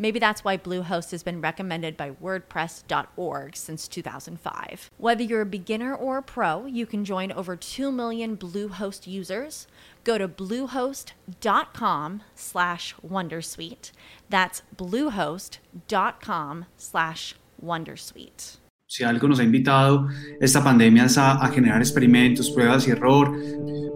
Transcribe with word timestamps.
Maybe 0.00 0.18
that's 0.18 0.42
why 0.42 0.56
Bluehost 0.56 1.10
has 1.10 1.22
been 1.22 1.42
recommended 1.42 1.94
by 1.94 2.12
WordPress.org 2.12 3.54
since 3.54 3.86
2005. 3.86 4.90
Whether 4.96 5.22
you're 5.22 5.42
a 5.42 5.46
beginner 5.46 5.94
or 5.94 6.16
a 6.16 6.22
pro, 6.22 6.64
you 6.64 6.86
can 6.86 7.04
join 7.04 7.30
over 7.30 7.54
2 7.54 7.92
million 7.92 8.34
Bluehost 8.34 9.06
users. 9.06 9.66
Go 10.02 10.16
to 10.16 10.26
bluehost.com 10.26 12.22
slash 12.34 12.94
Wondersuite. 13.06 13.92
That's 14.30 14.62
bluehost.com 14.74 16.64
slash 16.78 17.34
Wondersuite. 17.62 18.56
Si 18.88 19.04
algo 19.04 19.28
nos 19.28 19.38
ha 19.38 19.44
invitado 19.44 20.08
esta 20.40 20.64
pandemia 20.64 21.04
es 21.04 21.18
a, 21.18 21.32
a 21.32 21.48
generar 21.48 21.82
experimentos, 21.82 22.50
pruebas 22.50 22.88
y 22.88 22.90
error, 22.90 23.30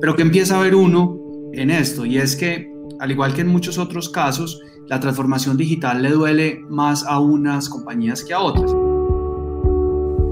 pero 0.02 0.14
que 0.14 0.22
empieza 0.22 0.58
a 0.58 0.62
ver 0.62 0.74
uno 0.74 1.18
en 1.54 1.70
esto, 1.70 2.04
y 2.04 2.18
es 2.18 2.36
que, 2.36 2.70
al 3.00 3.10
igual 3.10 3.32
que 3.34 3.40
en 3.40 3.48
muchos 3.48 3.78
otros 3.78 4.10
casos, 4.10 4.60
la 4.86 5.00
transformación 5.00 5.56
digital 5.56 6.02
le 6.02 6.10
duele 6.10 6.64
más 6.68 7.04
a 7.04 7.18
unas 7.18 7.68
compañías 7.68 8.22
que 8.22 8.34
a 8.34 8.40
otras. 8.40 8.74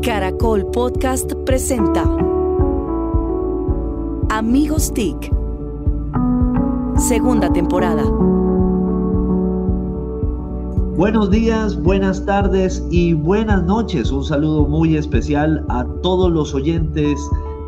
Caracol 0.02 0.66
Podcast 0.72 1.32
presenta 1.46 2.02
Amigos 4.30 4.92
TIC, 4.92 5.30
segunda 6.98 7.52
temporada. 7.52 8.04
Buenos 10.96 11.30
días, 11.30 11.80
buenas 11.80 12.24
tardes 12.26 12.84
y 12.90 13.14
buenas 13.14 13.64
noches. 13.64 14.10
Un 14.10 14.24
saludo 14.24 14.66
muy 14.66 14.96
especial 14.96 15.64
a 15.68 15.84
todos 16.02 16.30
los 16.30 16.54
oyentes 16.54 17.18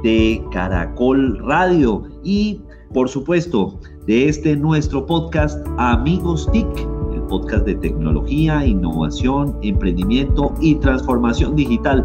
de 0.02 0.44
Caracol 0.52 1.38
Radio 1.38 2.02
y 2.22 2.60
por 2.94 3.08
supuesto, 3.08 3.80
de 4.06 4.28
este 4.28 4.54
nuestro 4.54 5.06
podcast 5.06 5.66
Amigos 5.78 6.46
TIC, 6.52 6.66
el 7.14 7.22
podcast 7.22 7.64
de 7.64 7.74
tecnología, 7.76 8.64
innovación, 8.66 9.56
emprendimiento 9.62 10.52
y 10.60 10.74
transformación 10.74 11.56
digital. 11.56 12.04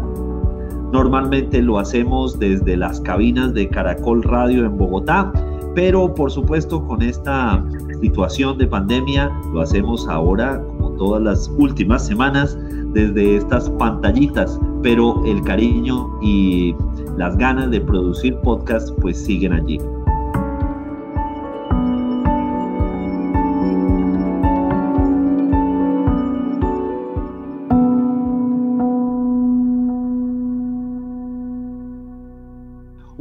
Normalmente 0.92 1.60
lo 1.60 1.78
hacemos 1.78 2.38
desde 2.38 2.76
las 2.76 3.00
cabinas 3.02 3.52
de 3.52 3.68
Caracol 3.68 4.22
Radio 4.22 4.64
en 4.64 4.78
Bogotá, 4.78 5.30
pero 5.74 6.14
por 6.14 6.30
supuesto 6.30 6.84
con 6.86 7.02
esta 7.02 7.62
situación 8.00 8.56
de 8.56 8.66
pandemia 8.66 9.30
lo 9.52 9.60
hacemos 9.60 10.08
ahora, 10.08 10.62
como 10.62 10.92
todas 10.92 11.22
las 11.22 11.48
últimas 11.58 12.06
semanas, 12.06 12.58
desde 12.94 13.36
estas 13.36 13.68
pantallitas, 13.70 14.58
pero 14.82 15.22
el 15.26 15.42
cariño 15.42 16.18
y 16.22 16.74
las 17.18 17.36
ganas 17.36 17.70
de 17.70 17.80
producir 17.82 18.36
podcast 18.38 18.90
pues 19.00 19.18
siguen 19.22 19.52
allí. 19.52 19.78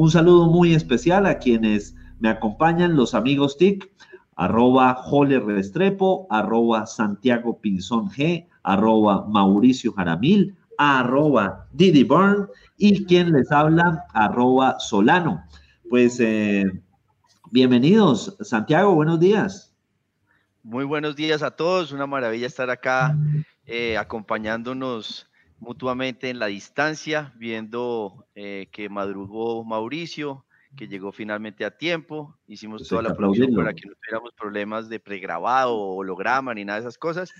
Un 0.09 0.13
saludo 0.13 0.47
muy 0.47 0.73
especial 0.73 1.27
a 1.27 1.37
quienes 1.37 1.95
me 2.17 2.29
acompañan, 2.29 2.95
los 2.95 3.13
amigos 3.13 3.57
TIC, 3.57 3.91
arroba 4.35 4.95
Jole 4.95 5.39
Restrepo, 5.39 6.25
arroba 6.31 6.87
Santiago 6.87 7.61
Pinzón 7.61 8.09
G, 8.09 8.47
arroba 8.63 9.27
Mauricio 9.27 9.93
Jaramil, 9.93 10.57
arroba 10.79 11.67
Didi 11.73 12.03
Burn 12.03 12.47
y 12.75 13.05
quien 13.05 13.33
les 13.33 13.51
habla, 13.51 14.03
arroba 14.15 14.79
Solano. 14.79 15.43
Pues 15.91 16.19
eh, 16.19 16.65
bienvenidos, 17.51 18.35
Santiago, 18.41 18.95
buenos 18.95 19.19
días. 19.19 19.75
Muy 20.63 20.85
buenos 20.85 21.15
días 21.15 21.43
a 21.43 21.51
todos, 21.51 21.91
una 21.91 22.07
maravilla 22.07 22.47
estar 22.47 22.71
acá 22.71 23.15
eh, 23.67 23.95
acompañándonos 23.95 25.28
mutuamente 25.59 26.29
en 26.29 26.39
la 26.39 26.47
distancia, 26.47 27.33
viendo 27.35 28.25
eh, 28.35 28.69
que 28.71 28.89
madrugó 28.89 29.63
Mauricio, 29.63 30.45
que 30.75 30.87
llegó 30.87 31.11
finalmente 31.11 31.65
a 31.65 31.71
tiempo. 31.71 32.37
Hicimos 32.47 32.87
toda 32.87 33.01
la 33.01 33.15
producción 33.15 33.53
para 33.53 33.73
que 33.73 33.87
no 33.87 33.93
tuviéramos 33.95 34.33
problemas 34.33 34.89
de 34.89 34.99
pregrabado 34.99 35.75
o 35.75 35.95
holograma 35.95 36.53
ni 36.53 36.63
nada 36.63 36.79
de 36.79 36.85
esas 36.85 36.97
cosas. 36.97 37.31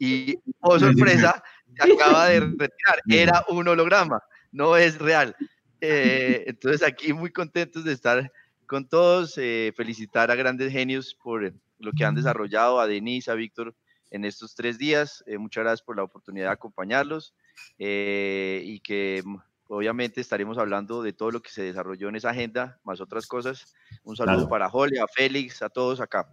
Y, 0.00 0.38
oh 0.60 0.78
sorpresa, 0.78 1.42
acaba 1.78 2.28
de 2.28 2.40
retirar. 2.58 3.00
Era 3.08 3.44
un 3.48 3.68
holograma, 3.68 4.22
no 4.52 4.76
es 4.76 4.98
real. 4.98 5.36
Eh, 5.80 6.44
entonces 6.46 6.82
aquí 6.82 7.12
muy 7.12 7.30
contentos 7.30 7.84
de 7.84 7.92
estar 7.92 8.32
con 8.66 8.88
todos, 8.88 9.36
eh, 9.36 9.72
felicitar 9.76 10.30
a 10.30 10.34
grandes 10.34 10.72
genios 10.72 11.14
por 11.14 11.52
lo 11.78 11.92
que 11.92 12.04
han 12.04 12.14
desarrollado, 12.14 12.80
a 12.80 12.86
Denise, 12.86 13.30
a 13.30 13.34
Víctor 13.34 13.74
en 14.10 14.24
estos 14.24 14.54
tres 14.54 14.78
días. 14.78 15.22
muchas 15.38 15.64
gracias 15.64 15.82
por 15.82 15.96
la 15.96 16.04
oportunidad 16.04 16.46
de 16.46 16.52
acompañarlos. 16.52 17.34
Eh, 17.78 18.62
y 18.64 18.80
que 18.80 19.22
mm, 19.24 19.36
obviamente 19.68 20.20
estaremos 20.20 20.58
hablando 20.58 21.02
de 21.02 21.12
todo 21.12 21.30
lo 21.30 21.42
que 21.42 21.50
se 21.50 21.62
desarrolló 21.62 22.08
en 22.08 22.16
esa 22.16 22.30
agenda, 22.30 22.78
más 22.84 23.00
otras 23.00 23.26
cosas. 23.26 23.74
Un 24.04 24.16
saludo 24.16 24.48
para 24.48 24.68
Jole, 24.68 25.00
a 25.00 25.06
Félix, 25.06 25.62
a 25.62 25.68
todos 25.68 26.00
acá. 26.00 26.32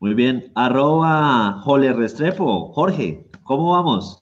Muy 0.00 0.14
bien, 0.14 0.52
arroba 0.54 1.60
Jole 1.62 1.92
Restrepo. 1.92 2.72
Jorge, 2.72 3.26
¿cómo 3.42 3.72
vamos? 3.72 4.20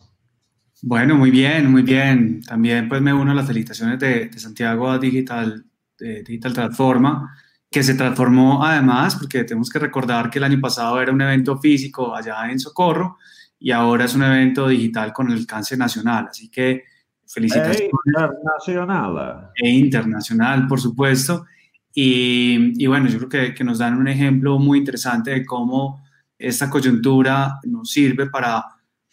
Bueno, 0.83 1.17
muy 1.17 1.31
bien, 1.31 1.71
muy 1.71 1.83
bien. 1.83 2.43
También 2.43 2.89
pues 2.89 3.03
me 3.03 3.13
uno 3.13 3.33
a 3.33 3.35
las 3.35 3.47
felicitaciones 3.47 3.99
de, 3.99 4.31
Santiago 4.39 4.89
a 4.89 4.99
Digital, 4.99 5.65
de 5.99 6.23
Digital 6.23 6.53
Transforma, 6.53 7.37
que 7.71 7.83
se 7.83 7.95
transformó 7.95 8.65
además, 8.65 9.17
porque 9.17 9.45
tenemos 9.45 9.69
que 9.69 9.79
recordar 9.79 10.31
que 10.31 10.39
el 10.39 10.45
año 10.45 10.61
pasado 10.61 11.01
era 11.01 11.13
un 11.13 11.21
evento 11.21 11.59
físico 11.59 12.15
allá 12.15 12.51
en 12.51 12.59
Socorro, 12.59 13.19
y 13.59 13.71
ahora 13.71 14.05
es 14.05 14.15
un 14.15 14.23
evento 14.23 14.69
digital 14.69 15.13
con 15.13 15.31
el 15.31 15.39
alcance 15.39 15.77
nacional. 15.77 16.29
Así 16.31 16.49
que 16.49 16.85
felicitaciones. 17.27 17.81
E 17.81 17.91
internacional. 18.07 19.51
E 19.55 19.69
internacional, 19.69 20.67
por 20.67 20.81
supuesto. 20.81 21.47
Y, 21.95 22.83
y 22.83 22.87
bueno, 22.87 23.09
yo 23.09 23.19
creo 23.19 23.29
que, 23.29 23.55
que, 23.55 23.65
nos 23.65 23.79
dan 23.79 23.97
un 23.97 24.07
ejemplo 24.07 24.59
muy 24.59 24.79
interesante 24.79 25.31
de 25.31 25.47
cómo 25.47 26.05
esta 26.39 26.69
coyuntura 26.69 27.59
nos 27.65 27.91
sirve 27.91 28.29
para, 28.29 28.65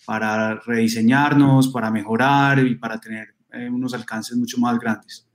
para 0.06 0.56
rediseñarnos, 0.56 1.70
para 1.70 1.90
mejorar 1.90 2.60
y 2.60 2.76
para 2.76 3.00
tener 3.00 3.36
eh, 3.54 3.70
unos 3.70 3.94
alcances 3.94 4.38
mucho 4.38 4.58
más 4.60 4.78
grandes. 4.80 5.28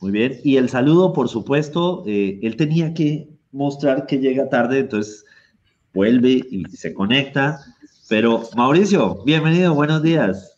Muy 0.00 0.12
bien, 0.12 0.38
y 0.44 0.56
el 0.56 0.68
saludo, 0.68 1.12
por 1.12 1.28
supuesto, 1.28 2.04
eh, 2.06 2.38
él 2.42 2.54
tenía 2.56 2.94
que 2.94 3.28
mostrar 3.50 4.06
que 4.06 4.18
llega 4.18 4.48
tarde, 4.48 4.80
entonces 4.80 5.24
vuelve 5.92 6.40
y 6.48 6.64
se 6.66 6.94
conecta. 6.94 7.58
Pero 8.08 8.48
Mauricio, 8.56 9.22
bienvenido, 9.24 9.74
buenos 9.74 10.02
días. 10.02 10.56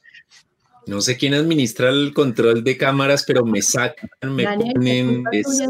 No 0.86 1.00
sé 1.00 1.16
quién 1.16 1.34
administra 1.34 1.88
el 1.88 2.12
control 2.14 2.62
de 2.62 2.76
cámaras, 2.76 3.24
pero 3.26 3.44
me 3.44 3.60
sacan, 3.60 4.08
me 4.34 4.44
ponen. 4.44 5.24
Es, 5.32 5.60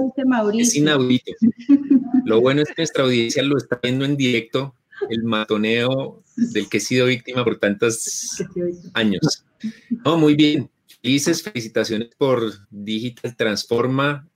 es, 0.59 0.77
inaudito. 0.77 1.32
Lo 2.27 2.41
bueno 2.43 2.61
es 2.61 2.69
que 2.69 2.75
nuestra 2.79 3.05
audiencia 3.05 3.43
lo 3.43 3.56
está 3.56 3.81
viendo 3.82 4.05
en 4.05 4.17
directo, 4.17 4.75
el 5.09 5.25
matoneo 5.25 6.23
del 6.37 6.69
que 6.69 6.77
he 6.77 6.81
sido 6.81 7.06
víctima 7.06 7.44
por 7.44 7.59
tantos 7.59 8.43
años. 8.93 9.44
No, 10.05 10.19
muy 10.19 10.35
bien. 10.35 10.71
Felices, 11.03 11.43
felicitaciones 11.43 12.11
por 12.19 12.53
Digital 12.71 13.35
Transforma. 13.37 14.29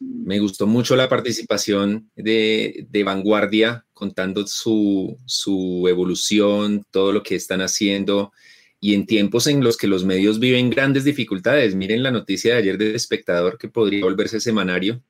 Me 0.00 0.38
gustó 0.38 0.66
mucho 0.66 0.96
la 0.96 1.08
participación 1.08 2.10
de, 2.16 2.86
Vanguardia 3.04 3.86
contando 3.92 4.46
su, 4.46 5.18
evolución, 5.88 6.84
todo 6.90 7.12
lo 7.12 7.22
que 7.22 7.34
están 7.34 7.60
haciendo 7.62 8.32
y 8.78 8.94
en 8.94 9.06
tiempos 9.06 9.46
en 9.46 9.64
los 9.64 9.76
que 9.76 9.86
los 9.86 10.04
medios 10.04 10.38
viven 10.38 10.70
grandes 10.70 11.04
dificultades. 11.04 11.74
Miren 11.74 12.02
la 12.02 12.10
noticia 12.10 12.52
de 12.52 12.58
ayer 12.60 12.78
del 12.78 12.94
espectador 12.94 13.56
que 13.58 13.68
podría 13.68 14.04
volverse 14.04 14.40
semanario 14.40 15.02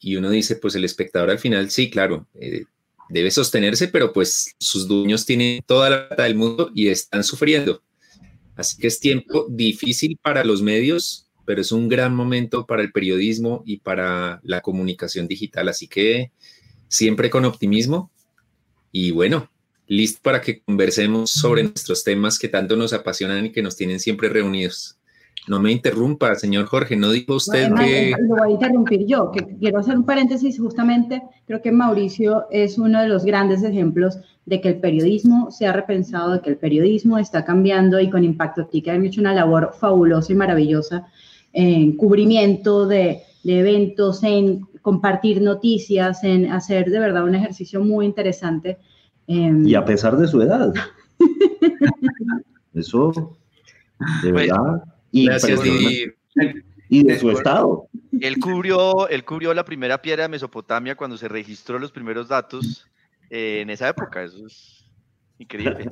y 0.00 0.16
uno 0.16 0.30
dice, 0.30 0.56
pues 0.56 0.74
el 0.74 0.84
espectador 0.84 1.30
al 1.30 1.38
final, 1.38 1.70
sí, 1.70 1.90
claro, 1.90 2.28
eh, 2.34 2.64
debe 3.08 3.30
sostenerse, 3.30 3.88
pero 3.88 4.12
pues 4.12 4.54
sus 4.58 4.86
dueños 4.86 5.24
tienen 5.24 5.62
toda 5.66 5.90
la 5.90 6.08
plata 6.08 6.24
del 6.24 6.34
mundo 6.34 6.70
y 6.74 6.88
están 6.88 7.24
sufriendo. 7.24 7.82
Así 8.54 8.76
que 8.76 8.88
es 8.88 9.00
tiempo 9.00 9.46
difícil 9.48 10.18
para 10.20 10.44
los 10.44 10.62
medios, 10.62 11.27
pero 11.48 11.62
es 11.62 11.72
un 11.72 11.88
gran 11.88 12.14
momento 12.14 12.66
para 12.66 12.82
el 12.82 12.92
periodismo 12.92 13.62
y 13.64 13.78
para 13.78 14.38
la 14.42 14.60
comunicación 14.60 15.26
digital. 15.26 15.70
Así 15.70 15.88
que 15.88 16.30
siempre 16.88 17.30
con 17.30 17.46
optimismo 17.46 18.10
y 18.92 19.12
bueno, 19.12 19.50
listo 19.86 20.20
para 20.22 20.42
que 20.42 20.60
conversemos 20.60 21.30
sobre 21.30 21.62
nuestros 21.62 22.04
temas 22.04 22.38
que 22.38 22.48
tanto 22.48 22.76
nos 22.76 22.92
apasionan 22.92 23.46
y 23.46 23.50
que 23.50 23.62
nos 23.62 23.76
tienen 23.76 23.98
siempre 23.98 24.28
reunidos. 24.28 24.98
No 25.46 25.58
me 25.58 25.72
interrumpa, 25.72 26.34
señor 26.34 26.66
Jorge, 26.66 26.96
no 26.96 27.10
dijo 27.10 27.36
usted 27.36 27.72
que... 27.76 28.12
Lo 28.20 28.36
voy 28.36 28.50
a 28.50 28.52
interrumpir 28.52 29.06
yo, 29.06 29.30
que 29.30 29.46
quiero 29.58 29.78
hacer 29.78 29.96
un 29.96 30.04
paréntesis, 30.04 30.58
justamente 30.58 31.22
creo 31.46 31.62
que 31.62 31.72
Mauricio 31.72 32.44
es 32.50 32.76
uno 32.76 33.00
de 33.00 33.08
los 33.08 33.24
grandes 33.24 33.62
ejemplos 33.62 34.18
de 34.44 34.60
que 34.60 34.68
el 34.68 34.80
periodismo 34.80 35.50
se 35.50 35.66
ha 35.66 35.72
repensado, 35.72 36.32
de 36.34 36.40
que 36.42 36.50
el 36.50 36.58
periodismo 36.58 37.16
está 37.16 37.46
cambiando 37.46 37.98
y 38.00 38.10
con 38.10 38.22
Impacto 38.22 38.66
TIC 38.66 38.88
han 38.88 39.06
hecho 39.06 39.22
una 39.22 39.32
labor 39.32 39.74
fabulosa 39.80 40.30
y 40.32 40.36
maravillosa 40.36 41.08
en 41.52 41.96
cubrimiento 41.96 42.86
de, 42.86 43.22
de 43.44 43.60
eventos, 43.60 44.22
en 44.22 44.60
compartir 44.82 45.40
noticias, 45.42 46.24
en 46.24 46.50
hacer 46.50 46.90
de 46.90 46.98
verdad 46.98 47.24
un 47.24 47.34
ejercicio 47.34 47.82
muy 47.82 48.06
interesante. 48.06 48.78
Em, 49.26 49.66
y 49.66 49.74
a 49.74 49.84
pesar 49.84 50.16
de 50.16 50.26
su 50.26 50.40
edad. 50.40 50.72
Eso, 52.74 53.36
de 54.22 54.32
pues, 54.32 54.48
verdad. 54.48 54.82
Gracias, 55.12 55.60
y, 56.90 57.02
de 57.02 57.18
su 57.18 57.30
estado. 57.30 57.88
Él 58.20 58.38
cubrió, 58.38 59.08
él 59.08 59.24
cubrió 59.24 59.52
la 59.52 59.64
primera 59.64 60.00
piedra 60.00 60.22
de 60.22 60.28
Mesopotamia 60.30 60.96
cuando 60.96 61.18
se 61.18 61.28
registró 61.28 61.78
los 61.78 61.92
primeros 61.92 62.28
datos 62.28 62.86
eh, 63.28 63.60
en 63.60 63.70
esa 63.70 63.88
época. 63.88 64.22
Eso 64.22 64.46
es 64.46 64.84
increíble. 65.38 65.90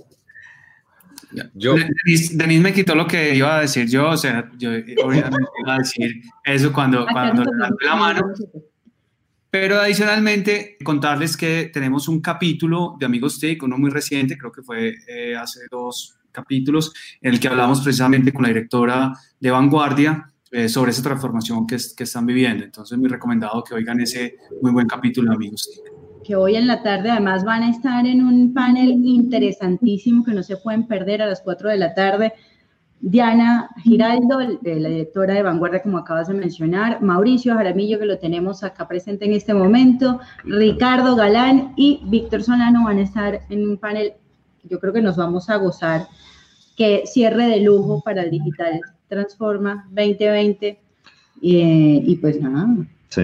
Yo, 1.54 1.74
Denis, 2.04 2.60
me 2.60 2.72
quitó 2.72 2.94
lo 2.94 3.06
que 3.06 3.34
iba 3.34 3.58
a 3.58 3.60
decir 3.62 3.88
yo, 3.88 4.10
o 4.10 4.16
sea, 4.16 4.50
yo 4.58 4.70
obviamente 4.70 5.38
iba 5.64 5.74
a 5.74 5.78
decir 5.78 6.22
eso 6.44 6.72
cuando, 6.72 7.06
cuando 7.06 7.44
la 7.80 7.96
mano. 7.96 8.32
Pero 9.50 9.80
adicionalmente, 9.80 10.76
contarles 10.84 11.36
que 11.36 11.70
tenemos 11.72 12.08
un 12.08 12.20
capítulo 12.20 12.96
de 12.98 13.06
Amigos 13.06 13.38
TIC, 13.38 13.62
uno 13.62 13.78
muy 13.78 13.90
reciente, 13.90 14.36
creo 14.36 14.52
que 14.52 14.62
fue 14.62 14.94
eh, 15.08 15.36
hace 15.36 15.60
dos 15.70 16.18
capítulos 16.30 16.92
en 17.22 17.32
el 17.32 17.40
que 17.40 17.48
hablamos 17.48 17.80
precisamente 17.80 18.32
con 18.32 18.42
la 18.42 18.48
directora 18.48 19.12
de 19.40 19.50
Vanguardia 19.50 20.30
eh, 20.50 20.68
sobre 20.68 20.90
esa 20.90 21.02
transformación 21.02 21.66
que, 21.66 21.76
que, 21.96 22.04
están 22.04 22.26
viviendo. 22.26 22.64
Entonces, 22.64 22.98
muy 22.98 23.08
recomendado 23.08 23.64
que 23.64 23.74
oigan 23.74 24.00
ese 24.00 24.36
muy 24.60 24.72
buen 24.72 24.86
capítulo, 24.86 25.32
amigos. 25.32 25.68
Que 26.26 26.36
hoy 26.36 26.56
en 26.56 26.66
la 26.66 26.82
tarde 26.82 27.10
además 27.10 27.44
van 27.44 27.62
a 27.62 27.70
estar 27.70 28.06
en 28.06 28.24
un 28.24 28.52
panel 28.52 29.00
interesantísimo 29.04 30.24
que 30.24 30.32
no 30.32 30.42
se 30.42 30.56
pueden 30.56 30.86
perder 30.86 31.22
a 31.22 31.26
las 31.26 31.40
4 31.42 31.70
de 31.70 31.76
la 31.76 31.94
tarde. 31.94 32.32
Diana 33.00 33.68
Giraldo, 33.82 34.40
la 34.40 34.88
directora 34.88 35.34
de 35.34 35.42
Vanguardia, 35.42 35.82
como 35.82 35.98
acabas 35.98 36.28
de 36.28 36.34
mencionar, 36.34 37.02
Mauricio 37.02 37.54
Jaramillo, 37.54 37.98
que 37.98 38.06
lo 38.06 38.18
tenemos 38.18 38.64
acá 38.64 38.88
presente 38.88 39.26
en 39.26 39.32
este 39.34 39.52
momento, 39.52 40.18
Ricardo 40.44 41.14
Galán 41.14 41.74
y 41.76 42.00
Víctor 42.06 42.42
Solano 42.42 42.84
van 42.84 42.98
a 42.98 43.02
estar 43.02 43.42
en 43.50 43.68
un 43.68 43.76
panel 43.76 44.14
yo 44.68 44.80
creo 44.80 44.92
que 44.92 45.02
nos 45.02 45.16
vamos 45.16 45.48
a 45.48 45.56
gozar 45.56 46.08
que 46.76 47.04
cierre 47.06 47.46
de 47.46 47.60
lujo 47.60 48.02
para 48.02 48.22
el 48.22 48.30
Digital 48.30 48.80
Transforma 49.08 49.86
2020. 49.90 50.80
Y, 51.40 52.16
pues 52.16 52.40
nada. 52.40 52.66
Sí. 53.08 53.22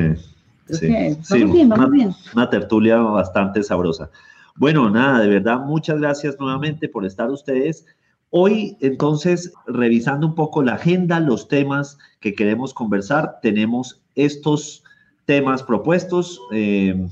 Vamos 0.68 1.52
bien, 1.52 1.68
vamos 1.68 1.90
bien. 1.90 2.14
Una 2.34 2.50
tertulia 2.50 2.96
bastante 2.98 3.62
sabrosa. 3.62 4.10
Bueno, 4.56 4.90
nada, 4.90 5.20
de 5.20 5.28
verdad, 5.28 5.60
muchas 5.60 5.98
gracias 5.98 6.36
nuevamente 6.38 6.88
por 6.88 7.06
estar 7.06 7.30
ustedes. 7.30 7.86
Hoy, 8.30 8.76
entonces, 8.80 9.52
revisando 9.66 10.26
un 10.26 10.34
poco 10.34 10.62
la 10.62 10.74
agenda, 10.74 11.20
los 11.20 11.48
temas 11.48 11.98
que 12.20 12.34
queremos 12.34 12.72
conversar, 12.72 13.38
tenemos 13.42 14.02
estos 14.14 14.84
temas 15.26 15.62
propuestos, 15.62 16.40
eh, 16.52 17.08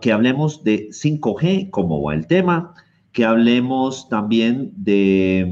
que 0.00 0.12
hablemos 0.12 0.64
de 0.64 0.88
5G, 0.90 1.70
como 1.70 2.02
va 2.02 2.14
el 2.14 2.26
tema, 2.26 2.74
que 3.12 3.24
hablemos 3.24 4.08
también 4.08 4.72
de, 4.76 5.50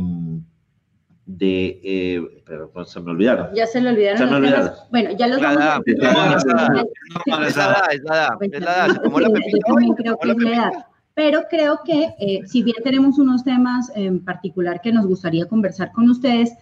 de 1.36 1.80
eh, 1.84 2.42
pero 2.44 2.70
pues, 2.70 2.90
se 2.90 3.00
me 3.00 3.12
olvidaron. 3.12 3.48
Ya 3.54 3.66
se 3.66 3.80
le 3.80 3.90
olvidaron. 3.90 4.18
Se 4.18 4.26
me 4.26 4.36
olvidaron. 4.36 4.70
Bueno, 4.90 5.10
ya 5.16 5.28
los 5.28 5.40
vamos 5.40 5.62
a... 5.62 5.80
Es 5.86 5.98
la 5.98 7.64
edad, 7.64 7.82
es 7.92 8.02
la 8.02 8.14
edad, 8.14 8.30
es 8.40 8.60
la 8.60 8.86
edad. 8.86 9.02
Como 9.02 9.20
la 9.20 9.28
Yo 9.28 9.94
creo 9.94 10.16
que 10.36 10.44
es 10.44 10.50
la 10.50 10.56
edad. 10.56 10.72
Pero 11.14 11.42
creo 11.50 11.80
que 11.84 12.14
eh, 12.18 12.40
si 12.46 12.62
bien 12.62 12.76
tenemos 12.82 13.18
unos 13.18 13.44
temas 13.44 13.92
en 13.94 14.24
particular 14.24 14.80
que 14.80 14.92
nos 14.92 15.06
gustaría 15.06 15.46
conversar 15.46 15.92
con 15.92 16.08
ustedes, 16.08 16.52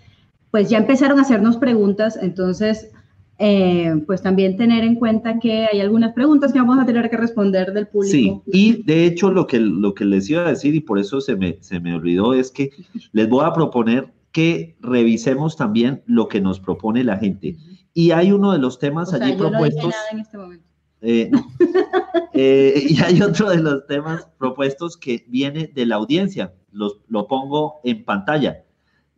pues 0.50 0.68
ya 0.68 0.78
empezaron 0.78 1.18
a 1.18 1.22
hacernos 1.22 1.58
preguntas, 1.58 2.18
entonces 2.20 2.90
eh, 3.38 4.02
pues 4.06 4.20
también 4.20 4.56
tener 4.56 4.82
en 4.82 4.96
cuenta 4.96 5.38
que 5.38 5.66
hay 5.72 5.80
algunas 5.80 6.12
preguntas 6.12 6.52
que 6.52 6.58
vamos 6.58 6.78
a 6.78 6.86
tener 6.86 7.08
que 7.08 7.16
responder 7.16 7.72
del 7.72 7.86
público. 7.86 8.10
Sí, 8.10 8.40
y 8.46 8.82
de 8.82 9.04
hecho 9.04 9.30
lo 9.30 9.46
que, 9.46 9.60
lo 9.60 9.94
que 9.94 10.04
les 10.04 10.28
iba 10.28 10.42
a 10.42 10.48
decir, 10.48 10.74
y 10.74 10.80
por 10.80 10.98
eso 10.98 11.20
se 11.20 11.36
me, 11.36 11.58
se 11.60 11.78
me 11.78 11.94
olvidó, 11.94 12.34
es 12.34 12.50
que 12.50 12.70
les 13.12 13.28
voy 13.28 13.44
a 13.44 13.52
proponer 13.52 14.17
que 14.32 14.76
revisemos 14.80 15.56
también 15.56 16.02
lo 16.06 16.28
que 16.28 16.40
nos 16.40 16.60
propone 16.60 17.04
la 17.04 17.18
gente. 17.18 17.56
Y 17.94 18.10
hay 18.12 18.32
uno 18.32 18.52
de 18.52 18.58
los 18.58 18.78
temas 18.78 19.12
allí 19.12 19.32
propuestos. 19.34 19.94
en 20.12 20.20
este 20.20 20.38
momento. 20.38 20.64
Eh, 21.00 21.30
eh, 22.34 22.86
y 22.88 23.00
hay 23.00 23.22
otro 23.22 23.50
de 23.50 23.58
los 23.58 23.86
temas 23.86 24.28
propuestos 24.38 24.96
que 24.96 25.24
viene 25.28 25.70
de 25.74 25.86
la 25.86 25.96
audiencia. 25.96 26.54
Los, 26.70 27.00
lo 27.08 27.26
pongo 27.26 27.80
en 27.84 28.04
pantalla. 28.04 28.64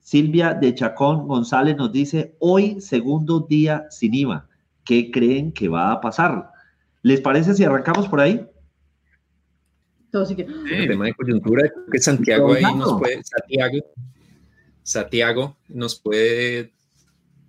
Silvia 0.01 0.55
de 0.55 0.75
Chacón 0.75 1.29
González 1.29 1.77
nos 1.77 1.93
dice, 1.93 2.35
hoy 2.39 2.81
segundo 2.81 3.41
día 3.41 3.87
sin 3.91 4.15
IVA, 4.15 4.49
¿qué 4.85 5.11
creen 5.11 5.53
que 5.53 5.69
va 5.69 5.93
a 5.93 6.01
pasar? 6.01 6.51
¿Les 7.03 7.21
parece 7.21 7.55
si 7.55 7.65
arrancamos 7.65 8.09
por 8.09 8.21
ahí? 8.21 8.47
El 10.71 10.89
tema 10.89 11.05
de 11.05 11.15
coyuntura, 11.15 11.71
que 11.93 11.99
Santiago 11.99 12.53
ahí 12.53 12.63
nos 12.63 12.99
puede, 12.99 13.23
Santiago, 13.23 13.77
Santiago 14.83 15.57
nos 15.69 15.99
puede 15.99 16.73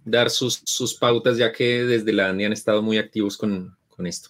dar 0.06 0.30
sus, 0.30 0.62
sus 0.66 0.95
pautas, 0.95 1.38
ya 1.38 1.51
que 1.51 1.83
desde 1.83 2.13
la 2.13 2.30
ANDI 2.30 2.45
han 2.45 2.54
estado 2.54 2.81
muy 2.81 2.98
activos 2.98 3.38
con, 3.38 3.78
con 3.89 4.07
esto. 4.07 4.30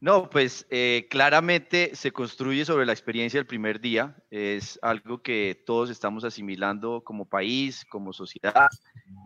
No, 0.00 0.30
pues 0.30 0.66
eh, 0.70 1.06
claramente 1.10 1.94
se 1.94 2.10
construye 2.10 2.64
sobre 2.64 2.86
la 2.86 2.92
experiencia 2.92 3.38
del 3.38 3.46
primer 3.46 3.80
día. 3.80 4.16
Es 4.30 4.78
algo 4.80 5.22
que 5.22 5.62
todos 5.66 5.90
estamos 5.90 6.24
asimilando 6.24 7.02
como 7.04 7.28
país, 7.28 7.84
como 7.84 8.14
sociedad. 8.14 8.68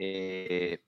Eh, 0.00 0.80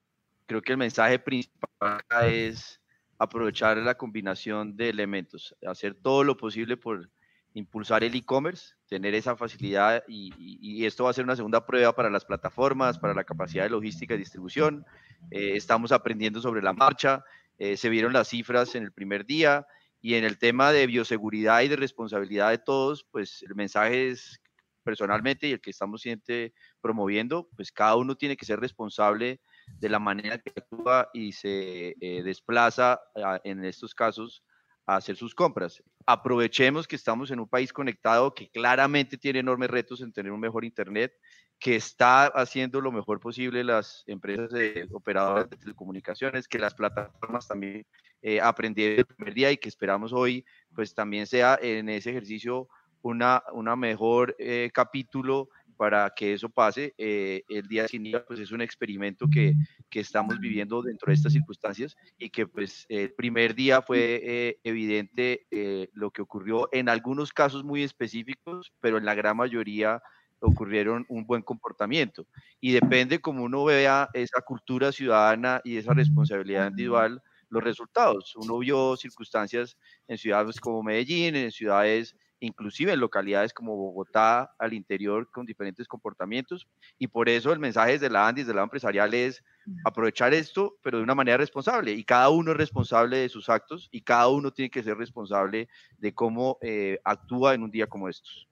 creo 0.46 0.60
que 0.60 0.72
el 0.72 0.78
mensaje 0.78 1.20
principal 1.20 2.02
es 2.24 2.80
aprovechar 3.16 3.76
la 3.78 3.96
combinación 3.96 4.76
de 4.76 4.88
elementos, 4.88 5.54
hacer 5.64 5.94
todo 5.94 6.24
lo 6.24 6.36
posible 6.36 6.76
por 6.76 7.08
impulsar 7.58 8.04
el 8.04 8.14
e-commerce, 8.14 8.74
tener 8.88 9.14
esa 9.14 9.36
facilidad 9.36 10.04
y, 10.06 10.84
esto 10.84 11.04
va 11.04 11.10
a 11.10 11.14
ser 11.14 11.24
una 11.24 11.36
segunda 11.36 11.66
prueba 11.66 11.94
para 11.94 12.10
las 12.10 12.24
plataformas, 12.24 12.98
para 12.98 13.14
la 13.14 13.24
capacidad 13.24 13.64
de 13.64 13.70
logística 13.70 14.14
y 14.14 14.18
distribución. 14.18 14.84
Eh, 15.30 15.52
estamos 15.56 15.90
aprendiendo 15.90 16.40
sobre 16.40 16.62
la 16.62 16.72
marcha. 16.72 17.24
se 17.58 17.88
vieron 17.88 18.12
las 18.12 18.28
cifras 18.28 18.74
en 18.74 18.84
el 18.84 18.92
primer 18.92 19.24
día, 19.24 19.66
y 20.06 20.14
en 20.14 20.22
el 20.22 20.38
tema 20.38 20.70
de 20.70 20.86
bioseguridad 20.86 21.62
y 21.62 21.68
de 21.68 21.74
responsabilidad 21.74 22.50
de 22.50 22.58
todos, 22.58 23.04
pues 23.10 23.42
el 23.42 23.56
mensaje 23.56 24.10
es 24.10 24.40
personalmente 24.84 25.48
y 25.48 25.52
el 25.52 25.60
que 25.60 25.70
estamos 25.70 26.00
siempre 26.00 26.54
promoviendo, 26.80 27.48
pues 27.56 27.72
cada 27.72 27.96
uno 27.96 28.14
tiene 28.14 28.36
que 28.36 28.46
ser 28.46 28.60
responsable 28.60 29.40
de 29.80 29.88
la 29.88 29.98
manera 29.98 30.38
que 30.38 30.52
actúa 30.56 31.10
y 31.12 31.32
se 31.32 31.96
eh, 32.00 32.22
desplaza 32.22 33.00
en 33.42 33.64
estos 33.64 33.96
casos 33.96 34.44
a 34.86 34.94
hacer 34.94 35.16
sus 35.16 35.34
compras. 35.34 35.82
Aprovechemos 36.06 36.86
que 36.86 36.96
estamos 36.96 37.30
en 37.32 37.40
un 37.40 37.48
país 37.48 37.72
conectado 37.72 38.32
que 38.32 38.48
claramente 38.48 39.18
tiene 39.18 39.40
enormes 39.40 39.70
retos 39.70 40.00
en 40.00 40.12
tener 40.12 40.30
un 40.30 40.40
mejor 40.40 40.64
Internet, 40.64 41.12
que 41.58 41.76
está 41.76 42.26
haciendo 42.26 42.80
lo 42.80 42.92
mejor 42.92 43.18
posible 43.18 43.64
las 43.64 44.04
empresas 44.06 44.50
de 44.50 44.86
operadoras 44.92 45.50
de 45.50 45.56
telecomunicaciones, 45.56 46.46
que 46.46 46.58
las 46.58 46.74
plataformas 46.74 47.48
también 47.48 47.86
eh, 48.22 48.40
aprendieron 48.40 49.00
el 49.00 49.06
primer 49.06 49.34
día 49.34 49.50
y 49.50 49.56
que 49.56 49.68
esperamos 49.68 50.12
hoy, 50.12 50.44
pues 50.74 50.94
también 50.94 51.26
sea 51.26 51.58
en 51.60 51.88
ese 51.88 52.10
ejercicio 52.10 52.68
una, 53.02 53.42
una 53.52 53.74
mejor 53.74 54.36
eh, 54.38 54.70
capítulo 54.72 55.48
para 55.76 56.10
que 56.14 56.32
eso 56.32 56.48
pase. 56.48 56.94
Eh, 56.98 57.42
el 57.48 57.66
día 57.68 57.86
sin 57.88 58.06
IVA, 58.06 58.24
pues 58.24 58.40
es 58.40 58.52
un 58.52 58.60
experimento 58.60 59.26
que, 59.30 59.54
que, 59.90 60.00
estamos 60.00 60.38
viviendo 60.38 60.82
dentro 60.82 61.10
de 61.10 61.14
estas 61.14 61.32
circunstancias 61.32 61.96
y 62.18 62.30
que 62.30 62.46
pues 62.46 62.86
el 62.88 63.12
primer 63.12 63.54
día 63.54 63.82
fue 63.82 64.20
eh, 64.24 64.60
evidente 64.64 65.46
eh, 65.50 65.88
lo 65.92 66.10
que 66.10 66.22
ocurrió 66.22 66.68
en 66.72 66.88
algunos 66.88 67.32
casos 67.32 67.64
muy 67.64 67.82
específicos, 67.82 68.72
pero 68.80 68.98
en 68.98 69.04
la 69.04 69.14
gran 69.14 69.36
mayoría 69.36 70.02
ocurrieron 70.40 71.04
un 71.08 71.26
buen 71.26 71.42
comportamiento. 71.42 72.26
Y 72.60 72.72
depende 72.72 73.20
como 73.20 73.44
uno 73.44 73.64
vea 73.64 74.08
esa 74.12 74.40
cultura 74.40 74.92
ciudadana 74.92 75.60
y 75.64 75.76
esa 75.76 75.94
responsabilidad 75.94 76.70
individual, 76.70 77.22
los 77.48 77.62
resultados. 77.62 78.34
Uno 78.36 78.58
vio 78.58 78.96
circunstancias 78.96 79.76
en 80.08 80.18
ciudades 80.18 80.60
como 80.60 80.82
Medellín, 80.82 81.36
en 81.36 81.52
ciudades 81.52 82.16
inclusive 82.40 82.92
en 82.92 83.00
localidades 83.00 83.52
como 83.52 83.76
Bogotá 83.76 84.54
al 84.58 84.72
interior 84.74 85.30
con 85.30 85.46
diferentes 85.46 85.88
comportamientos 85.88 86.66
y 86.98 87.08
por 87.08 87.28
eso 87.28 87.52
el 87.52 87.58
mensaje 87.58 87.92
desde 87.92 88.10
la 88.10 88.28
ANDI, 88.28 88.42
desde 88.42 88.54
la 88.54 88.62
empresarial 88.62 89.14
es 89.14 89.42
aprovechar 89.84 90.34
esto, 90.34 90.76
pero 90.82 90.98
de 90.98 91.04
una 91.04 91.14
manera 91.14 91.38
responsable 91.38 91.92
y 91.92 92.04
cada 92.04 92.30
uno 92.30 92.52
es 92.52 92.56
responsable 92.56 93.18
de 93.18 93.28
sus 93.28 93.48
actos 93.48 93.88
y 93.90 94.02
cada 94.02 94.28
uno 94.28 94.52
tiene 94.52 94.70
que 94.70 94.82
ser 94.82 94.96
responsable 94.96 95.68
de 95.98 96.14
cómo 96.14 96.58
eh, 96.60 96.98
actúa 97.04 97.54
en 97.54 97.62
un 97.62 97.70
día 97.70 97.86
como 97.86 98.08
estos. 98.08 98.48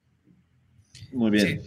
Muy 1.13 1.31
bien. 1.31 1.61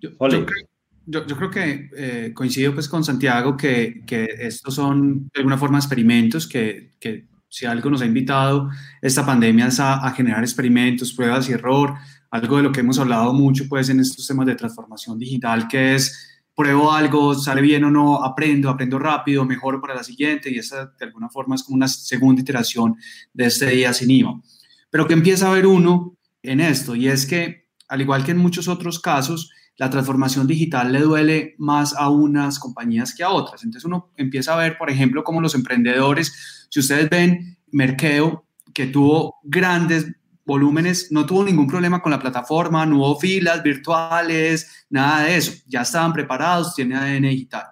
Yo, 0.00 1.24
creo 1.24 1.50
que 1.50 1.90
eh, 1.96 2.32
coincido 2.34 2.74
pues 2.74 2.86
con 2.86 3.02
Santiago 3.02 3.56
que, 3.56 4.02
que, 4.06 4.26
estos 4.40 4.74
son 4.74 5.24
de 5.32 5.38
alguna 5.38 5.56
forma 5.56 5.78
experimentos 5.78 6.46
que, 6.46 6.92
que 7.00 7.26
si 7.48 7.66
algo 7.66 7.90
nos 7.90 8.02
ha 8.02 8.06
invitado 8.06 8.70
esta 9.00 9.24
pandemia 9.24 9.68
es 9.68 9.80
a, 9.80 10.10
generar 10.10 10.42
experimentos, 10.42 11.12
pruebas 11.12 11.48
y 11.48 11.52
error, 11.52 11.94
algo 12.30 12.56
de 12.58 12.62
lo 12.62 12.72
que 12.72 12.80
hemos 12.80 12.98
hablado 12.98 13.32
mucho 13.32 13.68
pues 13.68 13.88
en 13.88 14.00
estos 14.00 14.26
temas 14.26 14.46
de 14.46 14.54
transformación 14.54 15.18
digital, 15.18 15.66
que 15.66 15.94
es 15.94 16.42
pruebo 16.54 16.92
algo, 16.92 17.34
sale 17.34 17.60
bien 17.60 17.84
o 17.84 17.90
no, 17.90 18.24
aprendo, 18.24 18.68
aprendo 18.68 18.98
rápido, 18.98 19.44
mejoro 19.44 19.80
para 19.80 19.94
la 19.94 20.02
siguiente 20.02 20.50
y 20.50 20.58
esa 20.58 20.86
de 20.98 21.06
alguna 21.06 21.28
forma 21.28 21.54
es 21.54 21.62
como 21.62 21.76
una 21.76 21.88
segunda 21.88 22.42
iteración 22.42 22.96
de 23.32 23.46
este 23.46 23.66
día 23.70 23.92
sin 23.92 24.10
IVA. 24.10 24.40
Pero 24.90 25.06
que 25.06 25.14
empieza 25.14 25.48
a 25.48 25.54
ver 25.54 25.66
uno 25.66 26.16
en 26.42 26.60
esto 26.60 26.96
y 26.96 27.08
es 27.08 27.26
que 27.26 27.68
al 27.88 28.00
igual 28.00 28.24
que 28.24 28.32
en 28.32 28.38
muchos 28.38 28.68
otros 28.68 29.00
casos, 29.00 29.50
la 29.78 29.88
transformación 29.88 30.46
digital 30.46 30.92
le 30.92 31.00
duele 31.00 31.54
más 31.56 31.94
a 31.94 32.10
unas 32.10 32.58
compañías 32.58 33.14
que 33.14 33.22
a 33.22 33.30
otras. 33.30 33.62
Entonces 33.62 33.86
uno 33.86 34.12
empieza 34.16 34.52
a 34.52 34.56
ver, 34.56 34.76
por 34.76 34.90
ejemplo, 34.90 35.22
como 35.22 35.40
los 35.40 35.54
emprendedores, 35.54 36.66
si 36.68 36.80
ustedes 36.80 37.08
ven 37.08 37.56
Merkeo, 37.70 38.44
que 38.74 38.86
tuvo 38.88 39.36
grandes 39.44 40.06
volúmenes, 40.44 41.12
no 41.12 41.26
tuvo 41.26 41.44
ningún 41.44 41.68
problema 41.68 42.02
con 42.02 42.10
la 42.10 42.18
plataforma, 42.18 42.84
no 42.86 42.96
hubo 42.98 43.20
filas 43.20 43.62
virtuales, 43.62 44.86
nada 44.90 45.22
de 45.22 45.36
eso, 45.36 45.52
ya 45.66 45.82
estaban 45.82 46.12
preparados, 46.12 46.74
tiene 46.74 46.96
ADN 46.96 47.22
digital. 47.22 47.66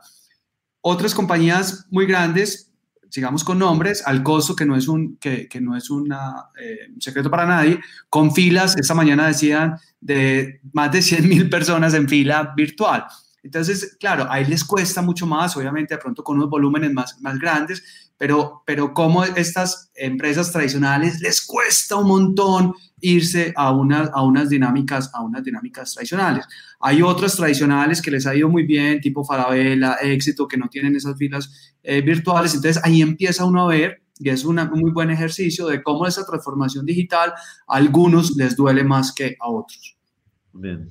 Otras 0.82 1.12
compañías 1.12 1.86
muy 1.90 2.06
grandes 2.06 2.72
sigamos 3.10 3.44
con 3.44 3.58
nombres, 3.58 4.02
al 4.06 4.22
costo 4.22 4.54
que 4.54 4.66
no 4.66 4.76
es 4.76 4.88
un, 4.88 5.16
que, 5.16 5.48
que 5.48 5.60
no 5.60 5.76
es 5.76 5.90
una, 5.90 6.46
eh, 6.60 6.90
secreto 6.98 7.30
para 7.30 7.46
nadie, 7.46 7.80
con 8.08 8.34
filas, 8.34 8.76
esta 8.76 8.94
mañana 8.94 9.26
decían, 9.26 9.78
de 10.00 10.60
más 10.72 10.92
de 10.92 11.02
100 11.02 11.28
mil 11.28 11.50
personas 11.50 11.94
en 11.94 12.08
fila 12.08 12.52
virtual. 12.56 13.06
Entonces, 13.42 13.96
claro, 14.00 14.26
ahí 14.28 14.44
les 14.44 14.64
cuesta 14.64 15.02
mucho 15.02 15.26
más, 15.26 15.56
obviamente 15.56 15.94
de 15.94 16.00
pronto 16.00 16.24
con 16.24 16.36
unos 16.36 16.50
volúmenes 16.50 16.92
más, 16.92 17.20
más 17.20 17.38
grandes, 17.38 18.05
pero, 18.18 18.62
pero 18.66 18.94
como 18.94 19.24
estas 19.24 19.90
empresas 19.94 20.52
tradicionales 20.52 21.20
les 21.20 21.44
cuesta 21.44 21.96
un 21.96 22.08
montón 22.08 22.74
irse 23.00 23.52
a, 23.56 23.72
una, 23.72 24.04
a, 24.12 24.22
unas 24.22 24.48
dinámicas, 24.48 25.10
a 25.14 25.22
unas 25.22 25.44
dinámicas 25.44 25.92
tradicionales. 25.92 26.46
Hay 26.80 27.02
otras 27.02 27.36
tradicionales 27.36 28.00
que 28.00 28.10
les 28.10 28.26
ha 28.26 28.34
ido 28.34 28.48
muy 28.48 28.64
bien, 28.64 29.00
tipo 29.00 29.24
Falabella, 29.24 29.96
Éxito, 30.02 30.48
que 30.48 30.56
no 30.56 30.68
tienen 30.68 30.96
esas 30.96 31.16
filas 31.18 31.74
eh, 31.82 32.00
virtuales. 32.00 32.54
Entonces 32.54 32.82
ahí 32.84 33.02
empieza 33.02 33.44
uno 33.44 33.64
a 33.64 33.68
ver, 33.68 34.02
y 34.18 34.30
es 34.30 34.44
un 34.44 34.56
muy 34.74 34.92
buen 34.92 35.10
ejercicio 35.10 35.66
de 35.66 35.82
cómo 35.82 36.06
esa 36.06 36.24
transformación 36.24 36.86
digital 36.86 37.32
a 37.68 37.76
algunos 37.76 38.34
les 38.36 38.56
duele 38.56 38.82
más 38.82 39.12
que 39.12 39.36
a 39.38 39.50
otros. 39.50 39.96
Bien. 40.54 40.90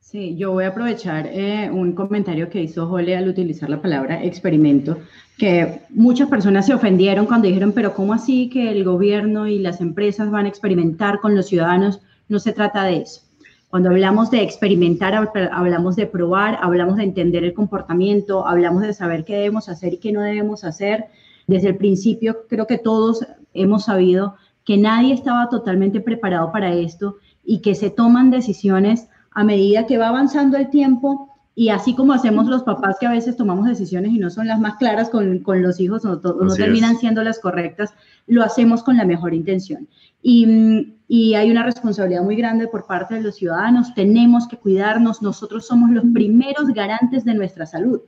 Sí, 0.00 0.36
yo 0.36 0.52
voy 0.52 0.64
a 0.64 0.68
aprovechar 0.68 1.26
eh, 1.26 1.70
un 1.70 1.94
comentario 1.94 2.50
que 2.50 2.62
hizo 2.62 2.86
Jole 2.86 3.16
al 3.16 3.28
utilizar 3.28 3.70
la 3.70 3.80
palabra 3.80 4.22
experimento, 4.22 4.98
que 5.42 5.80
muchas 5.90 6.28
personas 6.28 6.66
se 6.66 6.72
ofendieron 6.72 7.26
cuando 7.26 7.48
dijeron, 7.48 7.72
pero 7.72 7.94
¿cómo 7.94 8.12
así 8.12 8.48
que 8.48 8.70
el 8.70 8.84
gobierno 8.84 9.48
y 9.48 9.58
las 9.58 9.80
empresas 9.80 10.30
van 10.30 10.44
a 10.44 10.48
experimentar 10.48 11.18
con 11.18 11.34
los 11.34 11.46
ciudadanos? 11.46 12.00
No 12.28 12.38
se 12.38 12.52
trata 12.52 12.84
de 12.84 12.98
eso. 12.98 13.22
Cuando 13.68 13.90
hablamos 13.90 14.30
de 14.30 14.40
experimentar, 14.40 15.32
hablamos 15.50 15.96
de 15.96 16.06
probar, 16.06 16.60
hablamos 16.62 16.94
de 16.96 17.02
entender 17.02 17.42
el 17.42 17.54
comportamiento, 17.54 18.46
hablamos 18.46 18.82
de 18.82 18.94
saber 18.94 19.24
qué 19.24 19.34
debemos 19.34 19.68
hacer 19.68 19.94
y 19.94 19.96
qué 19.96 20.12
no 20.12 20.20
debemos 20.20 20.62
hacer. 20.62 21.06
Desde 21.48 21.70
el 21.70 21.76
principio 21.76 22.46
creo 22.48 22.68
que 22.68 22.78
todos 22.78 23.26
hemos 23.52 23.86
sabido 23.86 24.36
que 24.64 24.76
nadie 24.76 25.12
estaba 25.12 25.48
totalmente 25.48 26.00
preparado 26.00 26.52
para 26.52 26.72
esto 26.72 27.16
y 27.44 27.62
que 27.62 27.74
se 27.74 27.90
toman 27.90 28.30
decisiones 28.30 29.08
a 29.32 29.42
medida 29.42 29.86
que 29.86 29.98
va 29.98 30.10
avanzando 30.10 30.56
el 30.56 30.70
tiempo 30.70 31.31
y 31.54 31.68
así 31.68 31.94
como 31.94 32.14
hacemos 32.14 32.46
los 32.46 32.62
papás 32.62 32.96
que 32.98 33.06
a 33.06 33.10
veces 33.10 33.36
tomamos 33.36 33.66
decisiones 33.66 34.12
y 34.12 34.18
no 34.18 34.30
son 34.30 34.46
las 34.46 34.58
más 34.58 34.76
claras 34.76 35.10
con, 35.10 35.40
con 35.40 35.62
los 35.62 35.80
hijos, 35.80 36.02
no, 36.02 36.16
no 36.16 36.54
terminan 36.54 36.96
siendo 36.96 37.22
las 37.22 37.38
correctas, 37.40 37.92
lo 38.26 38.42
hacemos 38.42 38.82
con 38.82 38.96
la 38.96 39.04
mejor 39.04 39.34
intención. 39.34 39.86
Y, 40.22 40.94
y, 41.08 41.34
hay 41.34 41.50
una 41.50 41.64
responsabilidad 41.64 42.22
muy 42.22 42.36
grande 42.36 42.68
por 42.68 42.86
parte 42.86 43.16
de 43.16 43.20
los 43.20 43.34
ciudadanos, 43.34 43.92
tenemos 43.94 44.48
que 44.48 44.56
cuidarnos, 44.56 45.20
nosotros 45.20 45.66
somos 45.66 45.90
los 45.90 46.04
primeros 46.14 46.68
garantes 46.68 47.24
de 47.24 47.34
nuestra 47.34 47.66
salud. 47.66 48.00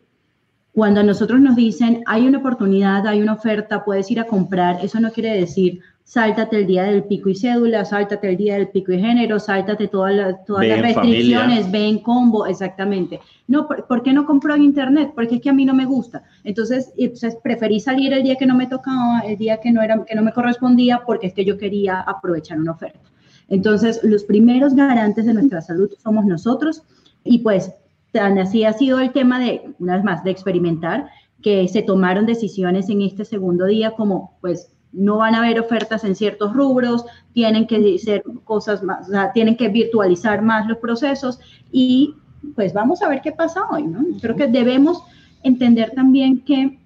Cuando 0.73 1.01
a 1.01 1.05
nosotros 1.05 1.41
nos 1.41 1.55
dicen, 1.55 2.03
hay 2.07 2.27
una 2.27 2.39
oportunidad, 2.39 3.07
hay 3.07 3.21
una 3.21 3.35
oferta, 3.35 3.85
puedes 3.85 4.11
ir 4.11 4.21
a 4.21 4.27
comprar, 4.27 4.83
eso 4.83 5.01
no 5.01 5.13
quiere 5.13 5.39
decir, 5.39 5.81
sáltate 6.05 6.59
el 6.59 6.67
día 6.67 6.85
del 6.85 7.05
pico 7.05 7.31
y 7.31 7.35
cédula, 7.35 7.85
sáltate 7.85 8.29
el 8.29 8.37
día 8.37 8.55
del 8.55 8.69
pico 8.69 8.93
y 8.93 9.01
género, 9.01 9.41
sáltate 9.41 9.89
todas 9.89 10.15
las, 10.15 10.45
todas 10.45 10.67
las 10.67 10.81
restricciones, 10.81 11.71
ve 11.71 11.89
en 11.89 11.99
combo, 11.99 12.47
exactamente. 12.47 13.21
No, 13.49 13.67
¿por, 13.67 14.03
qué 14.03 14.13
no 14.13 14.27
compro 14.27 14.55
en 14.55 14.63
internet? 14.63 15.13
Porque 15.15 15.37
es 15.37 15.41
que 15.41 15.51
a 15.51 15.55
mí 15.55 15.65
no 15.65 15.75
me 15.75 15.87
gusta. 15.87 16.23
Entonces, 16.45 16.93
pues, 16.97 17.37
preferí 17.43 17.81
salir 17.81 18.13
el 18.13 18.23
día 18.23 18.37
que 18.37 18.47
no 18.47 18.55
me 18.55 18.67
tocaba, 18.67 19.21
el 19.21 19.39
día 19.39 19.59
que 19.61 19.73
no, 19.73 19.83
era, 19.83 20.05
que 20.05 20.15
no 20.15 20.23
me 20.23 20.33
correspondía, 20.33 21.03
porque 21.07 21.29
es 21.29 21.35
que 21.35 21.45
yo 21.45 21.57
quería 21.57 22.01
aprovechar 22.01 22.59
una 22.59 22.73
oferta. 22.73 23.01
Entonces, 23.49 24.01
los 24.03 24.25
primeros 24.25 24.75
garantes 24.75 25.25
de 25.27 25.35
nuestra 25.35 25.63
salud 25.63 25.91
somos 26.03 26.27
nosotros 26.27 26.83
y 27.25 27.39
pues 27.39 27.73
tan 28.13 28.39
así 28.39 28.65
ha 28.65 28.73
sido 28.73 29.01
el 29.01 29.13
tema 29.13 29.39
de, 29.39 29.75
una 29.79 29.97
vez 29.97 30.05
más, 30.05 30.25
de 30.25 30.31
experimentar, 30.31 31.09
que 31.43 31.67
se 31.69 31.83
tomaron 31.83 32.25
decisiones 32.27 32.89
en 32.89 33.03
este 33.03 33.25
segundo 33.25 33.67
día 33.67 33.91
como 33.93 34.39
pues 34.41 34.74
no 34.95 35.19
van 35.19 35.35
a 35.35 35.39
haber 35.39 35.61
ofertas 35.61 36.05
en 36.05 36.15
ciertos 36.15 36.55
rubros, 36.55 37.05
tienen 37.33 37.67
que 37.67 37.99
ser 37.99 38.23
cosas 38.45 38.83
más, 38.83 39.09
o 39.09 39.11
sea, 39.11 39.33
tienen 39.33 39.57
que 39.57 39.69
virtualizar 39.69 40.43
más 40.43 40.67
los 40.67 40.79
procesos 40.79 41.41
y 41.71 42.15
pues 42.55 42.73
vamos 42.73 43.03
a 43.03 43.09
ver 43.09 43.21
qué 43.23 43.33
pasa 43.33 43.63
hoy, 43.71 43.85
¿no? 43.85 44.05
Creo 44.21 44.37
que 44.37 44.47
debemos 44.47 45.03
entender 45.43 45.93
también 45.95 46.41
que 46.45 46.79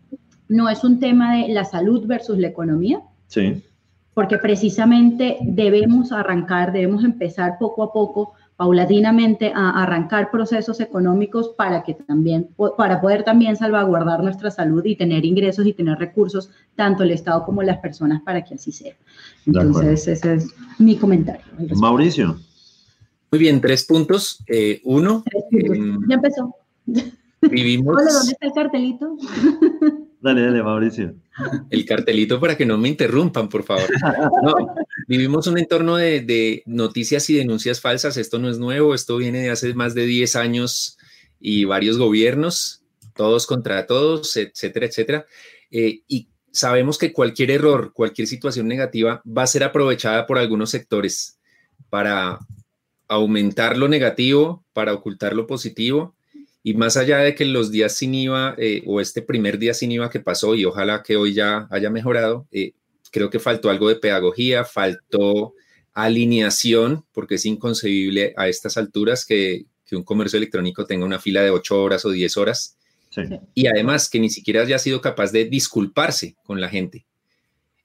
no 0.48 0.68
es 0.68 0.84
un 0.84 0.98
tema 0.98 1.36
de 1.36 1.48
la 1.48 1.64
salud 1.64 2.06
versus 2.06 2.38
la 2.38 2.48
economía. 2.48 3.00
Sí. 3.26 3.62
Porque 4.14 4.38
precisamente 4.38 5.38
debemos 5.42 6.10
arrancar, 6.12 6.72
debemos 6.72 7.04
empezar 7.04 7.58
poco 7.58 7.82
a 7.82 7.92
poco 7.92 8.32
paulatinamente 8.58 9.52
a 9.54 9.84
arrancar 9.84 10.32
procesos 10.32 10.80
económicos 10.80 11.50
para 11.56 11.84
que 11.84 11.94
también, 11.94 12.48
para 12.76 13.00
poder 13.00 13.22
también 13.22 13.54
salvaguardar 13.54 14.20
nuestra 14.20 14.50
salud 14.50 14.84
y 14.84 14.96
tener 14.96 15.24
ingresos 15.24 15.64
y 15.64 15.72
tener 15.72 15.96
recursos, 15.96 16.50
tanto 16.74 17.04
el 17.04 17.12
Estado 17.12 17.44
como 17.44 17.62
las 17.62 17.78
personas, 17.78 18.20
para 18.22 18.42
que 18.42 18.56
así 18.56 18.72
sea. 18.72 18.96
Entonces, 19.46 20.08
ese 20.08 20.34
es 20.34 20.48
mi 20.76 20.96
comentario. 20.96 21.46
Mauricio. 21.76 22.36
Muy 23.30 23.38
bien, 23.38 23.60
tres 23.60 23.84
puntos. 23.84 24.42
Eh, 24.48 24.80
uno. 24.82 25.22
Em, 25.52 26.00
ya 26.08 26.16
empezó. 26.16 26.52
Vivimos. 27.42 27.94
Hola, 28.02 28.12
¿dónde 28.12 28.32
está 28.32 28.46
el 28.46 28.52
cartelito? 28.54 29.16
Dale, 30.20 30.42
dale, 30.42 30.64
Mauricio. 30.64 31.14
El 31.71 31.85
cartelito 31.85 32.40
para 32.40 32.57
que 32.57 32.66
no 32.66 32.78
me 32.78 32.88
interrumpan, 32.88 33.49
por 33.49 33.64
favor. 33.64 33.88
Vivimos 35.07 35.47
un 35.47 35.59
entorno 35.59 35.97
de, 35.97 36.62
noticias 36.66 37.28
y 37.30 37.35
denuncias 37.35 37.80
falsas. 37.80 38.16
Esto 38.16 38.38
no 38.38 38.49
es 38.49 38.59
nuevo, 38.59 38.95
esto 38.95 39.16
viene 39.16 39.42
de 39.42 39.50
hace 39.50 39.75
más 39.75 39.95
de 39.95 40.07
10 40.07 40.37
años 40.37 40.99
y 41.40 41.64
varios 41.64 41.99
gobiernos, 41.99 42.83
todos 43.14 43.47
contra 43.47 43.87
todos, 43.87 44.37
etcétera, 44.37 44.87
etcétera. 44.87 45.26
Eh, 45.71 46.02
y 46.09 46.28
sabemos 46.52 46.99
que 46.99 47.12
cualquier 47.12 47.50
error, 47.50 47.92
cualquier 47.92 48.26
situación 48.26 48.66
negativa 48.66 49.23
va 49.25 49.45
a 49.45 49.47
ser 49.47 49.64
aprovechada 49.64 50.26
por 50.26 50.38
algunos 50.38 50.71
sectores 50.71 51.38
para 51.90 52.38
aumentar 53.07 53.78
lo 53.78 53.88
negativo, 53.88 54.64
para 54.73 54.92
ocultar 54.92 55.35
lo 55.35 55.47
positivo 55.47 56.17
y 56.68 56.75
más 56.75 56.98
allá 56.98 57.20
de 57.20 57.34
que 57.34 57.46
los 57.46 57.70
días 57.70 57.96
sin 57.96 58.14
IVA 58.14 58.54
eh, 58.58 58.82
o 58.84 59.00
este 59.00 59.22
primer 59.22 59.58
día 59.58 59.72
sin 59.72 59.90
IVA 59.90 60.10
que 60.10 60.20
pasó 60.20 60.54
y 60.54 60.66
ojalá 60.66 61.02
que 61.02 61.16
hoy 61.16 61.32
ya 61.32 61.66
haya 61.70 61.88
mejorado, 61.88 62.46
eh, 62.52 62.72
creo 63.10 63.30
que 63.30 63.38
faltó 63.38 63.70
algo 63.70 63.88
de 63.88 63.96
pedagogía, 63.96 64.66
faltó 64.66 65.54
alineación, 65.94 67.06
porque 67.14 67.37
es 67.37 67.46
inconcebible 67.46 68.34
a 68.37 68.48
estas 68.48 68.76
alturas 68.76 69.25
que, 69.25 69.64
un 69.92 70.02
comercio 70.02 70.37
electrónico 70.37 70.84
tenga 70.84 71.06
una 71.06 71.18
fila 71.18 71.40
de 71.40 71.48
8 71.48 71.82
horas 71.82 72.04
o 72.04 72.10
10 72.10 72.37
horas. 72.37 72.76
Y 73.54 73.66
además 73.66 74.10
que 74.10 74.20
ni 74.20 74.28
siquiera 74.28 74.60
haya 74.60 74.78
sido 74.78 75.00
capaz 75.00 75.32
de 75.32 75.46
disculparse 75.46 76.37
con 76.42 76.60
la 76.60 76.68
gente. 76.68 77.06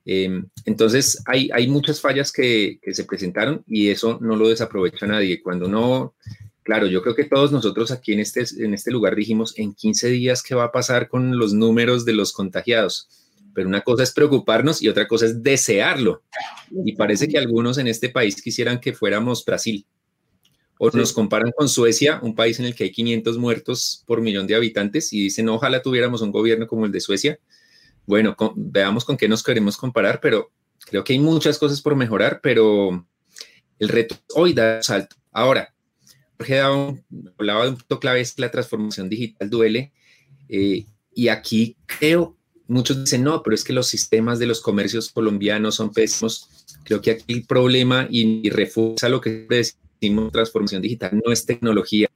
Em, 0.04 0.46
entonces, 0.66 1.24
hay, 1.26 1.50
hay 1.54 1.70
muchas 1.70 2.02
fallas 2.02 2.34
que, 2.34 2.80
que, 2.82 2.94
se 2.94 3.06
presentaron 3.06 3.64
y 3.66 3.88
eso 3.88 4.20
no 4.20 4.36
lo 4.36 4.50
desaprovecha 4.50 5.08
nadie. 5.08 5.42
Cuando 5.42 5.70
no 5.70 6.16
Claro, 6.64 6.88
yo 6.88 7.02
creo 7.02 7.14
que 7.14 7.26
todos 7.26 7.52
nosotros 7.52 7.92
aquí 7.92 8.14
en 8.14 8.22
este, 8.22 8.46
en 8.60 8.74
este 8.74 8.90
lugar 8.90 9.16
dijimos 9.16 9.54
en 9.58 9.74
15 9.74 10.10
días 10.10 10.42
qué 10.42 10.56
va 10.56 10.66
a 10.66 10.72
pasar 10.72 11.10
con 11.10 11.38
los 11.38 11.54
números 11.54 12.06
de 12.06 12.14
los 12.14 12.32
contagiados. 12.32 13.10
pero 13.54 13.68
una 13.68 13.82
cosa 13.82 14.02
es 14.02 14.12
preocuparnos 14.12 14.82
y 14.82 14.88
otra 14.88 15.08
cosa 15.08 15.28
es 15.28 15.44
desearlo. 15.44 16.24
Y 16.72 16.96
parece 16.96 17.28
que 17.28 17.38
algunos 17.38 17.78
en 17.78 17.88
este 17.88 18.10
país 18.10 18.42
quisieran 18.42 18.80
que 18.80 18.94
fuéramos 18.94 19.46
Brasil. 19.46 19.86
O 20.80 20.90
nos 20.90 21.14
comparan 21.14 21.52
con 21.56 21.70
Suecia, 21.70 22.20
un 22.24 22.34
país 22.34 22.60
en 22.60 22.66
el 22.66 22.74
que 22.74 22.86
hay 22.86 22.92
500 22.92 23.38
muertos 23.38 24.04
por 24.08 24.22
millón 24.22 24.48
de 24.48 24.56
habitantes, 24.56 25.14
y 25.14 25.22
dicen, 25.22 25.48
ojalá 25.50 25.84
tuviéramos 25.84 26.22
un 26.22 26.32
gobierno 26.32 26.66
como 26.66 26.86
el 26.86 26.92
de 26.92 27.00
Suecia. 27.00 27.40
Bueno, 28.08 28.36
veamos 28.56 29.06
con 29.06 29.18
qué 29.18 29.28
nos 29.28 29.44
queremos 29.44 29.78
comparar, 29.78 30.20
pero 30.20 30.52
creo 30.80 31.04
que 31.04 31.14
hay 31.14 31.20
muchas 31.20 31.60
cosas 31.60 31.80
por 31.80 31.96
mejorar, 31.96 32.40
pero 32.42 33.06
el 33.78 33.90
reto 33.90 34.16
hoy 34.34 34.54
da 34.54 34.78
un 34.78 34.84
salto. 34.84 35.16
Ahora, 35.32 35.74
Jorge 36.44 36.60
hablaba 36.60 37.64
de 37.64 37.70
un 37.70 37.78
punto 37.78 38.00
clave, 38.00 38.22
es 38.22 38.38
la 38.38 38.52
transformación 38.52 39.08
digital 39.08 39.50
duele, 39.50 39.92
eh, 40.50 40.86
y 41.16 41.28
aquí 41.30 41.78
creo 41.86 42.36
muchos 42.68 43.04
dicen, 43.04 43.24
no, 43.24 43.42
pero 43.44 43.56
es 43.56 43.64
que 43.64 43.74
los 43.74 43.88
sistemas 43.88 44.40
de 44.40 44.48
los 44.48 44.62
comercios 44.62 45.12
colombianos 45.12 45.76
son 45.76 45.94
pésimos. 45.94 46.50
Creo 46.84 47.02
que 47.02 47.12
aquí 47.12 47.34
el 47.34 47.46
problema 47.46 48.08
y, 48.10 48.50
refuerza 48.50 49.10
lo 49.10 49.22
que 49.22 49.48
decimos 49.50 50.32
transformación 50.32 50.82
digital 50.82 51.22
no 51.24 51.32
es 51.32 51.46
tecnología. 51.46 52.10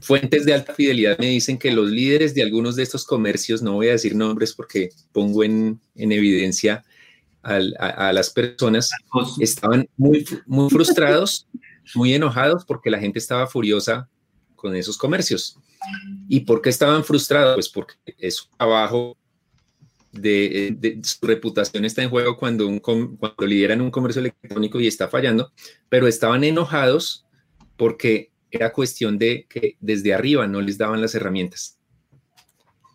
Fuentes 0.00 0.44
de 0.44 0.54
alta 0.54 0.74
fidelidad 0.74 1.18
me 1.18 1.28
dicen 1.28 1.58
que 1.58 1.70
los 1.70 1.90
líderes 1.90 2.34
de 2.34 2.42
algunos 2.42 2.76
de 2.76 2.82
estos 2.82 3.04
comercios, 3.04 3.62
no 3.62 3.74
voy 3.74 3.88
a 3.88 3.92
decir 3.92 4.14
nombres 4.14 4.52
porque 4.52 4.90
pongo 5.12 5.44
en, 5.44 5.80
evidencia 5.94 6.82
a, 7.42 8.12
las 8.12 8.30
personas, 8.30 8.90
estaban 9.38 9.88
muy, 9.96 10.26
muy 10.46 10.68
frustrados, 10.68 11.46
muy 11.94 12.14
enojados 12.14 12.64
porque 12.64 12.90
la 12.90 12.98
gente 12.98 13.18
estaba 13.18 13.46
furiosa 13.46 14.08
con 14.56 14.74
esos 14.74 14.96
comercios. 14.98 15.58
¿Y 16.28 16.40
por 16.40 16.60
qué 16.60 16.70
estaban 16.70 17.04
frustrados? 17.04 17.54
Pues 17.54 17.68
porque 17.68 17.94
es 18.18 18.42
un 18.42 18.56
trabajo 18.56 19.16
de, 20.12 21.00
su 21.02 21.26
reputación 21.26 21.84
está 21.84 22.02
en 22.02 22.10
juego 22.10 22.36
cuando, 22.36 22.66
un, 22.66 22.80
cuando 22.80 23.46
lideran 23.46 23.80
un 23.80 23.90
comercio 23.90 24.20
electrónico 24.20 24.80
y 24.80 24.86
está 24.86 25.08
fallando, 25.08 25.52
pero 25.88 26.08
estaban 26.08 26.44
enojados 26.44 27.24
porque 27.76 28.30
era 28.50 28.72
cuestión 28.72 29.18
de 29.18 29.46
que 29.48 29.76
desde 29.80 30.12
arriba 30.12 30.46
no 30.46 30.60
les 30.60 30.78
daban 30.78 31.00
las 31.00 31.14
herramientas. 31.14 31.78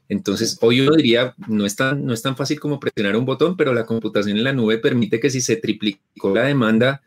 Entonces, 0.08 0.58
hoy 0.62 0.86
yo 0.86 0.92
diría, 0.92 1.34
no 1.48 1.66
es, 1.66 1.76
tan, 1.76 2.06
no 2.06 2.14
es 2.14 2.22
tan 2.22 2.36
fácil 2.36 2.60
como 2.60 2.80
presionar 2.80 3.16
un 3.16 3.26
botón, 3.26 3.58
pero 3.58 3.74
la 3.74 3.86
computación 3.86 4.38
en 4.38 4.44
la 4.44 4.54
nube 4.54 4.78
permite 4.78 5.20
que 5.20 5.32
si 5.32 5.42
se 5.42 5.56
triplicó 5.56 6.36
la 6.36 6.44
demanda, 6.44 7.02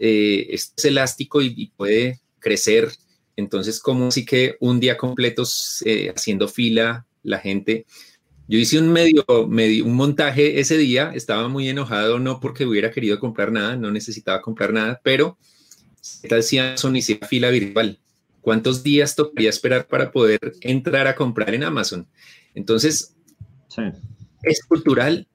eh, 0.00 0.48
es 0.50 0.72
elástico 0.82 1.40
y, 1.42 1.72
puede 1.76 2.20
crecer. 2.40 2.90
Entonces, 3.36 3.78
como 3.78 4.08
así 4.08 4.24
que 4.24 4.56
un 4.60 4.80
día 4.80 4.96
completo 4.96 5.44
eh, 5.84 6.12
haciendo 6.14 6.48
fila, 6.48 7.06
la 7.22 7.38
gente 7.38 7.86
yo 8.48 8.58
hice 8.58 8.80
un 8.80 8.90
medio, 8.90 9.24
medio, 9.48 9.84
un 9.84 9.94
montaje 9.94 10.58
ese 10.58 10.76
día, 10.76 11.12
estaba 11.14 11.46
muy 11.46 11.68
enojado, 11.68 12.18
no 12.18 12.40
porque 12.40 12.66
hubiera 12.66 12.90
querido 12.90 13.20
comprar 13.20 13.52
nada, 13.52 13.76
no 13.76 13.92
necesitaba 13.92 14.42
comprar 14.42 14.72
nada, 14.72 15.00
pero 15.04 15.38
tal 16.28 16.42
si 16.42 16.58
Amazon 16.58 16.96
hiciera 16.96 17.28
fila 17.28 17.50
virtual? 17.50 18.00
¿Cuántos 18.40 18.82
días 18.82 19.14
tocaría 19.14 19.50
esperar 19.50 19.86
para 19.86 20.10
poder 20.10 20.40
entrar 20.62 21.06
a 21.06 21.14
comprar 21.14 21.54
en 21.54 21.62
Amazon? 21.62 22.08
Entonces, 22.54 23.14
es 24.42 24.64
cultural 24.64 25.28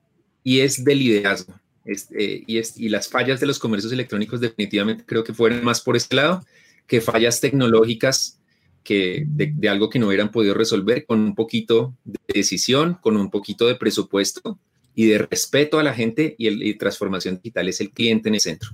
y 0.43 0.59
es 0.59 0.83
de 0.83 0.95
liderazgo. 0.95 1.53
Eh, 1.85 2.43
y, 2.47 2.57
es, 2.57 2.79
y 2.79 2.89
las 2.89 3.07
fallas 3.07 3.39
de 3.39 3.45
los 3.45 3.59
comercios 3.59 3.93
electrónicos 3.93 4.41
definitivamente 4.41 5.03
creo 5.05 5.23
que 5.23 5.35
fueron 5.35 5.63
más 5.63 5.81
por 5.81 5.95
este 5.95 6.15
lado 6.15 6.43
que 6.87 6.99
fallas 6.99 7.39
tecnológicas 7.39 8.41
que 8.83 9.25
de, 9.27 9.69
algo 9.69 9.89
que 9.89 9.99
no 9.99 10.07
hubieran 10.07 10.29
podido 10.29 10.55
resolver 10.55 11.05
con 11.05 11.19
un 11.19 11.35
poquito 11.35 11.95
de 12.03 12.19
decisión, 12.33 12.97
con 13.01 13.17
un 13.17 13.29
poquito 13.29 13.67
de 13.67 13.75
presupuesto 13.75 14.59
y 14.95 15.07
de 15.07 15.19
respeto 15.19 15.79
a 15.79 15.83
la 15.83 15.93
gente 15.93 16.35
y, 16.37 16.47
el, 16.47 16.77
transformación 16.77 17.35
digital 17.35 17.67
es 17.67 17.81
el 17.81 17.91
cliente 17.91 18.29
en 18.29 18.35
el 18.35 18.41
centro. 18.41 18.69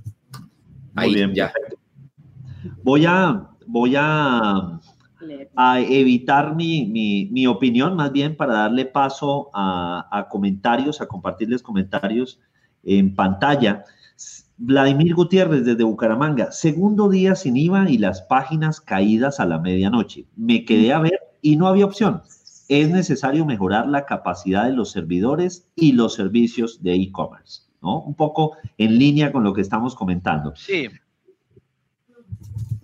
Ahí, 0.94 1.14
bien, 1.14 1.34
ya. 1.34 1.52
Voy 2.82 3.04
a, 3.06 3.48
voy 3.66 3.94
a, 3.96 4.80
a 5.56 5.80
evitar 5.80 6.54
mi, 6.54 6.86
mi, 6.86 7.26
mi, 7.30 7.46
opinión, 7.46 7.96
más 7.96 8.12
bien 8.12 8.36
para 8.36 8.52
darle 8.54 8.84
paso 8.84 9.50
a, 9.54 10.06
a 10.10 10.28
comentarios, 10.28 11.00
a 11.00 11.06
compartirles 11.06 11.62
comentarios 11.62 12.38
en 12.84 13.14
pantalla. 13.14 13.84
Vladimir 14.64 15.14
Gutiérrez 15.14 15.64
desde 15.64 15.82
Bucaramanga, 15.82 16.52
segundo 16.52 17.08
día 17.08 17.34
sin 17.34 17.56
IVA 17.56 17.90
y 17.90 17.98
las 17.98 18.22
páginas 18.22 18.80
caídas 18.80 19.40
a 19.40 19.46
la 19.46 19.58
medianoche. 19.58 20.26
Me 20.36 20.64
quedé 20.64 20.92
a 20.92 21.00
ver 21.00 21.18
y 21.40 21.56
no 21.56 21.66
había 21.66 21.84
opción. 21.84 22.22
Es 22.68 22.88
necesario 22.88 23.44
mejorar 23.44 23.88
la 23.88 24.06
capacidad 24.06 24.66
de 24.66 24.72
los 24.72 24.92
servidores 24.92 25.68
y 25.74 25.92
los 25.92 26.14
servicios 26.14 26.80
de 26.82 26.94
e-commerce, 26.94 27.62
¿no? 27.82 28.02
Un 28.02 28.14
poco 28.14 28.56
en 28.78 28.98
línea 28.98 29.32
con 29.32 29.42
lo 29.42 29.52
que 29.52 29.62
estamos 29.62 29.96
comentando. 29.96 30.54
Sí. 30.54 30.88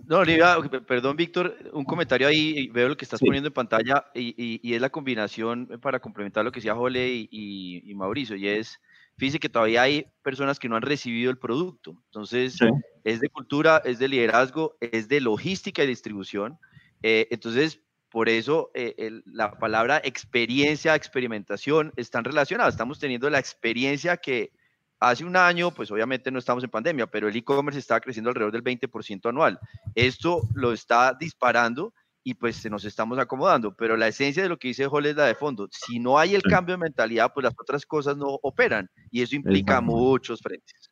No, 0.05 0.17
Olivia, 0.17 0.57
perdón, 0.85 1.15
Víctor, 1.15 1.55
un 1.71 1.85
comentario 1.85 2.27
ahí, 2.27 2.67
veo 2.69 2.89
lo 2.89 2.97
que 2.97 3.05
estás 3.05 3.19
poniendo 3.19 3.47
en 3.47 3.53
pantalla 3.53 4.05
y, 4.13 4.73
es 4.73 4.81
la 4.81 4.89
combinación 4.89 5.79
para 5.81 5.99
complementar 5.99 6.43
lo 6.43 6.51
que 6.51 6.59
decía 6.59 6.75
Jole 6.75 7.29
y 7.31 7.93
Mauricio, 7.95 8.35
y 8.35 8.47
es 8.47 8.81
fíjese 9.19 9.39
que 9.39 9.49
todavía 9.49 9.83
hay 9.83 10.07
personas 10.23 10.57
que 10.57 10.69
no 10.69 10.75
han 10.75 10.81
recibido 10.81 11.29
el 11.29 11.37
producto. 11.37 12.01
Entonces, 12.05 12.57
es 13.03 13.19
de 13.19 13.29
cultura, 13.29 13.81
es 13.85 13.99
de 13.99 14.07
liderazgo, 14.07 14.77
es 14.79 15.07
de 15.07 15.21
logística 15.21 15.83
y 15.83 15.87
distribución. 15.87 16.57
Eh, 17.03 17.27
entonces, 17.29 17.81
por 18.09 18.29
eso 18.29 18.71
eh, 18.73 19.21
la 19.25 19.51
palabra 19.51 20.01
experiencia, 20.03 20.95
experimentación 20.95 21.93
están 21.97 22.23
relacionadas. 22.23 22.73
Estamos 22.73 22.97
teniendo 22.97 23.29
la 23.29 23.39
experiencia 23.39 24.17
que 24.17 24.51
hace 24.99 25.25
un 25.25 25.35
año, 25.35 25.71
pues 25.71 25.91
obviamente 25.91 26.31
no 26.31 26.39
estamos 26.39 26.63
en 26.63 26.69
pandemia, 26.69 27.07
pero 27.07 27.27
el 27.27 27.35
e-commerce 27.35 27.79
está 27.79 27.99
creciendo 27.99 28.29
alrededor 28.29 28.53
del 28.53 28.63
20% 28.63 29.29
anual. 29.29 29.59
Esto 29.95 30.47
lo 30.53 30.73
está 30.73 31.13
disparando 31.13 31.93
y 32.29 32.35
pues 32.35 32.69
nos 32.69 32.85
estamos 32.85 33.17
acomodando. 33.17 33.73
Pero 33.73 33.97
la 33.97 34.07
esencia 34.07 34.43
de 34.43 34.49
lo 34.49 34.57
que 34.57 34.67
dice 34.67 34.85
Joel 34.85 35.07
es 35.07 35.15
la 35.15 35.25
de 35.25 35.33
fondo. 35.33 35.67
Si 35.71 35.97
no 35.97 36.19
hay 36.19 36.35
el 36.35 36.43
cambio 36.43 36.75
de 36.75 36.81
mentalidad, 36.81 37.31
pues 37.33 37.43
las 37.43 37.55
otras 37.59 37.85
cosas 37.87 38.17
no 38.17 38.27
operan 38.43 38.87
y 39.09 39.23
eso 39.23 39.35
implica 39.35 39.81
muchos 39.81 40.39
frentes. 40.39 40.91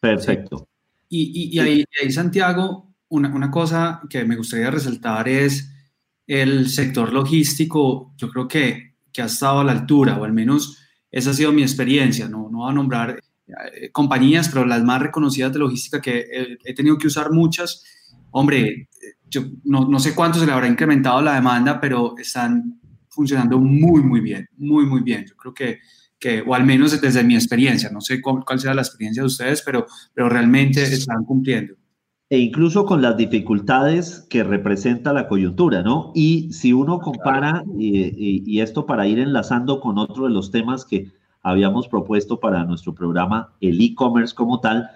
Perfecto. 0.00 0.68
Y, 1.08 1.56
y, 1.56 1.58
ahí, 1.60 1.84
Santiago, 2.10 2.94
una, 3.08 3.32
una, 3.32 3.50
cosa 3.50 4.00
que 4.08 4.24
me 4.24 4.36
gustaría 4.36 4.70
resaltar 4.70 5.28
es 5.28 5.72
el 6.26 6.68
sector 6.68 7.12
logístico. 7.12 8.12
Yo 8.16 8.28
creo 8.28 8.48
que, 8.48 8.96
que 9.12 9.22
ha 9.22 9.26
estado 9.26 9.60
a 9.60 9.64
la 9.64 9.72
altura, 9.72 10.16
o 10.18 10.24
al 10.24 10.32
menos 10.32 10.78
esa 11.12 11.30
ha 11.30 11.34
sido 11.34 11.52
mi 11.52 11.62
experiencia. 11.62 12.28
No, 12.28 12.48
no 12.50 12.58
voy 12.58 12.70
a 12.70 12.74
nombrar 12.74 13.20
eh, 13.72 13.90
compañías, 13.92 14.48
pero 14.48 14.66
las 14.66 14.82
más 14.82 15.00
reconocidas 15.00 15.52
de 15.52 15.60
logística 15.60 16.00
que 16.00 16.18
he, 16.18 16.58
he 16.64 16.74
tenido 16.74 16.98
que 16.98 17.06
usar 17.06 17.30
muchas. 17.30 17.84
Hombre, 18.30 18.88
yo 19.28 19.42
no, 19.64 19.88
no, 19.88 19.98
sé 20.00 20.14
cuánto 20.14 20.38
se 20.38 20.46
le 20.46 20.52
habrá 20.52 20.68
incrementado 20.68 21.20
la 21.22 21.34
demanda, 21.34 21.80
pero 21.80 22.14
están 22.18 22.80
funcionando 23.08 23.58
muy, 23.58 24.02
muy 24.02 24.20
bien, 24.20 24.48
muy, 24.56 24.86
muy 24.86 25.02
bien. 25.02 25.24
Yo 25.26 25.36
creo 25.36 25.54
que, 25.54 25.78
que 26.18 26.42
o 26.42 26.54
al 26.54 26.64
menos 26.64 27.00
desde 27.00 27.24
mi 27.24 27.34
experiencia, 27.34 27.90
no 27.90 28.00
sé 28.00 28.20
cuál, 28.20 28.44
cuál 28.44 28.60
sea 28.60 28.74
la 28.74 28.82
experiencia 28.82 29.22
de 29.22 29.26
ustedes, 29.26 29.62
pero, 29.62 29.86
pero 30.14 30.28
realmente 30.28 30.82
están 30.82 31.24
cumpliendo. 31.24 31.74
E 32.28 32.38
incluso 32.38 32.84
con 32.84 33.02
las 33.02 33.16
dificultades 33.16 34.24
que 34.30 34.44
representa 34.44 35.12
la 35.12 35.26
coyuntura, 35.26 35.82
¿no? 35.82 36.12
Y 36.14 36.52
si 36.52 36.72
uno 36.72 37.00
compara, 37.00 37.64
y, 37.76 38.44
y 38.46 38.60
esto 38.60 38.86
para 38.86 39.06
ir 39.08 39.18
enlazando 39.18 39.80
con 39.80 39.98
otro 39.98 40.24
de 40.24 40.30
los 40.30 40.52
temas 40.52 40.84
que 40.84 41.10
habíamos 41.42 41.88
propuesto 41.88 42.38
para 42.38 42.64
nuestro 42.64 42.94
programa, 42.94 43.52
el 43.60 43.80
e-commerce 43.80 44.34
como 44.34 44.60
tal, 44.60 44.88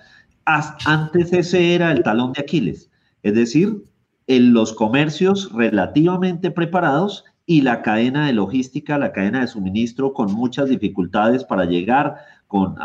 antes 0.45 1.33
ese 1.33 1.75
era 1.75 1.91
el 1.91 2.03
talón 2.03 2.33
de 2.33 2.43
Aquiles. 2.43 2.91
Es 3.25 3.35
decir, 3.35 3.83
en 4.27 4.53
los 4.53 4.75
comercios 4.75 5.51
relativamente 5.53 6.51
preparados 6.51 7.25
y 7.47 7.63
la 7.63 7.81
cadena 7.81 8.27
de 8.27 8.35
logística, 8.35 8.99
la 8.99 9.13
cadena 9.13 9.41
de 9.41 9.47
suministro 9.47 10.13
con 10.13 10.31
muchas 10.33 10.69
dificultades 10.69 11.43
para 11.43 11.65
llegar, 11.65 12.17
con 12.47 12.77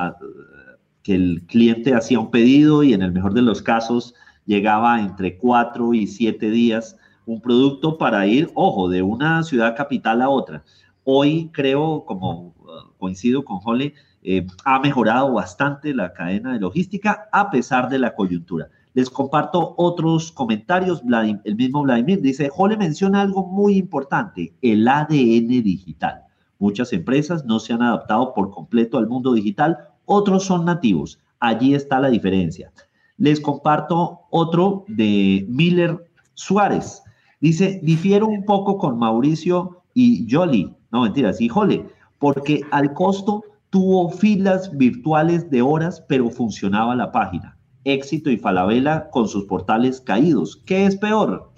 que 1.03 1.13
el 1.13 1.43
cliente 1.45 1.93
hacía 1.93 2.21
un 2.21 2.31
pedido 2.31 2.83
y 2.83 2.93
en 2.93 3.01
el 3.01 3.11
mejor 3.11 3.33
de 3.33 3.41
los 3.41 3.61
casos 3.61 4.15
llegaba 4.45 5.01
entre 5.01 5.37
cuatro 5.37 5.93
y 5.93 6.07
siete 6.07 6.49
días 6.49 6.95
un 7.25 7.41
producto 7.41 7.97
para 7.97 8.25
ir, 8.25 8.49
ojo, 8.55 8.87
de 8.87 9.01
una 9.01 9.43
ciudad 9.43 9.75
capital 9.75 10.21
a 10.21 10.29
otra. 10.29 10.63
Hoy 11.03 11.49
creo, 11.51 12.05
como 12.05 12.55
uh, 12.59 12.97
coincido 12.97 13.43
con 13.43 13.57
Jole, 13.57 13.93
eh, 14.23 14.47
ha 14.63 14.79
mejorado 14.79 15.33
bastante 15.33 15.93
la 15.93 16.13
cadena 16.13 16.53
de 16.53 16.61
logística 16.61 17.27
a 17.33 17.51
pesar 17.51 17.89
de 17.89 17.99
la 17.99 18.15
coyuntura. 18.15 18.69
Les 18.99 19.09
comparto 19.09 19.75
otros 19.77 20.29
comentarios. 20.29 21.01
el 21.45 21.55
mismo 21.55 21.83
Vladimir 21.83 22.21
dice, 22.21 22.49
Jole 22.49 22.75
menciona 22.75 23.21
algo 23.21 23.47
muy 23.47 23.77
importante, 23.77 24.53
el 24.61 24.85
ADN 24.85 25.47
digital. 25.63 26.23
Muchas 26.57 26.91
empresas 26.91 27.45
no 27.45 27.59
se 27.59 27.71
han 27.71 27.81
adaptado 27.81 28.33
por 28.33 28.51
completo 28.51 28.97
al 28.97 29.07
mundo 29.07 29.31
digital, 29.31 29.77
otros 30.03 30.43
son 30.43 30.65
nativos. 30.65 31.17
Allí 31.39 31.75
está 31.75 32.01
la 32.01 32.09
diferencia. 32.09 32.73
Les 33.15 33.39
comparto 33.39 34.23
otro 34.31 34.83
de 34.89 35.45
Miller 35.47 36.05
Suárez. 36.33 37.01
Dice, 37.39 37.79
difiero 37.81 38.27
un 38.27 38.43
poco 38.43 38.77
con 38.77 38.99
Mauricio 38.99 39.81
y 39.93 40.27
Jolly. 40.29 40.75
No, 40.91 41.03
mentiras, 41.03 41.39
y 41.39 41.47
Jole, 41.47 41.85
porque 42.17 42.63
al 42.71 42.91
costo 42.93 43.45
tuvo 43.69 44.09
filas 44.09 44.75
virtuales 44.77 45.49
de 45.49 45.61
horas, 45.61 46.03
pero 46.05 46.29
funcionaba 46.29 46.97
la 46.97 47.13
página. 47.13 47.55
Éxito 47.83 48.29
y 48.29 48.37
Falabella 48.37 49.09
con 49.09 49.27
sus 49.27 49.45
portales 49.45 50.01
caídos. 50.01 50.57
¿Qué 50.65 50.85
es 50.85 50.95
peor? 50.95 51.49